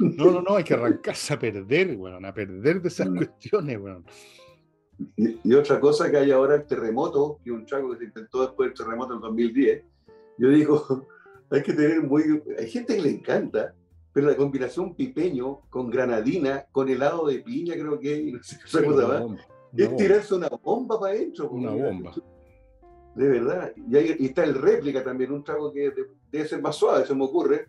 No, 0.01 0.31
no, 0.31 0.43
no, 0.43 0.57
hay 0.57 0.65
que 0.65 0.75
arrancarse 0.75 1.35
a 1.35 1.39
perder, 1.39 1.97
weón, 1.97 2.25
a 2.25 2.35
perder 2.35 2.83
de 2.83 2.89
esas 2.89 3.09
mm. 3.09 3.17
cuestiones, 3.17 3.79
weón. 3.81 4.05
Y, 5.17 5.55
otra 5.55 5.81
cosa 5.81 6.11
que 6.11 6.19
hay 6.19 6.31
ahora 6.31 6.57
el 6.57 6.67
terremoto, 6.67 7.39
que 7.43 7.51
un 7.51 7.65
chaco 7.65 7.91
que 7.93 7.99
se 7.99 8.05
intentó 8.05 8.43
después 8.43 8.69
del 8.69 8.79
terremoto 8.79 9.15
del 9.15 9.23
2010, 9.23 9.85
yo 10.39 10.49
digo, 10.51 11.07
hay 11.51 11.63
que 11.63 11.73
tener 11.73 12.03
muy. 12.03 12.43
Hay 12.59 12.69
gente 12.69 12.97
que 12.97 13.03
le 13.03 13.11
encanta 13.11 13.75
pero 14.13 14.29
la 14.29 14.37
combinación 14.37 14.95
pipeño 14.95 15.61
con 15.71 15.91
granadina, 15.91 16.67
con 16.73 16.89
helado 16.89 17.27
de 17.27 17.41
piña, 17.41 17.75
creo 17.75 17.99
que 17.99 18.33
no 18.33 18.43
sé 18.43 18.59
qué 18.59 18.85
cosa 18.85 19.27
es 19.77 19.97
tirarse 19.97 20.35
una 20.35 20.49
bomba 20.49 20.99
para 20.99 21.15
adentro. 21.15 21.49
Una 21.51 21.71
bomba. 21.71 22.13
De 23.15 23.29
verdad. 23.29 23.73
Y, 23.77 23.97
ahí, 23.97 24.17
está 24.21 24.45
el 24.45 24.55
réplica 24.55 25.03
también, 25.05 25.33
un 25.33 25.45
trago 25.45 25.73
que 25.73 25.93
debe 26.31 26.49
ser 26.49 26.61
más 26.61 26.77
suave, 26.77 27.07
se 27.07 27.15
me 27.15 27.25
ocurre, 27.25 27.69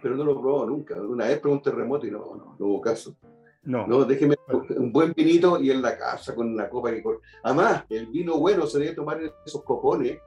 pero 0.00 0.16
no 0.16 0.24
lo 0.24 0.32
he 0.32 0.40
probado 0.40 0.66
nunca. 0.66 1.00
Una 1.00 1.26
vez 1.26 1.40
probé 1.40 1.56
un 1.56 1.62
terremoto 1.62 2.06
y 2.06 2.10
no, 2.10 2.18
no, 2.18 2.56
no 2.58 2.66
hubo 2.66 2.80
caso. 2.80 3.16
No. 3.64 3.86
no, 3.86 4.04
déjeme 4.04 4.34
un 4.76 4.90
buen 4.90 5.12
vinito 5.12 5.60
y 5.60 5.70
en 5.70 5.80
la 5.80 5.96
casa 5.96 6.34
con 6.34 6.48
una 6.48 6.68
copa 6.68 6.90
que. 6.90 7.02
Además, 7.44 7.84
el 7.88 8.08
vino 8.08 8.38
bueno 8.38 8.66
se 8.66 8.80
debe 8.80 8.94
tomar 8.94 9.22
en 9.22 9.30
esos 9.46 9.62
copones 9.62 10.18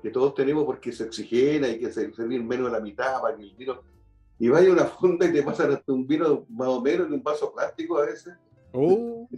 que 0.00 0.10
todos 0.10 0.32
tenemos 0.34 0.64
porque 0.64 0.92
se 0.92 1.02
oxigena 1.04 1.68
y 1.68 1.80
que 1.80 1.90
se 1.90 2.12
servir 2.12 2.44
menos 2.44 2.66
de 2.66 2.78
la 2.78 2.80
mitad 2.80 3.20
para 3.20 3.36
que 3.36 3.42
el 3.42 3.56
vino 3.56 3.80
y 4.38 4.48
vaya 4.48 4.68
a 4.68 4.72
una 4.72 4.84
funda 4.84 5.26
y 5.26 5.32
te 5.32 5.42
pasan 5.42 5.72
hasta 5.72 5.92
un 5.92 6.06
vino 6.06 6.46
más 6.48 6.68
o 6.68 6.80
menos 6.80 7.06
en 7.06 7.14
un 7.14 7.22
vaso 7.22 7.52
plástico 7.52 7.98
a 7.98 8.06
veces. 8.06 8.34
Oh, 8.72 9.28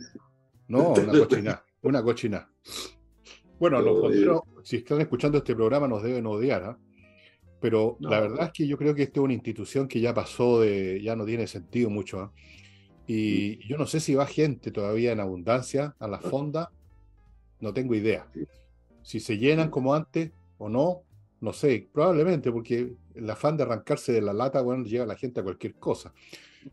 no, 0.68 0.92
una 0.92 1.18
cochina, 1.18 1.64
una 1.82 2.02
cochina. 2.02 2.50
Bueno, 3.58 3.80
los 3.80 4.00
fonderos, 4.00 4.40
si 4.62 4.76
están 4.76 5.00
escuchando 5.00 5.38
este 5.38 5.54
programa, 5.54 5.86
nos 5.86 6.02
deben 6.02 6.26
odiar, 6.26 6.62
¿ah? 6.64 6.78
Pero 7.60 7.98
la 8.00 8.20
verdad 8.20 8.46
es 8.46 8.52
que 8.52 8.66
yo 8.66 8.78
creo 8.78 8.94
que 8.94 9.02
esta 9.02 9.20
es 9.20 9.24
una 9.24 9.34
institución 9.34 9.86
que 9.86 10.00
ya 10.00 10.14
pasó 10.14 10.60
de, 10.62 11.00
ya 11.02 11.14
no 11.14 11.26
tiene 11.26 11.46
sentido 11.46 11.90
mucho. 11.90 12.20
¿ah? 12.20 12.32
Y 13.06 13.66
yo 13.68 13.76
no 13.76 13.86
sé 13.86 14.00
si 14.00 14.14
va 14.14 14.26
gente 14.26 14.70
todavía 14.70 15.12
en 15.12 15.20
abundancia 15.20 15.94
a 15.98 16.08
la 16.08 16.20
fonda, 16.20 16.72
no 17.60 17.74
tengo 17.74 17.94
idea. 17.94 18.26
Si 19.02 19.20
se 19.20 19.36
llenan 19.36 19.68
como 19.68 19.94
antes 19.94 20.32
o 20.56 20.70
no, 20.70 21.02
no 21.40 21.52
sé, 21.52 21.88
probablemente, 21.92 22.52
porque 22.52 22.94
el 23.14 23.30
afán 23.30 23.56
de 23.56 23.62
arrancarse 23.62 24.12
de 24.12 24.20
la 24.20 24.32
lata, 24.32 24.60
bueno, 24.60 24.84
llega 24.84 25.06
la 25.06 25.16
gente 25.16 25.40
a 25.40 25.42
cualquier 25.42 25.74
cosa. 25.74 26.12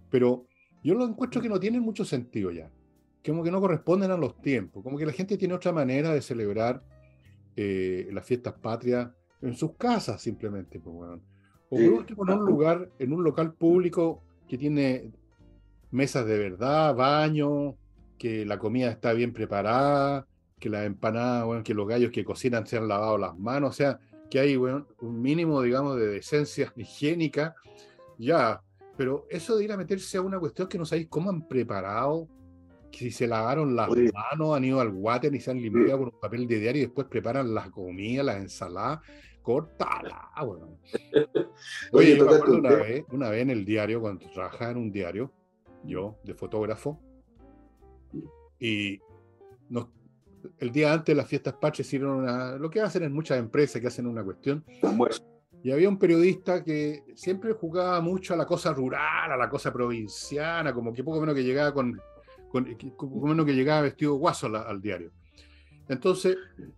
Pero 0.10 0.46
yo 0.84 0.94
lo 0.94 1.06
encuentro 1.06 1.42
que 1.42 1.50
no 1.50 1.60
tienen 1.60 1.82
mucho 1.82 2.04
sentido 2.04 2.52
ya. 2.52 2.70
Como 3.26 3.44
que 3.44 3.52
no 3.52 3.62
corresponden 3.62 4.12
a 4.12 4.18
los 4.18 4.42
tiempos. 4.42 4.84
Como 4.84 4.98
que 4.98 5.06
la 5.06 5.14
gente 5.14 5.38
tiene 5.38 5.54
otra 5.54 5.72
manera 5.72 6.14
de 6.14 6.22
celebrar 6.22 6.84
eh, 7.56 8.10
las 8.12 8.26
fiestas 8.26 8.54
patrias 8.54 9.10
en 9.42 9.56
sus 9.56 9.76
casas, 9.76 10.22
simplemente. 10.22 10.80
Pues, 10.80 10.96
O 10.96 11.20
por 11.70 11.82
último, 11.82 12.24
en 12.28 12.38
un 12.38 12.46
lugar, 12.46 12.90
en 13.00 13.14
un 13.14 13.24
local 13.24 13.54
público 13.54 14.24
que 14.48 14.58
tiene 14.58 15.12
mesas 15.92 16.26
de 16.26 16.38
verdad, 16.38 16.94
baño, 16.96 17.76
que 18.18 18.46
la 18.46 18.58
comida 18.60 18.90
está 18.90 19.14
bien 19.14 19.34
preparada, 19.34 20.28
que 20.60 20.70
las 20.70 20.86
empanadas, 20.86 21.46
bueno, 21.46 21.64
que 21.64 21.74
los 21.74 21.88
gallos 21.88 22.12
que 22.12 22.26
cocinan 22.26 22.66
se 22.66 22.78
han 22.78 22.88
lavado 22.88 23.18
las 23.18 23.38
manos, 23.38 23.72
o 23.72 23.74
sea, 23.74 24.00
que 24.30 24.40
hay 24.40 24.56
bueno, 24.56 24.88
un 25.00 25.22
mínimo, 25.22 25.62
digamos, 25.62 25.98
de 25.98 26.08
decencia 26.08 26.74
higiénica, 26.76 27.56
ya, 28.18 28.62
pero 28.98 29.26
eso 29.30 29.58
de 29.58 29.66
ir 29.66 29.72
a 29.72 29.78
meterse 29.78 30.18
a 30.18 30.22
una 30.22 30.40
cuestión 30.40 30.68
que 30.68 30.78
no 30.78 30.86
sabéis 30.86 31.08
cómo 31.08 31.30
han 31.30 31.48
preparado, 31.48 32.28
que 32.92 33.00
si 33.00 33.12
se 33.12 33.28
lavaron 33.28 33.76
las 33.76 33.90
manos, 33.90 34.56
han 34.56 34.66
ido 34.66 34.80
al 34.80 34.90
water 34.90 35.34
y 35.34 35.40
se 35.40 35.52
han 35.52 35.62
limpiado 35.62 36.00
con 36.00 36.08
un 36.14 36.20
papel 36.20 36.48
de 36.48 36.60
diario 36.60 36.82
y 36.82 36.86
después 36.86 37.08
preparan 37.08 37.54
las 37.54 37.70
comidas, 37.70 38.26
las 38.26 38.38
ensaladas, 38.38 39.02
cortala, 39.42 40.32
bueno. 40.44 40.80
Oye, 41.92 42.18
yo 42.18 42.26
me 42.26 42.36
acuerdo 42.36 42.58
una 42.58 42.76
vez, 42.76 43.06
una 43.12 43.30
vez 43.30 43.42
en 43.44 43.50
el 43.52 43.66
diario, 43.66 44.02
cuando 44.02 44.30
trabajaba 44.32 44.72
en 44.72 44.78
un 44.78 44.92
diario, 44.92 45.32
yo, 45.84 46.18
de 46.24 46.34
fotógrafo, 46.34 47.00
y 48.60 49.00
nos 49.70 49.88
el 50.60 50.72
día 50.72 50.94
antes 50.94 51.14
de 51.14 51.16
las 51.16 51.28
fiestas 51.28 51.54
patrias 51.54 51.88
hicieron 51.88 52.18
una, 52.18 52.58
lo 52.58 52.70
que 52.70 52.82
hacen 52.82 53.04
en 53.04 53.14
muchas 53.14 53.38
empresas 53.40 53.82
que 53.82 53.88
hacen 53.88 54.08
una 54.08 54.24
cuestión. 54.24 54.64
Y 55.64 55.72
había 55.72 55.90
un 55.90 55.98
periodista 55.98 56.64
que 56.64 57.04
siempre 57.16 57.54
jugaba 57.54 58.00
mucho 58.02 58.34
a 58.34 58.38
la 58.38 58.46
cosa 58.46 58.74
rural, 58.74 59.32
a 59.32 59.38
la 59.38 59.50
cosa 59.50 59.74
provinciana, 59.74 60.74
como 60.74 60.94
que 60.94 61.04
poco 61.04 61.20
menos 61.20 61.36
que 61.36 61.44
llegaba 61.44 61.74
con, 61.74 62.00
poco 62.52 63.28
menos 63.28 63.46
que 63.46 63.54
llegaba 63.54 63.82
vestido 63.82 64.16
guaso 64.16 64.48
al, 64.48 64.82
diario. 64.82 65.12
Entonces 65.90 66.38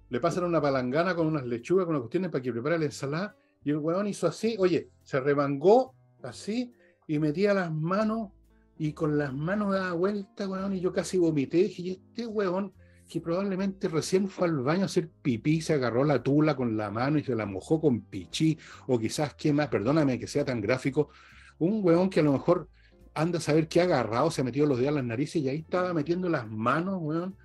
le 0.10 0.20
pasan 0.20 0.46
una 0.46 0.62
palangana 0.62 1.16
con 1.16 1.28
unas 1.28 1.46
lechugas, 1.46 1.86
con 1.86 1.96
unas 1.96 2.04
cuestiones 2.04 2.32
para 2.32 2.42
que 2.42 2.52
prepare 2.52 2.80
la 2.80 2.86
ensalada, 2.86 3.36
y 3.64 3.72
el 3.72 3.78
huevón 3.78 4.08
hizo 4.08 4.28
así, 4.28 4.56
oye, 4.58 4.90
se 5.04 5.20
remangó 5.20 5.94
así 6.24 6.72
y 7.08 7.20
metía 7.20 7.54
las 7.54 7.72
manos 7.72 8.30
y 8.78 8.94
con 8.94 9.18
las 9.18 9.34
manos 9.34 9.74
daba 9.74 9.94
vuelta, 9.94 10.48
huevón, 10.48 10.74
y 10.74 10.80
yo 10.80 10.94
casi 10.94 11.18
vomité, 11.18 11.58
y 11.58 11.64
dije, 11.64 12.02
este 12.08 12.26
huevón 12.26 12.74
que 13.10 13.20
probablemente 13.20 13.88
recién 13.88 14.30
fue 14.30 14.48
al 14.48 14.60
baño 14.60 14.84
a 14.84 14.86
hacer 14.86 15.10
pipí, 15.10 15.62
se 15.62 15.74
agarró 15.74 16.04
la 16.04 16.22
tula 16.22 16.56
con 16.56 16.78
la 16.78 16.92
mano 16.92 17.18
y 17.18 17.24
se 17.24 17.36
la 17.36 17.46
mojó 17.46 17.82
con 17.82 18.02
pichí, 18.02 18.58
o 18.88 19.00
quizás, 19.00 19.34
¿qué 19.34 19.52
más? 19.52 19.68
Perdóname 19.68 20.20
que 20.20 20.28
sea 20.28 20.46
tan 20.46 20.62
gráfico, 20.62 21.10
un 21.58 21.84
hueón 21.84 22.10
que 22.10 22.20
a 22.20 22.24
lo 22.24 22.34
mejor 22.34 22.70
anda 23.16 23.40
a 23.40 23.42
saber 23.42 23.68
qué 23.68 23.82
ha 23.82 23.86
agarrado, 23.86 24.30
se 24.30 24.42
ha 24.42 24.44
metido 24.44 24.68
los 24.68 24.78
dedos 24.78 24.94
a 24.94 24.96
las 24.96 25.04
narices 25.04 25.42
y 25.42 25.50
ahí 25.50 25.58
estaba 25.58 25.94
metiendo 25.94 26.30
las 26.30 26.48
manos, 26.48 27.00
weón. 27.02 27.36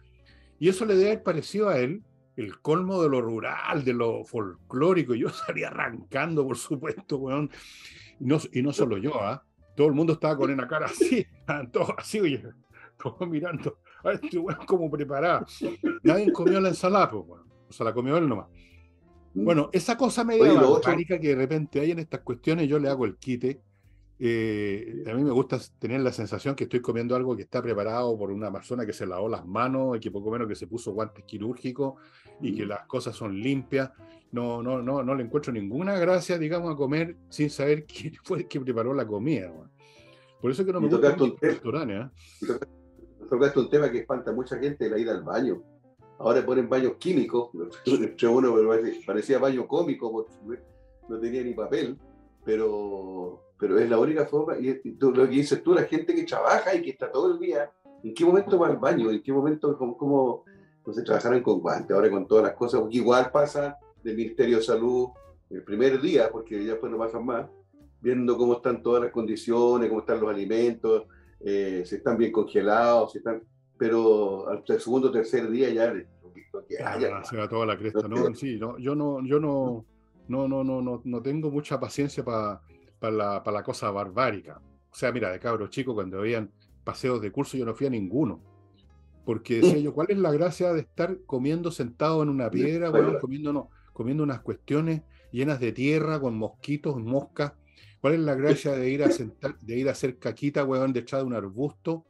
Y 0.58 0.68
eso 0.68 0.84
le 0.84 0.94
debe 0.94 1.12
haber 1.12 1.22
parecido 1.22 1.70
a 1.70 1.78
él 1.78 2.02
el 2.36 2.60
colmo 2.60 3.02
de 3.02 3.08
lo 3.08 3.20
rural, 3.20 3.84
de 3.84 3.94
lo 3.94 4.24
folclórico. 4.24 5.14
Yo 5.14 5.28
salía 5.30 5.68
arrancando, 5.68 6.46
por 6.46 6.58
supuesto, 6.58 7.16
weón. 7.16 7.50
Y 8.20 8.62
no, 8.62 8.72
solo 8.72 8.98
yo, 8.98 9.20
¿ah? 9.20 9.44
Todo 9.74 9.88
el 9.88 9.94
mundo 9.94 10.12
estaba 10.12 10.36
con 10.36 10.50
una 10.50 10.68
cara 10.68 10.86
así, 10.86 11.26
todos 11.72 11.90
así, 11.98 12.20
oye, 12.20 12.42
todos 13.02 13.28
mirando 13.28 13.78
este 14.12 14.38
weón 14.38 14.66
como 14.66 14.90
preparada. 14.90 15.46
Nadie 16.02 16.32
comió 16.32 16.60
la 16.60 16.68
ensalada, 16.68 17.10
pues, 17.10 17.26
bueno. 17.26 17.44
O 17.68 17.72
sea, 17.72 17.84
la 17.84 17.94
comió 17.94 18.16
él 18.16 18.28
nomás. 18.28 18.48
Mm. 19.34 19.44
Bueno, 19.44 19.70
esa 19.72 19.96
cosa 19.96 20.24
media 20.24 20.52
barbárica 20.52 21.18
que 21.18 21.28
de 21.28 21.34
repente 21.34 21.80
hay 21.80 21.90
en 21.90 21.98
estas 21.98 22.20
cuestiones, 22.20 22.68
yo 22.68 22.78
le 22.78 22.88
hago 22.88 23.04
el 23.04 23.16
quite. 23.16 23.60
Eh, 24.18 25.02
a 25.10 25.14
mí 25.14 25.24
me 25.24 25.32
gusta 25.32 25.58
tener 25.78 26.00
la 26.00 26.12
sensación 26.12 26.54
que 26.54 26.64
estoy 26.64 26.80
comiendo 26.80 27.16
algo 27.16 27.34
que 27.34 27.42
está 27.42 27.60
preparado 27.60 28.16
por 28.16 28.30
una 28.30 28.52
persona 28.52 28.86
que 28.86 28.92
se 28.92 29.06
lavó 29.06 29.28
las 29.28 29.44
manos 29.44 29.96
y 29.96 30.00
que 30.00 30.10
poco 30.12 30.30
menos 30.30 30.46
que 30.46 30.54
se 30.54 30.68
puso 30.68 30.92
guantes 30.92 31.24
quirúrgicos 31.24 31.94
y 32.40 32.54
que 32.54 32.64
mm. 32.64 32.68
las 32.68 32.86
cosas 32.86 33.16
son 33.16 33.36
limpias. 33.36 33.90
No, 34.30 34.62
no, 34.62 34.82
no, 34.82 35.02
no 35.02 35.14
le 35.14 35.24
encuentro 35.24 35.52
ninguna 35.52 35.98
gracia, 35.98 36.38
digamos, 36.38 36.72
a 36.72 36.76
comer 36.76 37.16
sin 37.28 37.50
saber 37.50 37.84
quién 37.86 38.14
fue 38.22 38.38
el 38.38 38.48
que 38.48 38.60
preparó 38.60 38.94
la 38.94 39.06
comida. 39.06 39.52
Por 40.40 40.50
eso 40.50 40.64
que 40.64 40.72
no 40.72 40.80
me 40.80 40.88
gusta 40.88 41.16
la 41.16 41.32
restaurante 41.40 42.10
tocaste 43.28 43.58
un 43.58 43.70
tema 43.70 43.90
que 43.90 43.98
espanta 43.98 44.30
a 44.30 44.34
mucha 44.34 44.58
gente, 44.58 44.88
la 44.88 44.98
ida 44.98 45.12
al 45.12 45.22
baño. 45.22 45.62
Ahora 46.18 46.44
ponen 46.44 46.68
baños 46.68 46.94
químicos, 46.98 47.50
uno 48.30 48.54
parecía 49.06 49.38
baño 49.38 49.66
cómico, 49.66 50.12
porque 50.12 50.62
no 51.08 51.18
tenía 51.18 51.42
ni 51.42 51.54
papel, 51.54 51.98
pero, 52.44 53.42
pero 53.58 53.78
es 53.78 53.88
la 53.88 53.98
única 53.98 54.26
forma. 54.26 54.56
Y 54.58 54.80
lo 54.98 55.12
que 55.12 55.34
dices 55.34 55.62
tú, 55.62 55.74
la 55.74 55.84
gente 55.84 56.14
que 56.14 56.24
trabaja 56.24 56.74
y 56.74 56.82
que 56.82 56.90
está 56.90 57.10
todo 57.10 57.32
el 57.32 57.38
día, 57.38 57.70
¿en 58.02 58.14
qué 58.14 58.24
momento 58.24 58.58
va 58.58 58.68
al 58.68 58.78
baño? 58.78 59.10
¿En 59.10 59.22
qué 59.22 59.32
momento, 59.32 59.76
cómo, 59.76 59.96
cómo 59.96 60.44
no 60.86 60.92
se 60.92 61.02
trabajaron 61.02 61.42
con 61.42 61.60
guantes, 61.60 61.94
ahora 61.94 62.10
con 62.10 62.26
todas 62.26 62.44
las 62.44 62.54
cosas? 62.54 62.80
Porque 62.80 62.98
igual 62.98 63.30
pasa 63.32 63.76
del 64.02 64.16
Ministerio 64.16 64.58
de 64.58 64.62
Salud 64.62 65.08
el 65.50 65.62
primer 65.62 66.00
día, 66.00 66.30
porque 66.30 66.64
ya 66.64 66.72
después 66.72 66.90
no 66.90 66.98
pasan 66.98 67.24
más, 67.24 67.48
viendo 68.00 68.36
cómo 68.36 68.54
están 68.54 68.82
todas 68.82 69.02
las 69.02 69.12
condiciones, 69.12 69.88
cómo 69.88 70.00
están 70.00 70.20
los 70.20 70.30
alimentos, 70.30 71.04
eh, 71.44 71.82
si 71.84 71.96
están 71.96 72.16
bien 72.16 72.32
congelados, 72.32 73.12
si 73.12 73.18
están, 73.18 73.42
pero 73.76 74.48
al 74.48 74.64
segundo 74.66 75.08
o 75.08 75.12
tercer 75.12 75.50
día 75.50 75.70
ya 75.70 75.92
se 77.24 77.36
va 77.36 77.48
toda 77.48 77.66
la 77.66 77.76
cresta. 77.76 78.08
No, 78.08 78.34
sí, 78.34 78.58
no, 78.58 78.78
yo 78.78 78.94
no, 78.94 79.24
yo 79.24 79.38
no, 79.38 79.84
no, 80.28 80.48
no, 80.48 80.64
no, 80.64 80.82
no, 80.82 81.02
no 81.04 81.22
tengo 81.22 81.50
mucha 81.50 81.78
paciencia 81.78 82.24
para 82.24 82.62
la, 83.00 83.42
la 83.44 83.62
cosa 83.62 83.90
barbárica. 83.90 84.60
O 84.90 84.96
sea, 84.96 85.12
mira, 85.12 85.30
de 85.30 85.38
cabros 85.38 85.70
chicos, 85.70 85.94
cuando 85.94 86.20
habían 86.20 86.50
paseos 86.84 87.20
de 87.20 87.32
curso, 87.32 87.56
yo 87.56 87.64
no 87.64 87.74
fui 87.74 87.86
a 87.86 87.90
ninguno. 87.90 88.40
Porque 89.24 89.56
decía 89.56 89.78
yo, 89.78 89.94
¿cuál 89.94 90.08
es 90.10 90.18
la 90.18 90.32
gracia 90.32 90.72
de 90.72 90.80
estar 90.80 91.18
comiendo 91.26 91.70
sentado 91.70 92.22
en 92.22 92.28
una 92.28 92.50
piedra, 92.50 92.90
bueno, 92.90 93.18
comiendo, 93.20 93.70
comiendo 93.92 94.22
unas 94.22 94.40
cuestiones 94.40 95.02
llenas 95.32 95.60
de 95.60 95.72
tierra, 95.72 96.20
con 96.20 96.36
mosquitos, 96.36 96.96
moscas, 96.96 97.54
¿Cuál 98.04 98.16
es 98.16 98.20
la 98.20 98.34
gracia 98.34 98.72
de 98.72 98.90
ir 98.90 99.02
a 99.02 99.10
sentar, 99.10 99.58
de 99.60 99.78
ir 99.78 99.88
a 99.88 99.92
hacer 99.92 100.18
caquita, 100.18 100.62
weón, 100.62 100.92
detrás 100.92 101.22
de 101.22 101.26
un 101.26 101.32
arbusto 101.32 102.04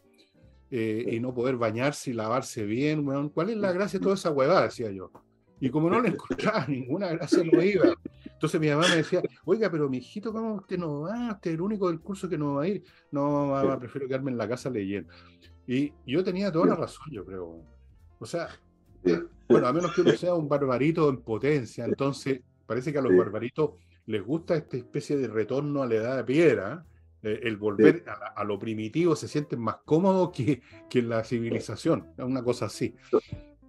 eh, 0.69 1.07
y 1.09 1.21
no 1.21 1.33
poder 1.33 1.57
bañarse 1.57 2.11
y 2.11 2.15
lavarse 2.15 2.65
bien, 2.65 3.07
weón? 3.07 3.29
¿Cuál 3.29 3.51
es 3.51 3.59
la 3.59 3.71
gracia 3.71 4.01
de 4.01 4.03
toda 4.03 4.17
esa 4.17 4.33
huevada? 4.33 4.65
Decía 4.65 4.91
yo. 4.91 5.13
Y 5.61 5.71
como 5.71 5.89
no 5.89 6.01
le 6.01 6.09
encontraba 6.09 6.67
ninguna 6.69 7.11
gracia, 7.11 7.45
no 7.45 7.63
iba. 7.63 7.95
Entonces 8.25 8.61
mi 8.61 8.71
mamá 8.71 8.89
me 8.89 8.97
decía, 8.97 9.23
oiga, 9.45 9.71
pero 9.71 9.89
mi 9.89 9.99
hijito, 9.99 10.33
¿cómo 10.33 10.55
usted 10.55 10.79
no 10.79 11.03
va? 11.03 11.35
Usted 11.35 11.53
es 11.53 11.55
el 11.55 11.61
único 11.61 11.87
del 11.87 12.01
curso 12.01 12.29
que 12.29 12.39
no 12.39 12.55
va 12.55 12.65
a 12.65 12.67
ir. 12.67 12.83
No, 13.13 13.47
mamá, 13.51 13.79
prefiero 13.79 14.09
quedarme 14.09 14.33
en 14.33 14.39
la 14.39 14.49
casa 14.49 14.71
leyendo. 14.71 15.15
Y 15.65 15.93
yo 16.05 16.25
tenía 16.25 16.51
toda 16.51 16.67
la 16.67 16.75
razón, 16.75 17.07
yo 17.13 17.25
creo. 17.25 17.63
O 18.19 18.27
sea, 18.27 18.49
bueno, 19.49 19.69
a 19.69 19.73
menos 19.73 19.95
que 19.95 20.01
uno 20.01 20.11
sea 20.15 20.35
un 20.35 20.49
barbarito 20.49 21.09
en 21.09 21.19
potencia, 21.19 21.85
entonces 21.85 22.41
parece 22.67 22.93
que 22.93 22.99
a 22.99 23.03
los 23.03 23.17
barbaritos 23.17 23.75
les 24.07 24.25
gusta 24.25 24.55
esta 24.55 24.77
especie 24.77 25.17
de 25.17 25.29
retorno 25.29 25.83
a 25.83 25.87
la 25.87 25.95
edad 25.95 26.17
de 26.17 26.25
piedra, 26.25 26.85
eh, 27.23 27.41
el 27.43 27.57
volver 27.57 28.05
a, 28.37 28.45
lo 28.45 28.59
primitivo, 28.59 29.17
se 29.17 29.29
sienten 29.29 29.61
más 29.61 29.77
cómodos 29.85 30.31
que, 30.31 30.63
que 30.91 30.99
en 30.99 31.09
la 31.09 31.25
civilización, 31.25 32.13
una 32.19 32.43
cosa 32.43 32.67
así. 32.67 32.95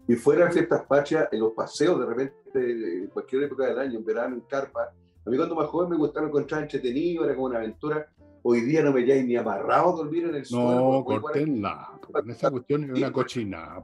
Y 0.07 0.15
fuera 0.15 0.45
de 0.45 0.51
fiestas 0.51 0.85
patrias, 0.85 1.29
en 1.31 1.39
los 1.39 1.53
paseos 1.53 1.99
de 1.99 2.05
repente, 2.05 2.99
en 2.99 3.07
cualquier 3.07 3.43
época 3.43 3.65
del 3.65 3.79
año, 3.79 3.97
en 3.99 4.05
verano, 4.05 4.35
en 4.35 4.41
carpa, 4.41 4.93
a 5.25 5.29
mí 5.29 5.37
cuando 5.37 5.55
más 5.55 5.67
joven 5.67 5.89
me 5.89 5.97
gustaba 5.97 6.27
encontrar 6.27 6.63
entretenido, 6.63 7.25
era 7.25 7.33
como 7.33 7.47
una 7.47 7.57
aventura. 7.57 8.07
Hoy 8.43 8.61
día 8.61 8.83
no 8.83 8.93
me 8.93 9.03
ya 9.05 9.15
ni 9.15 9.35
amarrado 9.35 9.93
a 9.93 9.95
dormir 9.97 10.25
en 10.25 10.35
el 10.35 10.45
suelo. 10.45 10.75
No, 10.99 11.03
cortenla. 11.03 11.99
En 12.13 12.29
esa 12.29 12.51
cuestión 12.51 12.83
es 12.83 12.91
una 12.91 13.11
cochina. 13.11 13.83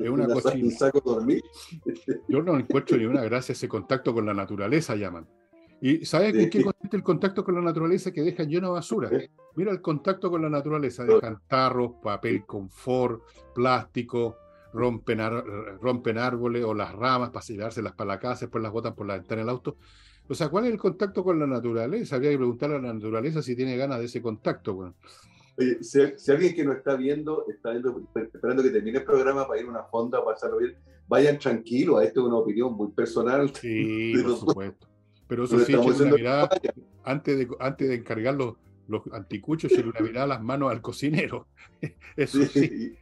Es 0.00 0.10
una 0.10 0.26
cochina. 0.34 0.90
Yo 2.26 2.42
no 2.42 2.58
encuentro 2.58 2.96
ni 2.96 3.04
una 3.04 3.22
gracia 3.22 3.52
ese 3.52 3.68
contacto 3.68 4.12
con 4.12 4.26
la 4.26 4.34
naturaleza, 4.34 4.96
llaman. 4.96 5.28
¿Y 5.86 6.06
sabes 6.06 6.34
en 6.34 6.48
qué 6.48 6.64
consiste 6.64 6.96
el 6.96 7.02
contacto 7.02 7.44
con 7.44 7.56
la 7.56 7.60
naturaleza? 7.60 8.10
Que 8.10 8.22
dejan 8.22 8.48
lleno 8.48 8.68
de 8.68 8.72
basura. 8.72 9.10
Mira 9.54 9.70
el 9.70 9.82
contacto 9.82 10.30
con 10.30 10.40
la 10.40 10.48
naturaleza. 10.48 11.04
Dejan 11.04 11.42
tarros, 11.46 11.96
papel 12.02 12.46
confort, 12.46 13.22
plástico, 13.54 14.38
rompen, 14.72 15.20
rompen 15.82 16.16
árboles 16.16 16.64
o 16.64 16.72
las 16.72 16.90
ramas 16.94 17.28
para 17.28 17.44
llevárselas 17.44 17.92
para 17.92 18.14
la 18.14 18.18
casa, 18.18 18.46
después 18.46 18.62
las 18.62 18.72
botan 18.72 18.94
por 18.94 19.06
la 19.06 19.16
ventana 19.16 19.42
del 19.42 19.50
auto. 19.50 19.76
O 20.26 20.34
sea, 20.34 20.48
¿cuál 20.48 20.64
es 20.64 20.72
el 20.72 20.78
contacto 20.78 21.22
con 21.22 21.38
la 21.38 21.46
naturaleza? 21.46 22.16
Habría 22.16 22.30
que 22.30 22.38
preguntarle 22.38 22.76
a 22.76 22.80
la 22.80 22.94
naturaleza 22.94 23.42
si 23.42 23.54
tiene 23.54 23.76
ganas 23.76 23.98
de 23.98 24.06
ese 24.06 24.22
contacto. 24.22 24.94
Oye, 25.58 25.82
si, 25.82 26.00
alguien 26.30 26.54
que 26.54 26.64
nos 26.64 26.78
está 26.78 26.96
viendo, 26.96 27.44
está 27.46 27.72
viendo, 27.72 28.08
esperando 28.32 28.62
que 28.62 28.70
termine 28.70 29.00
el 29.00 29.04
programa 29.04 29.46
para 29.46 29.60
ir 29.60 29.66
a 29.66 29.70
una 29.70 29.82
fonda, 29.82 30.24
pasarlo 30.24 30.56
bien, 30.56 30.76
vayan 31.08 31.38
tranquilos, 31.38 32.02
esto 32.02 32.22
es 32.22 32.26
una 32.26 32.36
opinión 32.36 32.72
muy 32.72 32.90
personal. 32.92 33.54
Sí, 33.54 34.14
por 34.24 34.36
supuesto. 34.38 34.93
Pero 35.26 35.44
eso 35.44 35.58
sí, 35.60 35.74
una 35.74 36.12
mirada, 36.12 36.50
antes 37.02 37.38
de, 37.38 37.48
antes 37.58 37.88
de 37.88 37.94
encargar 37.94 38.34
los, 38.34 38.56
los 38.88 39.02
anticuchos, 39.12 39.72
echarle 39.72 39.90
una 39.90 40.00
mirada 40.00 40.24
a 40.24 40.28
las 40.28 40.42
manos 40.42 40.70
al 40.70 40.82
cocinero. 40.82 41.46
Eso 42.16 42.42
sí. 42.44 42.96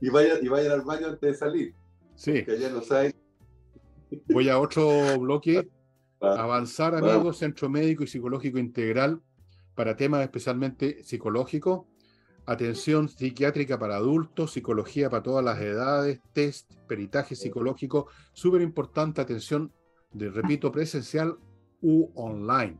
Y, 0.00 0.08
vayan, 0.10 0.38
y 0.44 0.48
vayan 0.48 0.72
al 0.72 0.82
baño 0.82 1.08
antes 1.08 1.32
de 1.32 1.34
salir. 1.34 1.74
Sí. 2.14 2.44
Que 2.44 2.52
allá. 2.52 2.70
Voy 4.28 4.48
a 4.48 4.58
otro 4.58 5.18
bloque. 5.18 5.68
Ah, 6.20 6.44
Avanzar, 6.44 6.94
amigos, 6.94 7.38
Centro 7.38 7.68
Médico 7.68 8.04
y 8.04 8.06
Psicológico 8.06 8.58
Integral 8.58 9.20
para 9.74 9.96
temas 9.96 10.22
especialmente 10.22 11.02
psicológicos. 11.02 11.86
Atención 12.44 13.08
psiquiátrica 13.08 13.78
para 13.78 13.96
adultos, 13.96 14.52
psicología 14.52 15.08
para 15.10 15.22
todas 15.22 15.44
las 15.44 15.60
edades, 15.60 16.20
test, 16.32 16.72
peritaje 16.88 17.34
psicológico. 17.34 18.08
Súper 18.32 18.62
importante, 18.62 19.20
atención, 19.20 19.72
de, 20.12 20.30
repito, 20.30 20.70
presencial 20.72 21.36
u 21.80 22.10
online. 22.14 22.78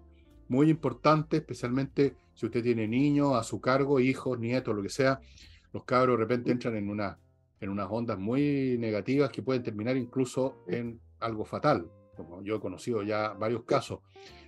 Muy 0.49 0.71
importante, 0.71 1.39
especialmente 1.39 2.15
si 2.35 2.47
usted 2.47 2.63
tiene 2.63 2.87
niños 2.87 3.35
a 3.35 3.43
su 3.43 3.61
cargo, 3.61 4.01
hijos, 4.01 4.39
nietos, 4.39 4.75
lo 4.75 4.83
que 4.83 4.89
sea. 4.89 5.21
Los 5.73 5.85
cabros 5.85 6.19
de 6.19 6.25
repente 6.25 6.51
entran 6.51 6.77
en, 6.77 6.89
una, 6.89 7.19
en 7.61 7.71
unas 7.71 7.89
ondas 7.91 8.19
muy 8.19 8.77
negativas 8.79 9.31
que 9.31 9.43
pueden 9.43 9.63
terminar 9.63 9.97
incluso 9.97 10.63
en 10.69 11.01
algo 11.21 11.45
fatal 11.45 11.91
como 12.17 12.43
yo 12.43 12.57
he 12.57 12.61
conocido 12.61 13.03
ya 13.03 13.33
varios 13.33 13.65
casos. 13.65 14.01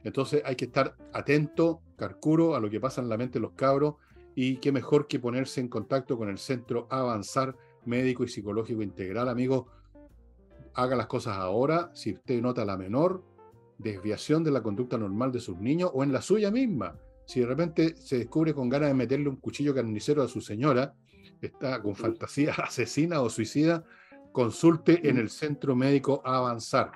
Entonces 0.02 0.42
hay 0.44 0.56
que 0.56 0.66
estar 0.66 0.96
atento, 1.12 1.80
carcuro, 1.96 2.54
a 2.54 2.60
lo 2.60 2.70
que 2.70 2.80
pasa 2.80 3.00
en 3.00 3.08
la 3.08 3.16
mente 3.16 3.34
de 3.34 3.42
los 3.42 3.52
cabros 3.52 3.96
y 4.34 4.56
qué 4.56 4.72
mejor 4.72 5.06
que 5.06 5.18
ponerse 5.18 5.60
en 5.60 5.68
contacto 5.68 6.16
con 6.18 6.28
el 6.28 6.38
Centro 6.38 6.86
Avanzar 6.90 7.56
Médico 7.84 8.24
y 8.24 8.28
Psicológico 8.28 8.82
Integral. 8.82 9.28
Amigo, 9.28 9.68
haga 10.74 10.96
las 10.96 11.06
cosas 11.06 11.36
ahora 11.36 11.90
si 11.94 12.12
usted 12.12 12.40
nota 12.40 12.64
la 12.64 12.76
menor 12.76 13.24
desviación 13.78 14.44
de 14.44 14.50
la 14.50 14.62
conducta 14.62 14.98
normal 14.98 15.32
de 15.32 15.40
sus 15.40 15.58
niños 15.58 15.90
o 15.92 16.02
en 16.02 16.12
la 16.12 16.22
suya 16.22 16.50
misma. 16.50 16.98
Si 17.26 17.40
de 17.40 17.46
repente 17.46 17.96
se 17.96 18.18
descubre 18.18 18.54
con 18.54 18.68
ganas 18.68 18.88
de 18.88 18.94
meterle 18.94 19.28
un 19.28 19.36
cuchillo 19.36 19.74
carnicero 19.74 20.22
a 20.22 20.28
su 20.28 20.40
señora, 20.40 20.94
está 21.40 21.82
con 21.82 21.94
fantasía 21.94 22.54
asesina 22.64 23.20
o 23.20 23.30
suicida, 23.30 23.84
consulte 24.32 25.08
en 25.08 25.18
el 25.18 25.30
Centro 25.30 25.74
Médico 25.74 26.20
Avanzar. 26.24 26.92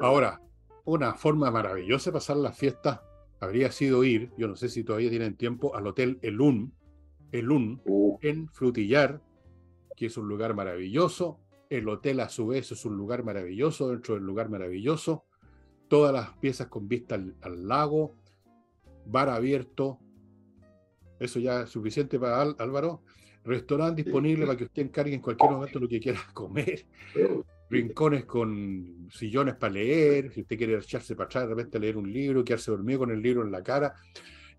Ahora, 0.00 0.40
una 0.84 1.14
forma 1.14 1.50
maravillosa 1.50 2.10
de 2.10 2.14
pasar 2.14 2.36
las 2.36 2.56
fiestas 2.56 3.00
habría 3.40 3.70
sido 3.70 4.02
ir, 4.04 4.32
yo 4.36 4.48
no 4.48 4.56
sé 4.56 4.68
si 4.68 4.82
todavía 4.82 5.10
tienen 5.10 5.36
tiempo, 5.36 5.76
al 5.76 5.86
Hotel 5.86 6.18
Elun, 6.22 6.72
Elun, 7.32 7.82
uh. 7.84 8.18
en 8.22 8.48
Frutillar, 8.48 9.20
que 9.96 10.06
es 10.06 10.16
un 10.16 10.28
lugar 10.28 10.54
maravilloso. 10.54 11.40
El 11.68 11.88
hotel 11.88 12.20
a 12.20 12.28
su 12.28 12.46
vez 12.46 12.70
es 12.70 12.84
un 12.84 12.96
lugar 12.96 13.24
maravilloso, 13.24 13.90
dentro 13.90 14.14
del 14.14 14.24
lugar 14.24 14.48
maravilloso. 14.48 15.24
Todas 15.88 16.12
las 16.12 16.36
piezas 16.38 16.68
con 16.68 16.86
vista 16.86 17.14
al, 17.14 17.66
lago, 17.66 18.14
bar 19.06 19.28
abierto. 19.28 19.98
Eso 21.18 21.40
ya 21.40 21.62
es 21.62 21.70
suficiente 21.70 22.18
para 22.18 22.42
Álvaro. 22.42 23.02
Restaurante 23.44 24.02
disponible 24.02 24.44
para 24.44 24.58
que 24.58 24.64
usted 24.64 24.82
encargue 24.82 25.14
en 25.14 25.20
cualquier 25.20 25.50
momento 25.50 25.78
lo 25.78 25.88
que 25.88 26.00
quiera 26.00 26.20
comer 26.34 26.86
rincones 27.68 28.24
con 28.24 29.08
sillones 29.10 29.56
para 29.56 29.72
leer, 29.72 30.32
si 30.32 30.42
usted 30.42 30.56
quiere 30.56 30.74
echarse 30.74 31.16
para 31.16 31.26
atrás 31.26 31.44
de 31.44 31.54
repente 31.54 31.78
leer 31.78 31.96
un 31.96 32.12
libro, 32.12 32.44
quedarse 32.44 32.70
dormido 32.70 33.00
con 33.00 33.10
el 33.10 33.20
libro 33.20 33.42
en 33.42 33.50
la 33.50 33.62
cara, 33.62 33.94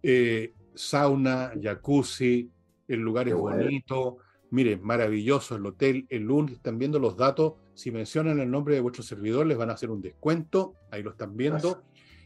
eh, 0.03 0.53
sauna, 0.73 1.53
jacuzzi, 1.61 2.49
el 2.87 2.99
lugar 2.99 3.27
es 3.27 3.35
bonito, 3.35 4.17
mire, 4.51 4.77
maravilloso 4.77 5.55
el 5.55 5.65
hotel, 5.65 6.05
el 6.09 6.23
lunes, 6.23 6.55
están 6.55 6.77
viendo 6.77 6.99
los 6.99 7.17
datos, 7.17 7.53
si 7.73 7.91
mencionan 7.91 8.39
el 8.39 8.49
nombre 8.49 8.75
de 8.75 8.81
vuestro 8.81 9.03
servidor 9.03 9.45
les 9.45 9.57
van 9.57 9.69
a 9.69 9.73
hacer 9.73 9.89
un 9.89 10.01
descuento, 10.01 10.73
ahí 10.91 11.03
lo 11.03 11.11
están 11.11 11.35
viendo, 11.35 11.83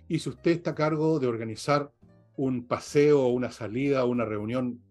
y 0.07 0.19
si 0.19 0.29
usted 0.29 0.51
está 0.51 0.71
a 0.71 0.75
cargo 0.75 1.19
de 1.19 1.27
organizar 1.27 1.91
un 2.37 2.67
paseo, 2.67 3.27
una 3.27 3.51
salida, 3.51 4.05
una 4.05 4.25
reunión 4.25 4.81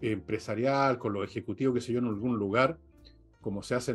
empresarial 0.00 0.98
con 0.98 1.12
los 1.12 1.28
ejecutivos, 1.28 1.74
que 1.74 1.80
sé 1.80 1.92
yo, 1.92 1.98
en 1.98 2.06
algún 2.06 2.38
lugar, 2.38 2.78
como 3.40 3.62
se 3.62 3.74
hace 3.74 3.94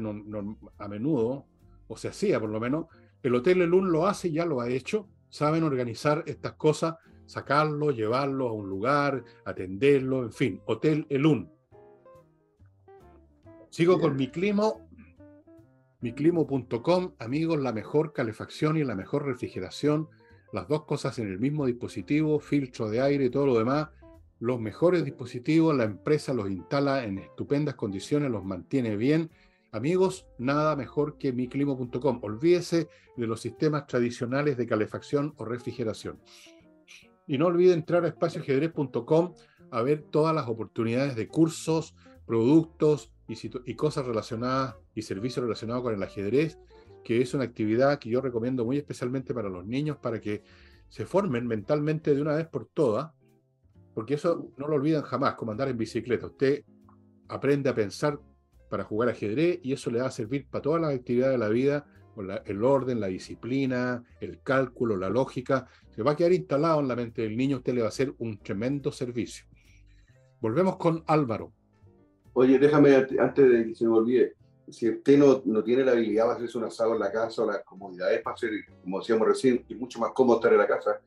a 0.77 0.87
menudo, 0.87 1.45
o 1.87 1.97
se 1.97 2.07
hacía 2.07 2.39
por 2.39 2.49
lo 2.49 2.59
menos, 2.59 2.85
el 3.21 3.35
Hotel 3.35 3.61
Elun 3.61 3.91
lo 3.91 4.07
hace, 4.07 4.31
ya 4.31 4.45
lo 4.45 4.61
ha 4.61 4.69
hecho, 4.69 5.07
saben 5.29 5.63
organizar 5.63 6.23
estas 6.25 6.53
cosas, 6.53 6.95
sacarlo, 7.25 7.91
llevarlo 7.91 8.49
a 8.49 8.53
un 8.53 8.69
lugar, 8.69 9.23
atenderlo, 9.45 10.23
en 10.23 10.31
fin, 10.31 10.61
Hotel 10.65 11.05
Elun. 11.09 11.49
Sigo 13.71 14.01
con 14.01 14.17
mi 14.17 14.27
climo, 14.27 14.85
miclimo.com, 16.01 17.13
amigos, 17.19 17.57
la 17.57 17.71
mejor 17.71 18.11
calefacción 18.11 18.75
y 18.75 18.83
la 18.83 18.95
mejor 18.95 19.25
refrigeración, 19.25 20.09
las 20.51 20.67
dos 20.67 20.83
cosas 20.83 21.19
en 21.19 21.29
el 21.29 21.39
mismo 21.39 21.65
dispositivo, 21.65 22.41
filtro 22.41 22.89
de 22.89 22.99
aire 22.99 23.23
y 23.23 23.29
todo 23.29 23.45
lo 23.45 23.57
demás, 23.57 23.87
los 24.41 24.59
mejores 24.59 25.05
dispositivos, 25.05 25.73
la 25.73 25.85
empresa 25.85 26.33
los 26.33 26.49
instala 26.49 27.05
en 27.05 27.19
estupendas 27.19 27.75
condiciones, 27.75 28.29
los 28.29 28.43
mantiene 28.43 28.97
bien. 28.97 29.31
Amigos, 29.71 30.27
nada 30.37 30.75
mejor 30.75 31.17
que 31.17 31.31
miclimo.com. 31.31 32.19
Olvídese 32.23 32.89
de 33.15 33.25
los 33.25 33.39
sistemas 33.39 33.87
tradicionales 33.87 34.57
de 34.57 34.67
calefacción 34.67 35.33
o 35.37 35.45
refrigeración. 35.45 36.19
Y 37.25 37.37
no 37.37 37.45
olvide 37.45 37.73
entrar 37.73 38.03
a 38.03 38.09
espacioajedrez.com 38.09 39.33
a 39.71 39.81
ver 39.81 40.01
todas 40.01 40.35
las 40.35 40.49
oportunidades 40.49 41.15
de 41.15 41.29
cursos, 41.29 41.95
productos 42.25 43.10
y, 43.65 43.75
cosas 43.75 44.05
relacionadas 44.05 44.75
y 44.95 45.01
servicios 45.01 45.43
relacionados 45.43 45.83
con 45.83 45.93
el 45.93 46.03
ajedrez, 46.03 46.59
que 47.03 47.21
es 47.21 47.33
una 47.33 47.43
actividad 47.43 47.99
que 47.99 48.09
yo 48.09 48.21
recomiendo 48.21 48.65
muy 48.65 48.77
especialmente 48.77 49.33
para 49.33 49.49
los 49.49 49.65
niños 49.65 49.97
para 49.97 50.19
que 50.21 50.43
se 50.89 51.05
formen 51.05 51.47
mentalmente 51.47 52.13
de 52.13 52.21
una 52.21 52.35
vez 52.35 52.47
por 52.47 52.67
todas 52.67 53.11
porque 53.93 54.13
eso 54.15 54.51
no 54.57 54.67
lo 54.67 54.75
olvidan 54.75 55.03
jamás, 55.03 55.35
como 55.35 55.51
andar 55.51 55.67
en 55.67 55.77
bicicleta. 55.77 56.27
Usted 56.27 56.63
aprende 57.27 57.69
a 57.69 57.75
pensar 57.75 58.19
para 58.69 58.83
jugar 58.83 59.09
ajedrez 59.09 59.59
y 59.63 59.73
eso 59.73 59.91
le 59.91 59.99
va 59.99 60.07
a 60.07 60.11
servir 60.11 60.47
para 60.49 60.61
todas 60.61 60.81
las 60.81 60.93
actividades 60.93 61.33
de 61.33 61.37
la 61.37 61.49
vida, 61.49 61.85
el 62.45 62.63
orden, 62.63 62.99
la 62.99 63.07
disciplina, 63.07 64.03
el 64.21 64.41
cálculo, 64.41 64.95
la 64.95 65.09
lógica. 65.09 65.67
Se 65.89 66.03
va 66.03 66.11
a 66.11 66.15
quedar 66.15 66.31
instalado 66.31 66.79
en 66.79 66.87
la 66.87 66.95
mente 66.95 67.23
del 67.23 67.35
niño, 67.35 67.57
usted 67.57 67.73
le 67.73 67.81
va 67.81 67.87
a 67.87 67.89
hacer 67.89 68.13
un 68.19 68.37
tremendo 68.37 68.91
servicio. 68.91 69.45
Volvemos 70.39 70.77
con 70.77 71.03
Álvaro. 71.07 71.53
Oye, 72.33 72.57
déjame, 72.57 72.95
antes 72.95 73.49
de 73.49 73.67
que 73.67 73.75
se 73.75 73.85
me 73.85 73.91
olvide, 73.91 74.35
si 74.69 74.89
usted 74.89 75.17
no, 75.17 75.41
no 75.45 75.63
tiene 75.63 75.83
la 75.83 75.91
habilidad 75.91 76.27
de 76.27 76.31
hacerse 76.33 76.57
un 76.57 76.63
asado 76.65 76.93
en 76.93 76.99
la 76.99 77.11
casa 77.11 77.43
o 77.43 77.45
las 77.45 77.63
comodidades 77.63 78.21
para 78.21 78.35
hacer, 78.35 78.51
como 78.81 78.99
decíamos 78.99 79.27
recién, 79.27 79.65
es 79.67 79.77
mucho 79.77 79.99
más 79.99 80.11
cómodo 80.11 80.37
estar 80.37 80.53
en 80.53 80.59
la 80.59 80.67
casa, 80.67 81.01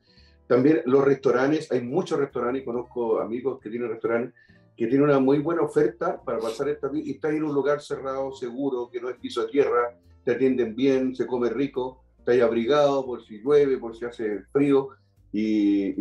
también 0.47 0.81
los 0.85 1.03
restaurantes, 1.03 1.71
hay 1.71 1.81
muchos 1.81 2.19
restaurantes, 2.19 2.63
conozco 2.63 3.19
amigos 3.19 3.59
que 3.59 3.69
tienen 3.69 3.89
restaurantes, 3.89 4.35
que 4.77 4.87
tienen 4.87 5.03
una 5.03 5.19
muy 5.19 5.39
buena 5.39 5.61
oferta 5.61 6.21
para 6.21 6.37
pasar 6.39 6.69
esta 6.69 6.89
y 6.93 7.11
está 7.11 7.29
en 7.29 7.43
un 7.43 7.53
lugar 7.53 7.81
cerrado, 7.81 8.31
seguro, 8.33 8.89
que 8.91 9.01
no 9.01 9.09
es 9.09 9.17
piso 9.17 9.41
de 9.41 9.47
tierra, 9.47 9.97
te 10.23 10.33
atienden 10.33 10.75
bien, 10.75 11.15
se 11.15 11.25
come 11.25 11.49
rico, 11.49 12.03
está 12.19 12.33
abrigado 12.43 13.05
por 13.05 13.23
si 13.25 13.39
llueve, 13.39 13.77
por 13.77 13.95
si 13.95 14.05
hace 14.05 14.43
frío. 14.51 14.89
Y, 15.37 15.93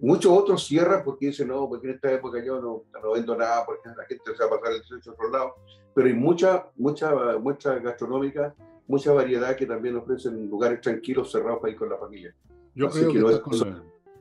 muchos 0.00 0.30
otros 0.30 0.64
cierran 0.64 1.02
porque 1.02 1.26
dicen, 1.26 1.48
no, 1.48 1.68
porque 1.68 1.88
en 1.88 1.94
esta 1.94 2.12
época 2.12 2.44
yo 2.44 2.60
no, 2.60 2.84
no 3.02 3.12
vendo 3.12 3.36
nada, 3.36 3.66
porque 3.66 3.88
la 3.88 4.04
gente 4.04 4.22
se 4.36 4.44
va 4.44 4.46
a 4.46 4.60
pasar 4.60 4.74
el 4.74 4.82
estrecho 4.82 5.10
a 5.10 5.14
otro 5.14 5.30
lado. 5.30 5.54
Pero 5.92 6.06
hay 6.06 6.14
mucha, 6.14 6.68
mucha 6.76 7.12
muestra 7.40 7.80
gastronómica, 7.80 8.54
mucha 8.86 9.12
variedad 9.12 9.56
que 9.56 9.66
también 9.66 9.96
ofrecen 9.96 10.48
lugares 10.48 10.80
tranquilos, 10.80 11.32
cerrados 11.32 11.58
para 11.60 11.72
ir 11.72 11.78
con 11.78 11.90
la 11.90 11.98
familia. 11.98 12.32
Yo 12.76 12.88
creo 12.88 13.12
que, 13.12 13.18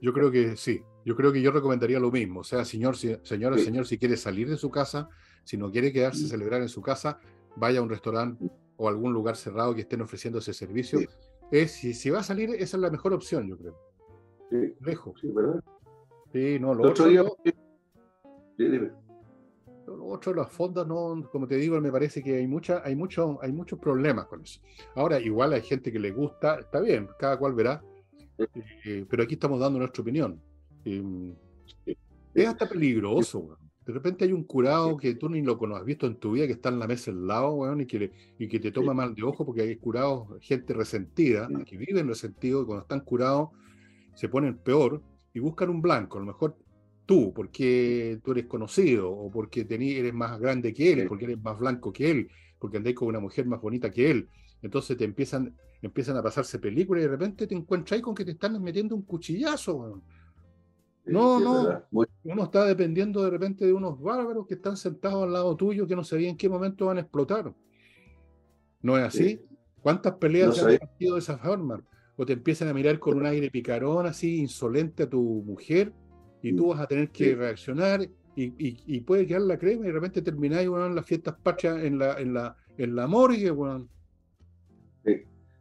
yo 0.01 0.11
creo 0.11 0.31
que 0.31 0.57
sí. 0.57 0.81
Yo 1.05 1.15
creo 1.15 1.31
que 1.31 1.41
yo 1.41 1.51
recomendaría 1.51 1.99
lo 1.99 2.11
mismo. 2.11 2.39
O 2.39 2.43
sea, 2.43 2.65
señor, 2.65 2.97
si, 2.97 3.15
señora, 3.21 3.59
señor, 3.59 3.85
si 3.85 3.99
quiere 3.99 4.17
salir 4.17 4.49
de 4.49 4.57
su 4.57 4.71
casa, 4.71 5.07
si 5.43 5.55
no 5.55 5.71
quiere 5.71 5.93
quedarse 5.93 6.25
a 6.25 6.29
celebrar 6.29 6.63
en 6.63 6.69
su 6.69 6.81
casa, 6.81 7.19
vaya 7.55 7.79
a 7.79 7.83
un 7.83 7.89
restaurante 7.89 8.43
o 8.77 8.89
algún 8.89 9.13
lugar 9.13 9.35
cerrado 9.35 9.75
que 9.75 9.81
estén 9.81 10.01
ofreciendo 10.01 10.39
ese 10.39 10.53
servicio. 10.53 10.99
Es, 11.51 11.73
si, 11.73 11.93
si 11.93 12.09
va 12.09 12.21
a 12.21 12.23
salir, 12.23 12.49
esa 12.55 12.77
es 12.77 12.81
la 12.81 12.89
mejor 12.89 13.13
opción, 13.13 13.47
yo 13.47 13.55
creo. 13.55 13.90
Sí. 14.51 14.73
Lejos. 14.81 15.19
Sí, 15.19 15.31
¿verdad? 15.31 15.63
Sí, 16.31 16.59
no, 16.59 16.73
lo 16.75 16.89
otro, 16.89 17.07
día... 17.07 17.23
Lo 19.87 20.05
otro, 20.05 20.33
las 20.33 20.51
fondas, 20.51 20.87
no, 20.87 21.27
como 21.31 21.47
te 21.47 21.55
digo, 21.55 21.79
me 21.81 21.91
parece 21.91 22.21
que 22.21 22.35
hay, 22.35 22.47
mucha, 22.47 22.81
hay, 22.85 22.95
mucho, 22.95 23.39
hay 23.41 23.51
muchos 23.51 23.79
problemas 23.79 24.27
con 24.27 24.41
eso. 24.41 24.61
Ahora, 24.95 25.19
igual 25.19 25.53
hay 25.53 25.61
gente 25.61 25.91
que 25.91 25.99
le 25.99 26.11
gusta, 26.11 26.59
está 26.59 26.79
bien, 26.79 27.09
cada 27.17 27.37
cual 27.37 27.53
verá, 27.53 27.83
eh, 28.85 29.05
pero 29.09 29.23
aquí 29.23 29.33
estamos 29.33 29.59
dando 29.59 29.79
nuestra 29.79 30.01
opinión. 30.01 30.39
Em, 30.85 31.33
es 32.33 32.47
hasta 32.47 32.69
peligroso, 32.69 33.57
De 33.85 33.93
repente 33.93 34.23
hay 34.23 34.31
un 34.31 34.43
curado 34.43 34.95
que 34.95 35.15
tú 35.15 35.27
ni 35.27 35.41
lo 35.41 35.59
has 35.75 35.85
visto 35.85 36.05
en 36.07 36.15
tu 36.15 36.33
vida, 36.33 36.45
que 36.45 36.53
está 36.53 36.69
en 36.69 36.79
la 36.79 36.87
mesa 36.87 37.11
al 37.11 37.27
lado, 37.27 37.79
y, 37.79 37.85
que 37.85 38.11
y 38.37 38.47
que 38.47 38.59
te 38.59 38.71
toma 38.71 38.93
mal 38.93 39.15
de 39.15 39.23
ojo 39.23 39.45
porque 39.45 39.61
hay 39.61 39.75
curados, 39.75 40.27
gente 40.39 40.73
resentida, 40.73 41.49
que 41.65 41.77
viven 41.77 42.07
resentidos, 42.07 42.63
y 42.63 42.65
cuando 42.67 42.83
están 42.83 43.01
curados 43.01 43.49
se 44.13 44.29
ponen 44.29 44.57
peor 44.57 45.01
y 45.33 45.39
buscan 45.39 45.69
un 45.69 45.81
blanco. 45.81 46.17
A 46.17 46.21
lo 46.21 46.27
mejor 46.27 46.57
tú, 47.05 47.33
porque 47.33 48.19
tú 48.23 48.31
eres 48.31 48.45
conocido, 48.45 49.11
o 49.11 49.31
porque 49.31 49.65
eres 49.69 50.13
más 50.13 50.39
grande 50.39 50.73
que 50.73 50.93
él, 50.93 51.07
porque 51.07 51.25
eres 51.25 51.41
más 51.41 51.57
blanco 51.57 51.91
que 51.91 52.11
él, 52.11 52.29
porque 52.59 52.77
andáis 52.77 52.95
con 52.95 53.07
una 53.07 53.19
mujer 53.19 53.45
más 53.45 53.61
bonita 53.61 53.89
que 53.89 54.11
él. 54.11 54.29
Entonces 54.61 54.97
te 54.97 55.05
empiezan 55.05 55.55
empiezan 55.81 56.17
a 56.17 56.23
pasarse 56.23 56.59
películas 56.59 57.01
y 57.01 57.05
de 57.05 57.11
repente 57.11 57.47
te 57.47 57.55
encuentras 57.55 57.97
ahí 57.97 58.01
con 58.01 58.13
que 58.13 58.25
te 58.25 58.31
están 58.31 58.61
metiendo 58.61 58.95
un 58.95 59.01
cuchillazo. 59.01 60.01
No, 61.05 61.39
no, 61.39 61.83
uno 62.23 62.43
está 62.43 62.65
dependiendo 62.65 63.23
de 63.23 63.31
repente 63.31 63.65
de 63.65 63.73
unos 63.73 63.99
bárbaros 63.99 64.45
que 64.45 64.53
están 64.53 64.77
sentados 64.77 65.23
al 65.23 65.33
lado 65.33 65.55
tuyo 65.55 65.87
que 65.87 65.95
no 65.95 66.03
sabía 66.03 66.29
en 66.29 66.37
qué 66.37 66.47
momento 66.47 66.85
van 66.85 66.97
a 66.97 67.01
explotar. 67.01 67.53
¿No 68.81 68.97
es 68.97 69.03
así? 69.03 69.41
¿Cuántas 69.81 70.13
peleas 70.15 70.55
se 70.55 70.73
han 70.73 70.77
partido 70.77 71.15
de 71.15 71.19
esa 71.19 71.37
forma? 71.39 71.83
O 72.17 72.25
te 72.25 72.33
empiezan 72.33 72.67
a 72.67 72.73
mirar 72.73 72.99
con 72.99 73.17
un 73.17 73.25
aire 73.25 73.49
picarón, 73.49 74.05
así, 74.05 74.39
insolente 74.39 75.03
a 75.03 75.09
tu 75.09 75.21
mujer, 75.21 75.93
y 76.41 76.53
tú 76.55 76.69
vas 76.69 76.79
a 76.79 76.87
tener 76.87 77.09
que 77.09 77.35
reaccionar, 77.35 78.07
y, 78.35 79.01
puede 79.01 79.25
quedar 79.27 79.41
la 79.41 79.57
crema, 79.57 79.85
y 79.85 79.87
de 79.87 79.93
repente 79.93 80.21
termináis, 80.21 80.67
en 80.67 80.95
las 80.95 81.05
fiestas 81.05 81.35
patrias 81.41 81.83
en 81.83 81.99
la, 81.99 82.19
en 82.19 82.33
la, 82.33 82.55
en 82.77 82.95
la 82.95 83.07
morgue, 83.07 83.51
weón. 83.51 83.89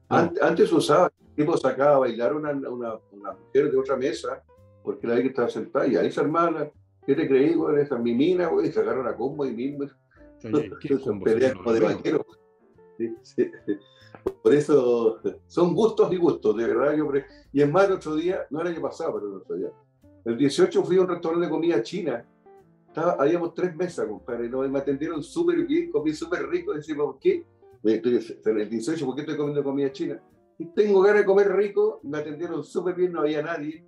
Antes 0.09 0.72
usaba, 0.72 1.12
el 1.20 1.34
tipo 1.36 1.57
sacaba 1.57 1.96
a 1.96 1.98
bailar 1.98 2.34
una, 2.34 2.51
una, 2.51 2.94
una 3.12 3.32
mujer 3.32 3.70
de 3.70 3.76
otra 3.76 3.96
mesa, 3.96 4.42
porque 4.82 5.07
la 5.07 5.16
que 5.16 5.28
estaba 5.28 5.48
sentada, 5.48 5.86
y 5.86 5.96
ahí 5.96 6.09
esa 6.09 6.22
hermana, 6.22 6.68
¿qué 7.07 7.14
te 7.14 7.28
creí, 7.28 7.55
güey? 7.55 7.80
Esa 7.80 7.96
mi 7.96 8.14
mina, 8.14 8.48
güey, 8.48 8.68
y 8.68 8.72
sacaron 8.72 9.07
a 9.07 9.14
combo 9.14 9.46
y 9.46 9.53
mismo. 9.53 9.86
Peleas 11.24 11.55
como 11.55 11.72
de 11.72 11.80
vaquero. 11.80 12.26
Por 14.42 14.55
eso 14.55 15.20
son 15.46 15.74
gustos 15.74 16.12
y 16.12 16.16
gustos, 16.16 16.57
de 16.57 16.66
verdad. 16.66 16.96
Yo 16.96 17.11
y 17.53 17.62
es 17.62 17.70
más, 17.70 17.86
el 17.86 17.92
otro 17.92 18.14
día, 18.16 18.46
no 18.51 18.61
el 18.61 18.68
año 18.68 18.80
pasado, 18.80 19.14
pero 19.14 19.28
el 19.28 19.34
otro 19.34 19.57
día, 19.57 19.68
el 20.24 20.36
18 20.36 20.82
fui 20.82 20.96
a 20.96 21.03
un 21.03 21.09
restaurante 21.09 21.46
de 21.46 21.51
comida 21.51 21.82
china. 21.82 22.24
Estaba, 22.88 23.12
habíamos 23.12 23.55
tres 23.55 23.74
mesas, 23.76 24.07
compadre, 24.07 24.46
y 24.46 24.51
me 24.51 24.78
atendieron 24.78 25.22
súper 25.22 25.64
bien, 25.64 25.90
comí 25.90 26.12
súper 26.12 26.48
rico. 26.48 26.74
Decimos, 26.74 27.07
¿por 27.07 27.18
qué? 27.18 27.46
El 27.84 28.68
18, 28.68 29.07
¿por 29.07 29.14
qué 29.14 29.20
estoy 29.22 29.36
comiendo 29.36 29.62
comida 29.62 29.92
china? 29.92 30.20
Y 30.59 30.66
tengo 30.66 31.01
ganas 31.01 31.20
de 31.20 31.26
comer 31.26 31.53
rico, 31.55 32.01
me 32.03 32.18
atendieron 32.18 32.62
súper 32.64 32.94
bien, 32.94 33.12
no 33.12 33.20
había 33.20 33.42
nadie 33.42 33.86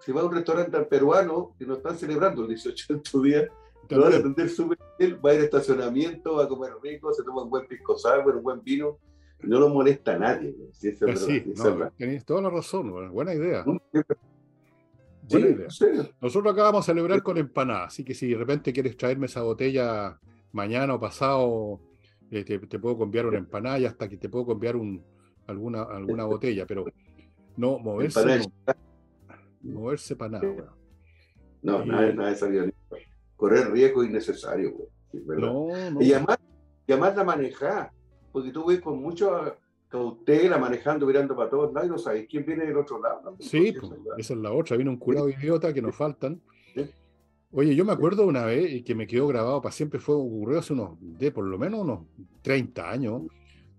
si 0.00 0.12
va 0.12 0.22
a 0.22 0.24
un 0.24 0.32
restaurante 0.32 0.78
peruano 0.82 1.54
que 1.58 1.66
no 1.66 1.74
están 1.74 1.98
celebrando 1.98 2.42
el 2.42 2.48
18 2.48 2.94
de 2.94 3.00
tu 3.00 3.22
día, 3.22 3.48
lo 3.96 4.02
van 4.02 4.12
a 4.12 4.16
atender 4.16 4.48
súper 4.48 4.78
bien, 4.98 5.18
va 5.24 5.30
a 5.30 5.34
ir 5.34 5.40
a 5.40 5.44
estacionamiento, 5.44 6.36
va 6.36 6.44
a 6.44 6.48
comer 6.48 6.72
rico, 6.82 7.12
se 7.12 7.22
toma 7.22 7.42
un 7.42 7.50
buen 7.50 7.66
pisco 7.66 7.96
sour, 7.96 8.36
un 8.36 8.42
buen 8.42 8.62
vino, 8.62 8.98
no 9.42 9.60
lo 9.60 9.68
molesta 9.68 10.14
a 10.14 10.18
nadie. 10.18 10.54
Si 10.72 10.88
es 10.88 11.00
verdad, 11.00 11.92
Tenéis 11.96 12.24
toda 12.24 12.42
la 12.42 12.50
razón, 12.50 13.12
buena 13.12 13.34
idea. 13.34 13.64
Buena 13.64 15.48
idea. 15.48 15.68
Nosotros 16.20 16.52
acá 16.52 16.62
vamos 16.64 16.84
a 16.84 16.92
celebrar 16.92 17.22
con 17.22 17.38
empanadas, 17.38 17.88
así 17.88 18.04
que 18.04 18.14
si 18.14 18.28
de 18.28 18.36
repente 18.36 18.72
quieres 18.72 18.96
traerme 18.96 19.26
esa 19.26 19.42
botella 19.42 20.18
mañana 20.52 20.94
o 20.94 21.00
pasado, 21.00 21.80
eh, 22.30 22.44
te, 22.44 22.78
puedo 22.78 22.98
cambiar 22.98 23.26
una 23.26 23.38
empanada 23.38 23.78
y 23.78 23.84
hasta 23.86 24.08
que 24.08 24.16
te 24.16 24.28
puedo 24.28 24.46
un, 24.78 25.04
alguna, 25.46 25.82
alguna 25.82 26.24
botella, 26.24 26.66
pero 26.66 26.84
no 27.56 27.78
moverse 27.78 28.40
moverse 29.62 30.16
para 30.16 30.38
nada. 30.38 30.74
No, 31.62 31.84
nada, 31.84 32.12
nada 32.12 32.30
de 32.30 32.36
salir 32.36 32.74
Correr 33.38 33.70
riesgo 33.70 34.04
innecesario, 34.04 34.74
no, 35.12 35.68
no. 35.90 36.02
Y 36.02 36.12
además, 36.12 36.38
y 36.86 36.92
además 36.92 37.16
la 37.16 37.24
manejar, 37.24 37.92
porque 38.32 38.50
tú 38.50 38.66
ves 38.66 38.80
con 38.80 39.00
mucha 39.00 39.54
cautela 39.88 40.58
manejando, 40.58 41.06
mirando 41.06 41.34
para 41.34 41.48
todos 41.48 41.72
lados 41.72 41.88
y 41.88 41.92
no 41.92 41.98
sabes 41.98 42.26
quién 42.28 42.44
viene 42.44 42.66
del 42.66 42.76
otro 42.76 43.00
lado. 43.00 43.36
Sí, 43.38 43.72
pues, 43.72 43.92
esa 44.18 44.34
es 44.34 44.40
la 44.40 44.52
otra. 44.52 44.76
Viene 44.76 44.90
un 44.90 44.98
curado 44.98 45.28
idiota 45.28 45.72
que 45.72 45.80
nos 45.80 45.96
faltan. 45.96 46.40
Oye, 47.50 47.74
yo 47.74 47.84
me 47.86 47.92
acuerdo 47.92 48.26
una 48.26 48.44
vez 48.44 48.70
y 48.70 48.82
que 48.82 48.94
me 48.94 49.06
quedó 49.06 49.26
grabado 49.26 49.62
para 49.62 49.72
siempre, 49.72 49.98
fue 49.98 50.14
ocurrió 50.16 50.58
hace 50.58 50.74
unos, 50.74 50.98
de 51.00 51.30
por 51.30 51.46
lo 51.46 51.56
menos 51.58 51.80
unos 51.80 52.00
30 52.42 52.90
años, 52.90 53.22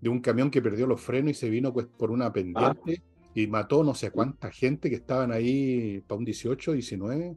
de 0.00 0.08
un 0.08 0.20
camión 0.20 0.50
que 0.50 0.60
perdió 0.60 0.88
los 0.88 1.00
frenos 1.00 1.30
y 1.32 1.34
se 1.34 1.48
vino 1.48 1.72
pues, 1.72 1.86
por 1.86 2.10
una 2.10 2.32
pendiente 2.32 3.02
y 3.32 3.46
mató 3.46 3.84
no 3.84 3.94
sé 3.94 4.10
cuánta 4.10 4.50
gente 4.50 4.90
que 4.90 4.96
estaban 4.96 5.30
ahí 5.30 6.02
para 6.08 6.18
un 6.18 6.24
18, 6.24 6.72
19. 6.72 7.36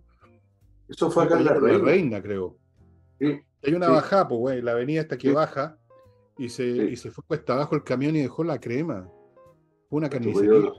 Eso 0.96 1.10
fue 1.10 1.24
acá 1.24 1.38
en 1.38 1.46
la 1.46 1.54
reina. 1.54 2.22
creo. 2.22 2.58
Hay 3.20 3.74
una 3.74 3.90
bajada, 3.90 4.28
pues, 4.28 4.40
güey, 4.40 4.62
la 4.62 4.72
avenida 4.72 5.02
esta 5.02 5.18
que 5.18 5.32
baja 5.32 5.78
y 6.38 6.50
se, 6.50 6.66
y 6.66 6.96
se 6.96 7.12
fue 7.12 7.24
cuesta 7.26 7.54
abajo 7.54 7.76
el 7.76 7.84
camión 7.84 8.16
y 8.16 8.22
dejó 8.22 8.44
la 8.44 8.60
crema. 8.60 9.10
Una 9.90 10.10
carnicería. 10.10 10.72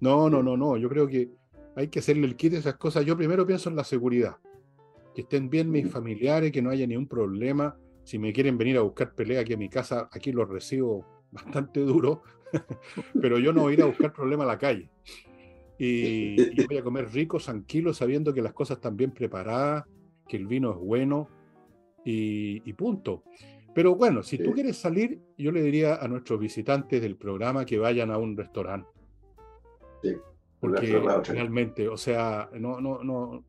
No, 0.00 0.30
no, 0.30 0.42
no, 0.42 0.56
no. 0.56 0.76
Yo 0.76 0.88
creo 0.88 1.06
que 1.06 1.30
hay 1.76 1.88
que 1.88 1.98
hacerle 1.98 2.26
el 2.26 2.36
kit 2.36 2.54
a 2.54 2.58
esas 2.58 2.74
cosas. 2.74 3.04
Yo 3.04 3.16
primero 3.16 3.46
pienso 3.46 3.68
en 3.68 3.76
la 3.76 3.84
seguridad. 3.84 4.36
Que 5.14 5.22
estén 5.22 5.48
bien 5.48 5.70
mis 5.70 5.90
familiares, 5.90 6.50
que 6.50 6.62
no 6.62 6.70
haya 6.70 6.86
ningún 6.86 7.08
problema. 7.08 7.76
Si 8.04 8.18
me 8.18 8.32
quieren 8.32 8.58
venir 8.58 8.78
a 8.78 8.82
buscar 8.82 9.14
pelea 9.14 9.40
aquí 9.40 9.54
a 9.54 9.56
mi 9.56 9.68
casa, 9.68 10.08
aquí 10.12 10.32
los 10.32 10.48
recibo 10.48 11.06
bastante 11.30 11.80
duro. 11.80 12.22
pero 13.20 13.38
yo 13.38 13.52
no 13.52 13.62
voy 13.62 13.72
a 13.72 13.74
ir 13.74 13.82
a 13.82 13.86
buscar 13.86 14.12
problema 14.12 14.44
a 14.44 14.48
la 14.48 14.58
calle. 14.58 14.90
Y, 15.84 16.66
voy 16.66 16.78
a 16.78 16.82
comer 16.82 17.12
rico, 17.12 17.38
tranquilo, 17.38 17.92
sabiendo 17.92 18.32
que 18.32 18.42
las 18.42 18.52
cosas 18.52 18.78
están 18.78 18.96
bien 18.96 19.10
preparadas, 19.12 19.84
que 20.28 20.36
el 20.36 20.46
vino 20.46 20.70
es 20.70 20.78
bueno 20.78 21.28
y, 22.04 22.72
punto. 22.74 23.24
Pero 23.74 23.94
bueno, 23.96 24.22
si 24.22 24.38
tú 24.38 24.52
quieres 24.52 24.76
salir, 24.76 25.20
yo 25.36 25.50
le 25.50 25.62
diría 25.62 25.96
a 25.96 26.08
nuestros 26.08 26.38
visitantes 26.38 27.02
del 27.02 27.16
programa 27.16 27.64
que 27.64 27.78
vayan 27.78 28.10
a 28.10 28.18
un 28.18 28.36
restaurante. 28.36 28.88
Porque 30.60 31.02
realmente, 31.26 31.88
o 31.88 31.96
sea, 31.96 32.48
no, 32.54 32.80
no, 32.80 33.02
no, 33.02 33.44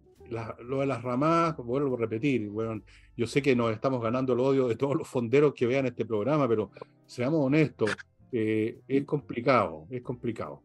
lo 0.64 0.80
de 0.80 0.86
las 0.86 1.04
ramas, 1.04 1.56
vuelvo 1.58 1.96
a 1.96 2.00
repetir, 2.00 2.50
bueno, 2.50 2.82
yo 3.16 3.28
sé 3.28 3.42
que 3.42 3.56
nos 3.56 3.72
estamos 3.72 4.02
ganando 4.02 4.34
el 4.34 4.40
odio 4.40 4.68
de 4.68 4.76
todos 4.76 4.96
los 4.96 5.08
fonderos 5.08 5.54
que 5.54 5.68
vean 5.68 5.86
este 5.86 6.06
programa, 6.06 6.48
pero 6.48 6.72
seamos 7.06 7.46
honestos, 7.46 7.96
eh, 8.32 8.80
es 8.88 9.06
complicado, 9.06 9.86
es 9.90 10.02
complicado. 10.02 10.64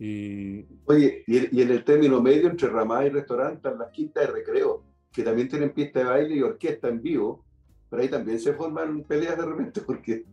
Y... 0.00 0.64
Oye, 0.86 1.24
y, 1.26 1.60
en 1.60 1.70
el 1.70 1.84
término 1.84 2.22
medio 2.22 2.48
entre 2.48 2.70
ramada 2.70 3.04
y 3.04 3.10
restaurante, 3.10 3.68
las 3.78 3.90
quintas 3.90 4.26
de 4.26 4.32
recreo, 4.32 4.82
que 5.12 5.22
también 5.22 5.46
tienen 5.46 5.74
pista 5.74 5.98
de 5.98 6.06
baile 6.06 6.36
y 6.36 6.42
orquesta 6.42 6.88
en 6.88 7.02
vivo, 7.02 7.44
pero 7.90 8.02
ahí 8.02 8.08
también 8.08 8.40
se 8.40 8.54
forman 8.54 9.04
peleas 9.04 9.36
de 9.36 9.44
repente, 9.44 9.82
porque, 9.82 10.24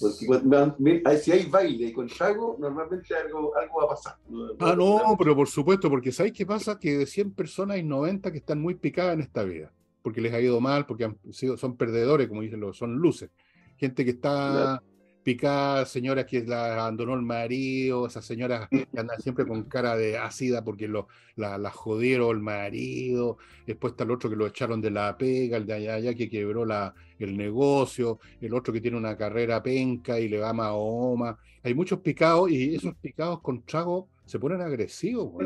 porque 0.00 1.18
si 1.18 1.32
hay 1.32 1.46
baile 1.46 1.86
y 1.86 1.92
con 1.92 2.06
trago, 2.06 2.56
normalmente 2.60 3.16
algo, 3.16 3.56
algo 3.56 3.78
va 3.78 3.84
a 3.84 3.88
pasar. 3.88 4.16
Ah, 4.60 4.76
no, 4.76 5.16
pero 5.18 5.34
por 5.34 5.48
supuesto, 5.48 5.90
porque 5.90 6.12
¿sabéis 6.12 6.34
qué 6.34 6.46
pasa? 6.46 6.78
Que 6.78 6.96
de 6.96 7.06
100 7.06 7.32
personas 7.32 7.76
hay 7.76 7.82
90 7.82 8.30
que 8.30 8.38
están 8.38 8.60
muy 8.60 8.76
picadas 8.76 9.14
en 9.14 9.22
esta 9.22 9.42
vida, 9.42 9.72
porque 10.02 10.20
les 10.20 10.32
ha 10.34 10.40
ido 10.40 10.60
mal, 10.60 10.86
porque 10.86 11.04
han 11.04 11.18
sido, 11.32 11.56
son 11.56 11.76
perdedores, 11.76 12.28
como 12.28 12.42
dicen 12.42 12.60
los, 12.60 12.76
son 12.76 12.94
luces. 12.94 13.30
Gente 13.76 14.04
que 14.04 14.12
está 14.12 14.80
picadas, 15.26 15.88
señoras 15.88 16.24
que 16.24 16.44
la 16.44 16.74
abandonó 16.74 17.14
el 17.14 17.22
marido, 17.22 18.06
esas 18.06 18.24
señoras 18.24 18.68
que 18.68 18.86
andan 18.96 19.20
siempre 19.20 19.44
con 19.44 19.64
cara 19.64 19.96
de 19.96 20.16
ácida 20.16 20.62
porque 20.62 20.86
lo, 20.86 21.08
la, 21.34 21.58
la, 21.58 21.72
jodieron 21.72 22.36
el 22.36 22.40
marido, 22.40 23.36
después 23.66 23.94
está 23.94 24.04
el 24.04 24.12
otro 24.12 24.30
que 24.30 24.36
lo 24.36 24.46
echaron 24.46 24.80
de 24.80 24.92
la 24.92 25.18
pega, 25.18 25.56
el 25.56 25.66
de 25.66 25.72
allá, 25.72 25.94
allá 25.94 26.14
que 26.14 26.30
quebró 26.30 26.64
la, 26.64 26.94
el 27.18 27.36
negocio, 27.36 28.20
el 28.40 28.54
otro 28.54 28.72
que 28.72 28.80
tiene 28.80 28.96
una 28.96 29.16
carrera 29.16 29.60
penca 29.60 30.20
y 30.20 30.28
le 30.28 30.38
va 30.38 30.50
a 30.50 30.72
Oma. 30.74 31.36
Hay 31.64 31.74
muchos 31.74 31.98
picados 31.98 32.48
y 32.52 32.76
esos 32.76 32.94
picados 32.94 33.40
con 33.40 33.64
trago 33.64 34.08
se 34.26 34.38
ponen 34.38 34.60
agresivos. 34.60 35.44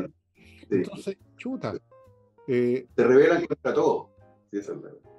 Entonces, 0.69 1.17
chuta. 1.37 1.73
Eh, 2.47 2.85
Te 2.93 3.03
revelan 3.03 3.47
contra 3.47 3.73
todo. 3.73 4.11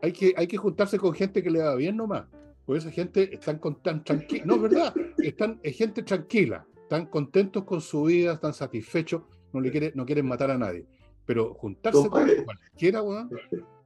hay, 0.03 0.13
que, 0.13 0.33
hay 0.37 0.47
que 0.47 0.57
juntarse 0.57 1.01
con 1.01 1.13
gente 1.15 1.43
que 1.43 1.51
le 1.51 1.63
va 1.63 1.75
bien 1.75 1.97
nomás. 1.97 2.27
Pues 2.73 2.87
esa 2.87 2.95
gente 2.95 3.35
están 3.35 3.59
con, 3.59 3.83
tan 3.83 4.03
tranquila, 4.03 4.45
no 4.47 4.55
es 4.55 4.63
verdad, 4.63 4.95
están, 5.19 5.61
es 5.63 5.77
gente 5.77 6.03
tranquila, 6.03 6.67
están 6.81 7.05
contentos 7.05 7.65
con 7.65 7.83
su 7.83 8.05
vida, 8.05 8.33
están 8.33 8.55
satisfechos, 8.55 9.25
no, 9.53 9.61
le 9.61 9.71
quiere, 9.71 9.93
no 9.95 10.07
quieren 10.07 10.27
matar 10.27 10.51
a 10.51 10.57
nadie. 10.57 10.87
Pero 11.27 11.53
juntarse 11.53 12.09
con 12.09 12.27
cualquiera, 12.45 13.03
weón, 13.03 13.29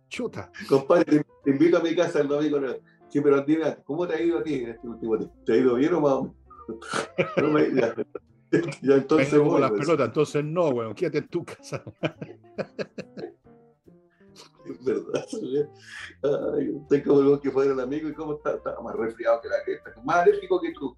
chuta. 0.09 0.53
Compadre, 0.68 1.24
te, 1.43 1.51
invito 1.51 1.78
a 1.78 1.80
mi 1.80 1.97
casa 1.97 2.20
el 2.20 2.28
domingo. 2.28 2.61
Sí, 3.09 3.20
pero 3.20 3.43
dime, 3.43 3.76
¿cómo 3.84 4.07
te 4.07 4.14
ha 4.14 4.22
ido 4.22 4.39
a 4.39 4.45
ti 4.45 4.55
en 4.55 4.68
este 4.68 4.87
último 4.87 5.18
tiempo? 5.18 5.37
¿Te 5.45 5.55
ha 5.55 5.57
ido 5.57 5.74
bien 5.74 5.95
o 5.95 6.01
más? 6.01 6.30
No 7.43 7.51
me 7.51 7.74
ya, 7.74 7.93
ya 8.82 8.95
entonces. 8.95 9.32
las 9.32 9.72
pelotas, 9.72 10.07
entonces 10.07 10.45
no, 10.45 10.68
weón, 10.68 10.95
quédate 10.95 11.18
en 11.18 11.26
tu 11.26 11.45
casa. 11.45 11.82
¿verdad? 14.87 15.26
Ay, 16.57 16.70
usted 16.70 17.05
como 17.05 17.41
que 17.41 17.51
fuera 17.51 17.72
el 17.72 17.80
amigo 17.80 18.09
y 18.09 18.14
cómo 18.14 18.37
está, 18.37 18.55
está 18.55 18.80
más 18.80 18.95
resfriado 18.97 19.41
que 19.43 19.49
la 19.49 19.61
gente, 19.64 20.01
más 20.05 20.16
alérgico 20.16 20.61
que 20.61 20.72
tú. 20.72 20.97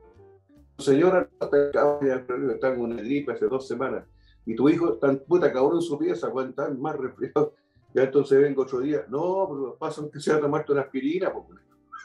Tu 0.76 0.84
señora 0.84 1.28
está 1.41 2.74
con 2.74 2.80
una 2.80 3.03
gripe 3.03 3.32
hace 3.32 3.47
dos 3.47 3.66
semanas 3.66 4.05
y 4.47 4.55
tu 4.55 4.68
hijo 4.68 4.95
está 4.95 5.12
puta 5.24 5.53
cabrón 5.53 5.76
en 5.76 5.82
su 5.82 5.99
pieza, 5.99 6.32
está 6.49 6.70
más 6.70 6.97
resfriado. 6.97 7.55
Ya 7.95 8.05
entonces 8.05 8.41
vengo 8.41 8.62
otro 8.62 8.80
día. 8.80 9.05
No, 9.09 9.47
pero 9.51 9.76
pasa 9.78 10.03
que 10.12 10.20
sea 10.20 10.41
tomarte 10.41 10.72
una 10.72 10.82
aspirina. 10.82 11.32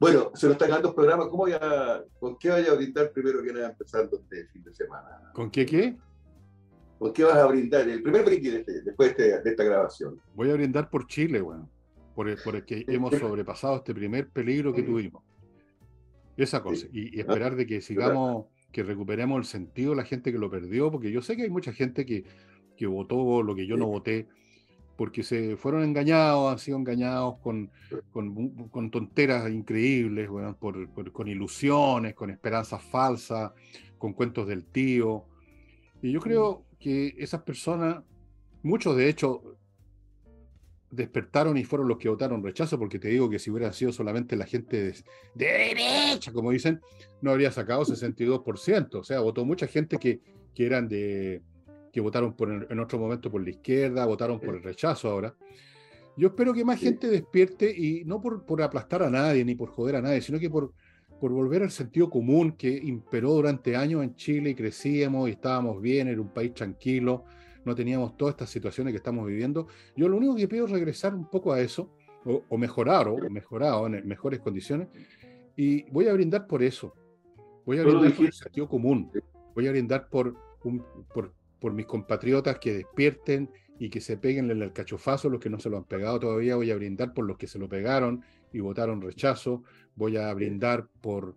bueno, 0.00 0.30
se 0.34 0.46
nos 0.46 0.54
están 0.54 0.68
ganando 0.68 0.88
el 0.88 0.94
programa. 0.94 1.28
¿Cómo 1.28 1.48
ya, 1.48 2.04
¿Con 2.18 2.36
qué 2.38 2.50
vaya 2.50 2.72
a 2.72 2.74
brindar 2.74 3.10
primero 3.12 3.42
que 3.42 3.52
nada 3.52 3.70
empezando 3.70 4.18
este 4.18 4.48
fin 4.48 4.62
de 4.64 4.74
semana? 4.74 5.30
¿Con 5.32 5.50
qué 5.50 5.64
qué? 5.64 5.96
¿Por 6.98 7.12
qué 7.12 7.24
vas 7.24 7.36
a 7.36 7.46
brindar? 7.46 7.88
El 7.88 8.02
primer 8.02 8.24
brindis 8.24 8.54
este, 8.54 8.82
después 8.82 9.16
de, 9.16 9.40
esta 9.44 9.64
grabación. 9.64 10.20
Voy 10.34 10.50
a 10.50 10.54
brindar 10.54 10.88
por 10.88 11.06
Chile, 11.06 11.40
bueno, 11.40 11.68
por 12.14 12.28
el, 12.28 12.38
por 12.38 12.56
el 12.56 12.64
que 12.64 12.84
hemos 12.88 13.14
sobrepasado 13.16 13.76
este 13.76 13.94
primer 13.94 14.28
peligro 14.28 14.72
que 14.72 14.82
tuvimos. 14.82 15.22
Esa 16.36 16.62
cosa. 16.62 16.86
Y, 16.92 17.18
esperar 17.18 17.56
de 17.56 17.66
que 17.66 17.80
sigamos, 17.80 18.46
que 18.72 18.82
recuperemos 18.82 19.38
el 19.38 19.44
sentido 19.44 19.94
la 19.94 20.04
gente 20.04 20.32
que 20.32 20.38
lo 20.38 20.50
perdió, 20.50 20.90
porque 20.90 21.10
yo 21.10 21.22
sé 21.22 21.36
que 21.36 21.42
hay 21.42 21.50
mucha 21.50 21.72
gente 21.72 22.06
que, 22.06 22.24
que 22.76 22.86
votó 22.86 23.42
lo 23.42 23.54
que 23.54 23.66
yo 23.66 23.76
no 23.76 23.86
voté, 23.86 24.26
porque 24.96 25.22
se 25.22 25.56
fueron 25.56 25.82
engañados, 25.82 26.52
han 26.52 26.58
sido 26.58 26.78
engañados 26.78 27.38
con, 27.38 27.70
con, 28.12 28.90
tonteras 28.90 29.50
increíbles, 29.50 30.28
con 31.12 31.28
ilusiones, 31.28 32.14
con 32.14 32.30
esperanzas 32.30 32.82
falsas, 32.82 33.52
con 33.98 34.12
cuentos 34.12 34.46
del 34.46 34.64
tío. 34.64 35.24
Y 36.00 36.12
yo 36.12 36.20
creo 36.20 36.64
que 36.84 37.14
esas 37.16 37.40
personas, 37.40 38.04
muchos 38.62 38.94
de 38.94 39.08
hecho, 39.08 39.56
despertaron 40.90 41.56
y 41.56 41.64
fueron 41.64 41.88
los 41.88 41.96
que 41.96 42.10
votaron 42.10 42.42
rechazo, 42.42 42.78
porque 42.78 42.98
te 42.98 43.08
digo 43.08 43.30
que 43.30 43.38
si 43.38 43.50
hubiera 43.50 43.72
sido 43.72 43.90
solamente 43.90 44.36
la 44.36 44.44
gente 44.44 44.92
de, 44.92 44.94
derecha, 45.34 46.30
como 46.30 46.50
dicen, 46.50 46.82
no 47.22 47.30
habría 47.30 47.50
sacado 47.50 47.86
62%. 47.86 48.96
O 48.96 49.02
sea, 49.02 49.20
votó 49.20 49.46
mucha 49.46 49.66
gente 49.66 49.96
que, 49.96 50.20
que 50.54 50.66
eran 50.66 50.86
de, 50.86 51.40
que 51.90 52.02
votaron 52.02 52.34
por, 52.34 52.68
en 52.70 52.78
otro 52.78 52.98
momento 52.98 53.30
por 53.30 53.42
la 53.42 53.48
izquierda, 53.48 54.04
votaron 54.04 54.38
por 54.38 54.54
el 54.54 54.62
rechazo 54.62 55.08
ahora. 55.08 55.34
Yo 56.18 56.28
espero 56.28 56.52
que 56.52 56.66
más 56.66 56.78
gente 56.78 57.08
despierte 57.08 57.74
y 57.74 58.04
no 58.04 58.20
por, 58.20 58.44
por, 58.44 58.60
aplastar 58.60 59.04
a 59.04 59.08
nadie 59.08 59.42
ni 59.42 59.54
por 59.54 59.70
joder 59.70 59.96
a 59.96 60.02
nadie, 60.02 60.20
sino 60.20 60.38
que 60.38 60.50
por, 60.50 60.74
por 61.20 61.32
volver 61.32 61.62
al 61.62 61.70
sentido 61.70 62.10
común 62.10 62.52
que 62.52 62.68
imperó 62.68 63.32
durante 63.32 63.76
años 63.76 64.02
en 64.02 64.14
Chile 64.16 64.50
y 64.50 64.54
crecíamos 64.54 65.28
y 65.28 65.32
estábamos 65.32 65.80
bien, 65.80 66.08
era 66.08 66.20
un 66.20 66.28
país 66.28 66.52
tranquilo, 66.54 67.24
no 67.64 67.74
teníamos 67.74 68.16
todas 68.16 68.34
estas 68.34 68.50
situaciones 68.50 68.92
que 68.92 68.98
estamos 68.98 69.26
viviendo. 69.26 69.66
Yo 69.96 70.08
lo 70.08 70.16
único 70.16 70.36
que 70.36 70.48
pido 70.48 70.66
es 70.66 70.70
regresar 70.70 71.14
un 71.14 71.30
poco 71.30 71.52
a 71.52 71.60
eso, 71.60 71.90
o, 72.26 72.56
mejorar, 72.56 73.08
o 73.08 73.18
mejorado 73.30 73.86
en 73.86 74.06
mejores 74.08 74.40
condiciones, 74.40 74.88
y 75.56 75.82
voy 75.90 76.08
a 76.08 76.12
brindar 76.14 76.46
por 76.46 76.62
eso. 76.62 76.94
Voy 77.66 77.78
a 77.78 77.82
brindar 77.82 78.12
por 78.14 78.26
el 78.26 78.32
sentido 78.32 78.68
común. 78.68 79.10
Voy 79.54 79.66
a 79.66 79.70
brindar 79.70 80.08
por, 80.08 80.34
un, 80.64 80.84
por 81.12 81.32
por 81.64 81.72
mis 81.72 81.86
compatriotas 81.86 82.58
que 82.58 82.74
despierten 82.74 83.50
y 83.78 83.88
que 83.88 84.02
se 84.02 84.18
peguen 84.18 84.50
el 84.50 84.70
cachofazo, 84.74 85.30
los 85.30 85.40
que 85.40 85.48
no 85.48 85.58
se 85.58 85.70
lo 85.70 85.78
han 85.78 85.84
pegado 85.84 86.20
todavía, 86.20 86.56
voy 86.56 86.70
a 86.70 86.76
brindar 86.76 87.14
por 87.14 87.24
los 87.24 87.38
que 87.38 87.46
se 87.46 87.58
lo 87.58 87.70
pegaron 87.70 88.22
y 88.52 88.60
votaron 88.60 89.00
rechazo, 89.00 89.62
voy 89.96 90.16
a 90.16 90.32
brindar 90.34 90.86
por, 91.00 91.34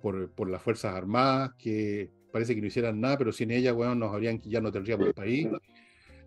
por, 0.00 0.48
las 0.50 0.62
Fuerzas 0.62 0.94
Armadas, 0.94 1.52
que 1.58 2.10
parece 2.32 2.54
que 2.54 2.60
no 2.60 2.66
hicieran 2.66 3.00
nada, 3.00 3.18
pero 3.18 3.32
sin 3.32 3.50
ellas, 3.50 3.74
bueno, 3.74 3.94
nos 3.94 4.12
habrían, 4.12 4.40
ya 4.42 4.60
no 4.60 4.70
tendríamos 4.72 5.08
el 5.08 5.14
país. 5.14 5.48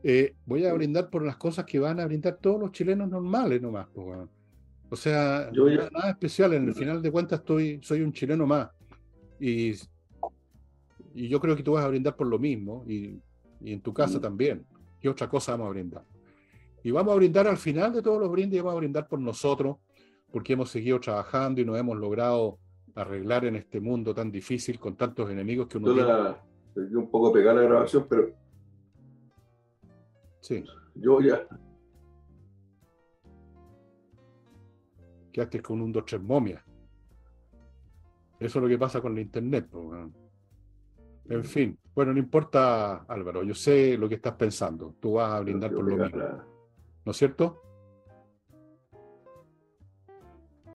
Eh, 0.04 0.36
voy 0.46 0.66
a 0.66 0.74
brindar 0.74 1.10
por 1.10 1.24
las 1.24 1.38
cosas 1.38 1.66
que 1.66 1.80
van 1.80 2.00
a 2.00 2.06
brindar 2.06 2.38
todos 2.42 2.60
los 2.60 2.72
chilenos 2.72 3.10
normales 3.10 3.62
nomás. 3.62 3.88
O 3.96 4.96
sea, 4.96 5.50
nada 5.54 6.10
especial, 6.10 6.54
en 6.54 6.68
el 6.68 6.76
final 6.76 7.02
de 7.02 7.12
cuentas 7.12 7.40
estoy, 7.40 7.80
soy 7.82 8.02
un 8.02 8.12
chileno 8.12 8.46
más. 8.46 8.70
Y, 9.40 9.72
y 11.16 11.28
yo 11.28 11.40
creo 11.40 11.56
que 11.56 11.64
tú 11.64 11.74
vas 11.74 11.86
a 11.86 11.88
brindar 11.88 12.16
por 12.16 12.28
lo 12.28 12.38
mismo. 12.38 12.86
Y 12.88 13.20
y 13.64 13.74
en 13.74 13.82
tu 13.82 13.94
casa 13.94 14.20
también. 14.20 14.66
¿Qué 15.00 15.10
otra 15.10 15.30
cosa 15.30 15.54
vamos 15.54 15.68
a 15.68 15.70
brindar? 15.72 16.04
Y 16.84 16.92
vamos 16.92 17.14
a 17.14 17.16
brindar 17.16 17.48
al 17.48 17.58
final 17.58 17.94
de 17.94 18.02
todos 18.02 18.20
los 18.20 18.30
brindes, 18.30 18.62
vamos 18.62 18.76
a 18.76 18.80
brindar 18.80 19.08
por 19.08 19.20
nosotros, 19.20 19.78
porque 20.34 20.54
hemos 20.54 20.72
seguido 20.72 21.00
trabajando 21.00 21.62
y 21.62 21.66
nos 21.66 21.78
hemos 21.78 21.96
logrado 21.96 22.58
arreglar 22.96 23.46
en 23.46 23.56
este 23.56 23.80
mundo 23.80 24.16
tan 24.16 24.32
difícil 24.32 24.80
con 24.80 24.96
tantos 24.96 25.30
enemigos 25.30 25.68
que 25.68 25.78
uno 25.78 25.94
tiene. 25.94 26.98
un 26.98 27.12
poco 27.12 27.32
pegar 27.32 27.56
la 27.56 27.62
grabación, 27.62 28.08
pero. 28.10 28.32
Sí. 30.40 30.64
Yo 30.96 31.22
ya. 31.22 31.48
Quedaste 35.32 35.62
con 35.62 35.82
un 35.82 35.92
2 35.92 36.04
3 36.04 36.22
momia. 36.24 36.66
Eso 38.40 38.58
es 38.58 38.64
lo 38.64 38.68
que 38.68 38.78
pasa 38.80 39.02
con 39.02 39.14
la 39.14 39.22
internet. 39.22 39.70
En 41.30 41.44
fin, 41.44 41.78
bueno, 41.94 42.12
no 42.12 42.18
importa, 42.18 43.06
Álvaro, 43.08 43.44
yo 43.44 43.54
sé 43.54 44.00
lo 44.00 44.10
que 44.10 44.16
estás 44.16 44.34
pensando. 44.34 44.96
Tú 45.00 45.14
vas 45.14 45.32
a 45.32 45.42
brindar 45.42 45.72
por 45.72 45.88
lo 45.88 45.96
mismo. 45.96 46.22
¿No 47.06 47.12
es 47.12 47.18
cierto? 47.18 47.63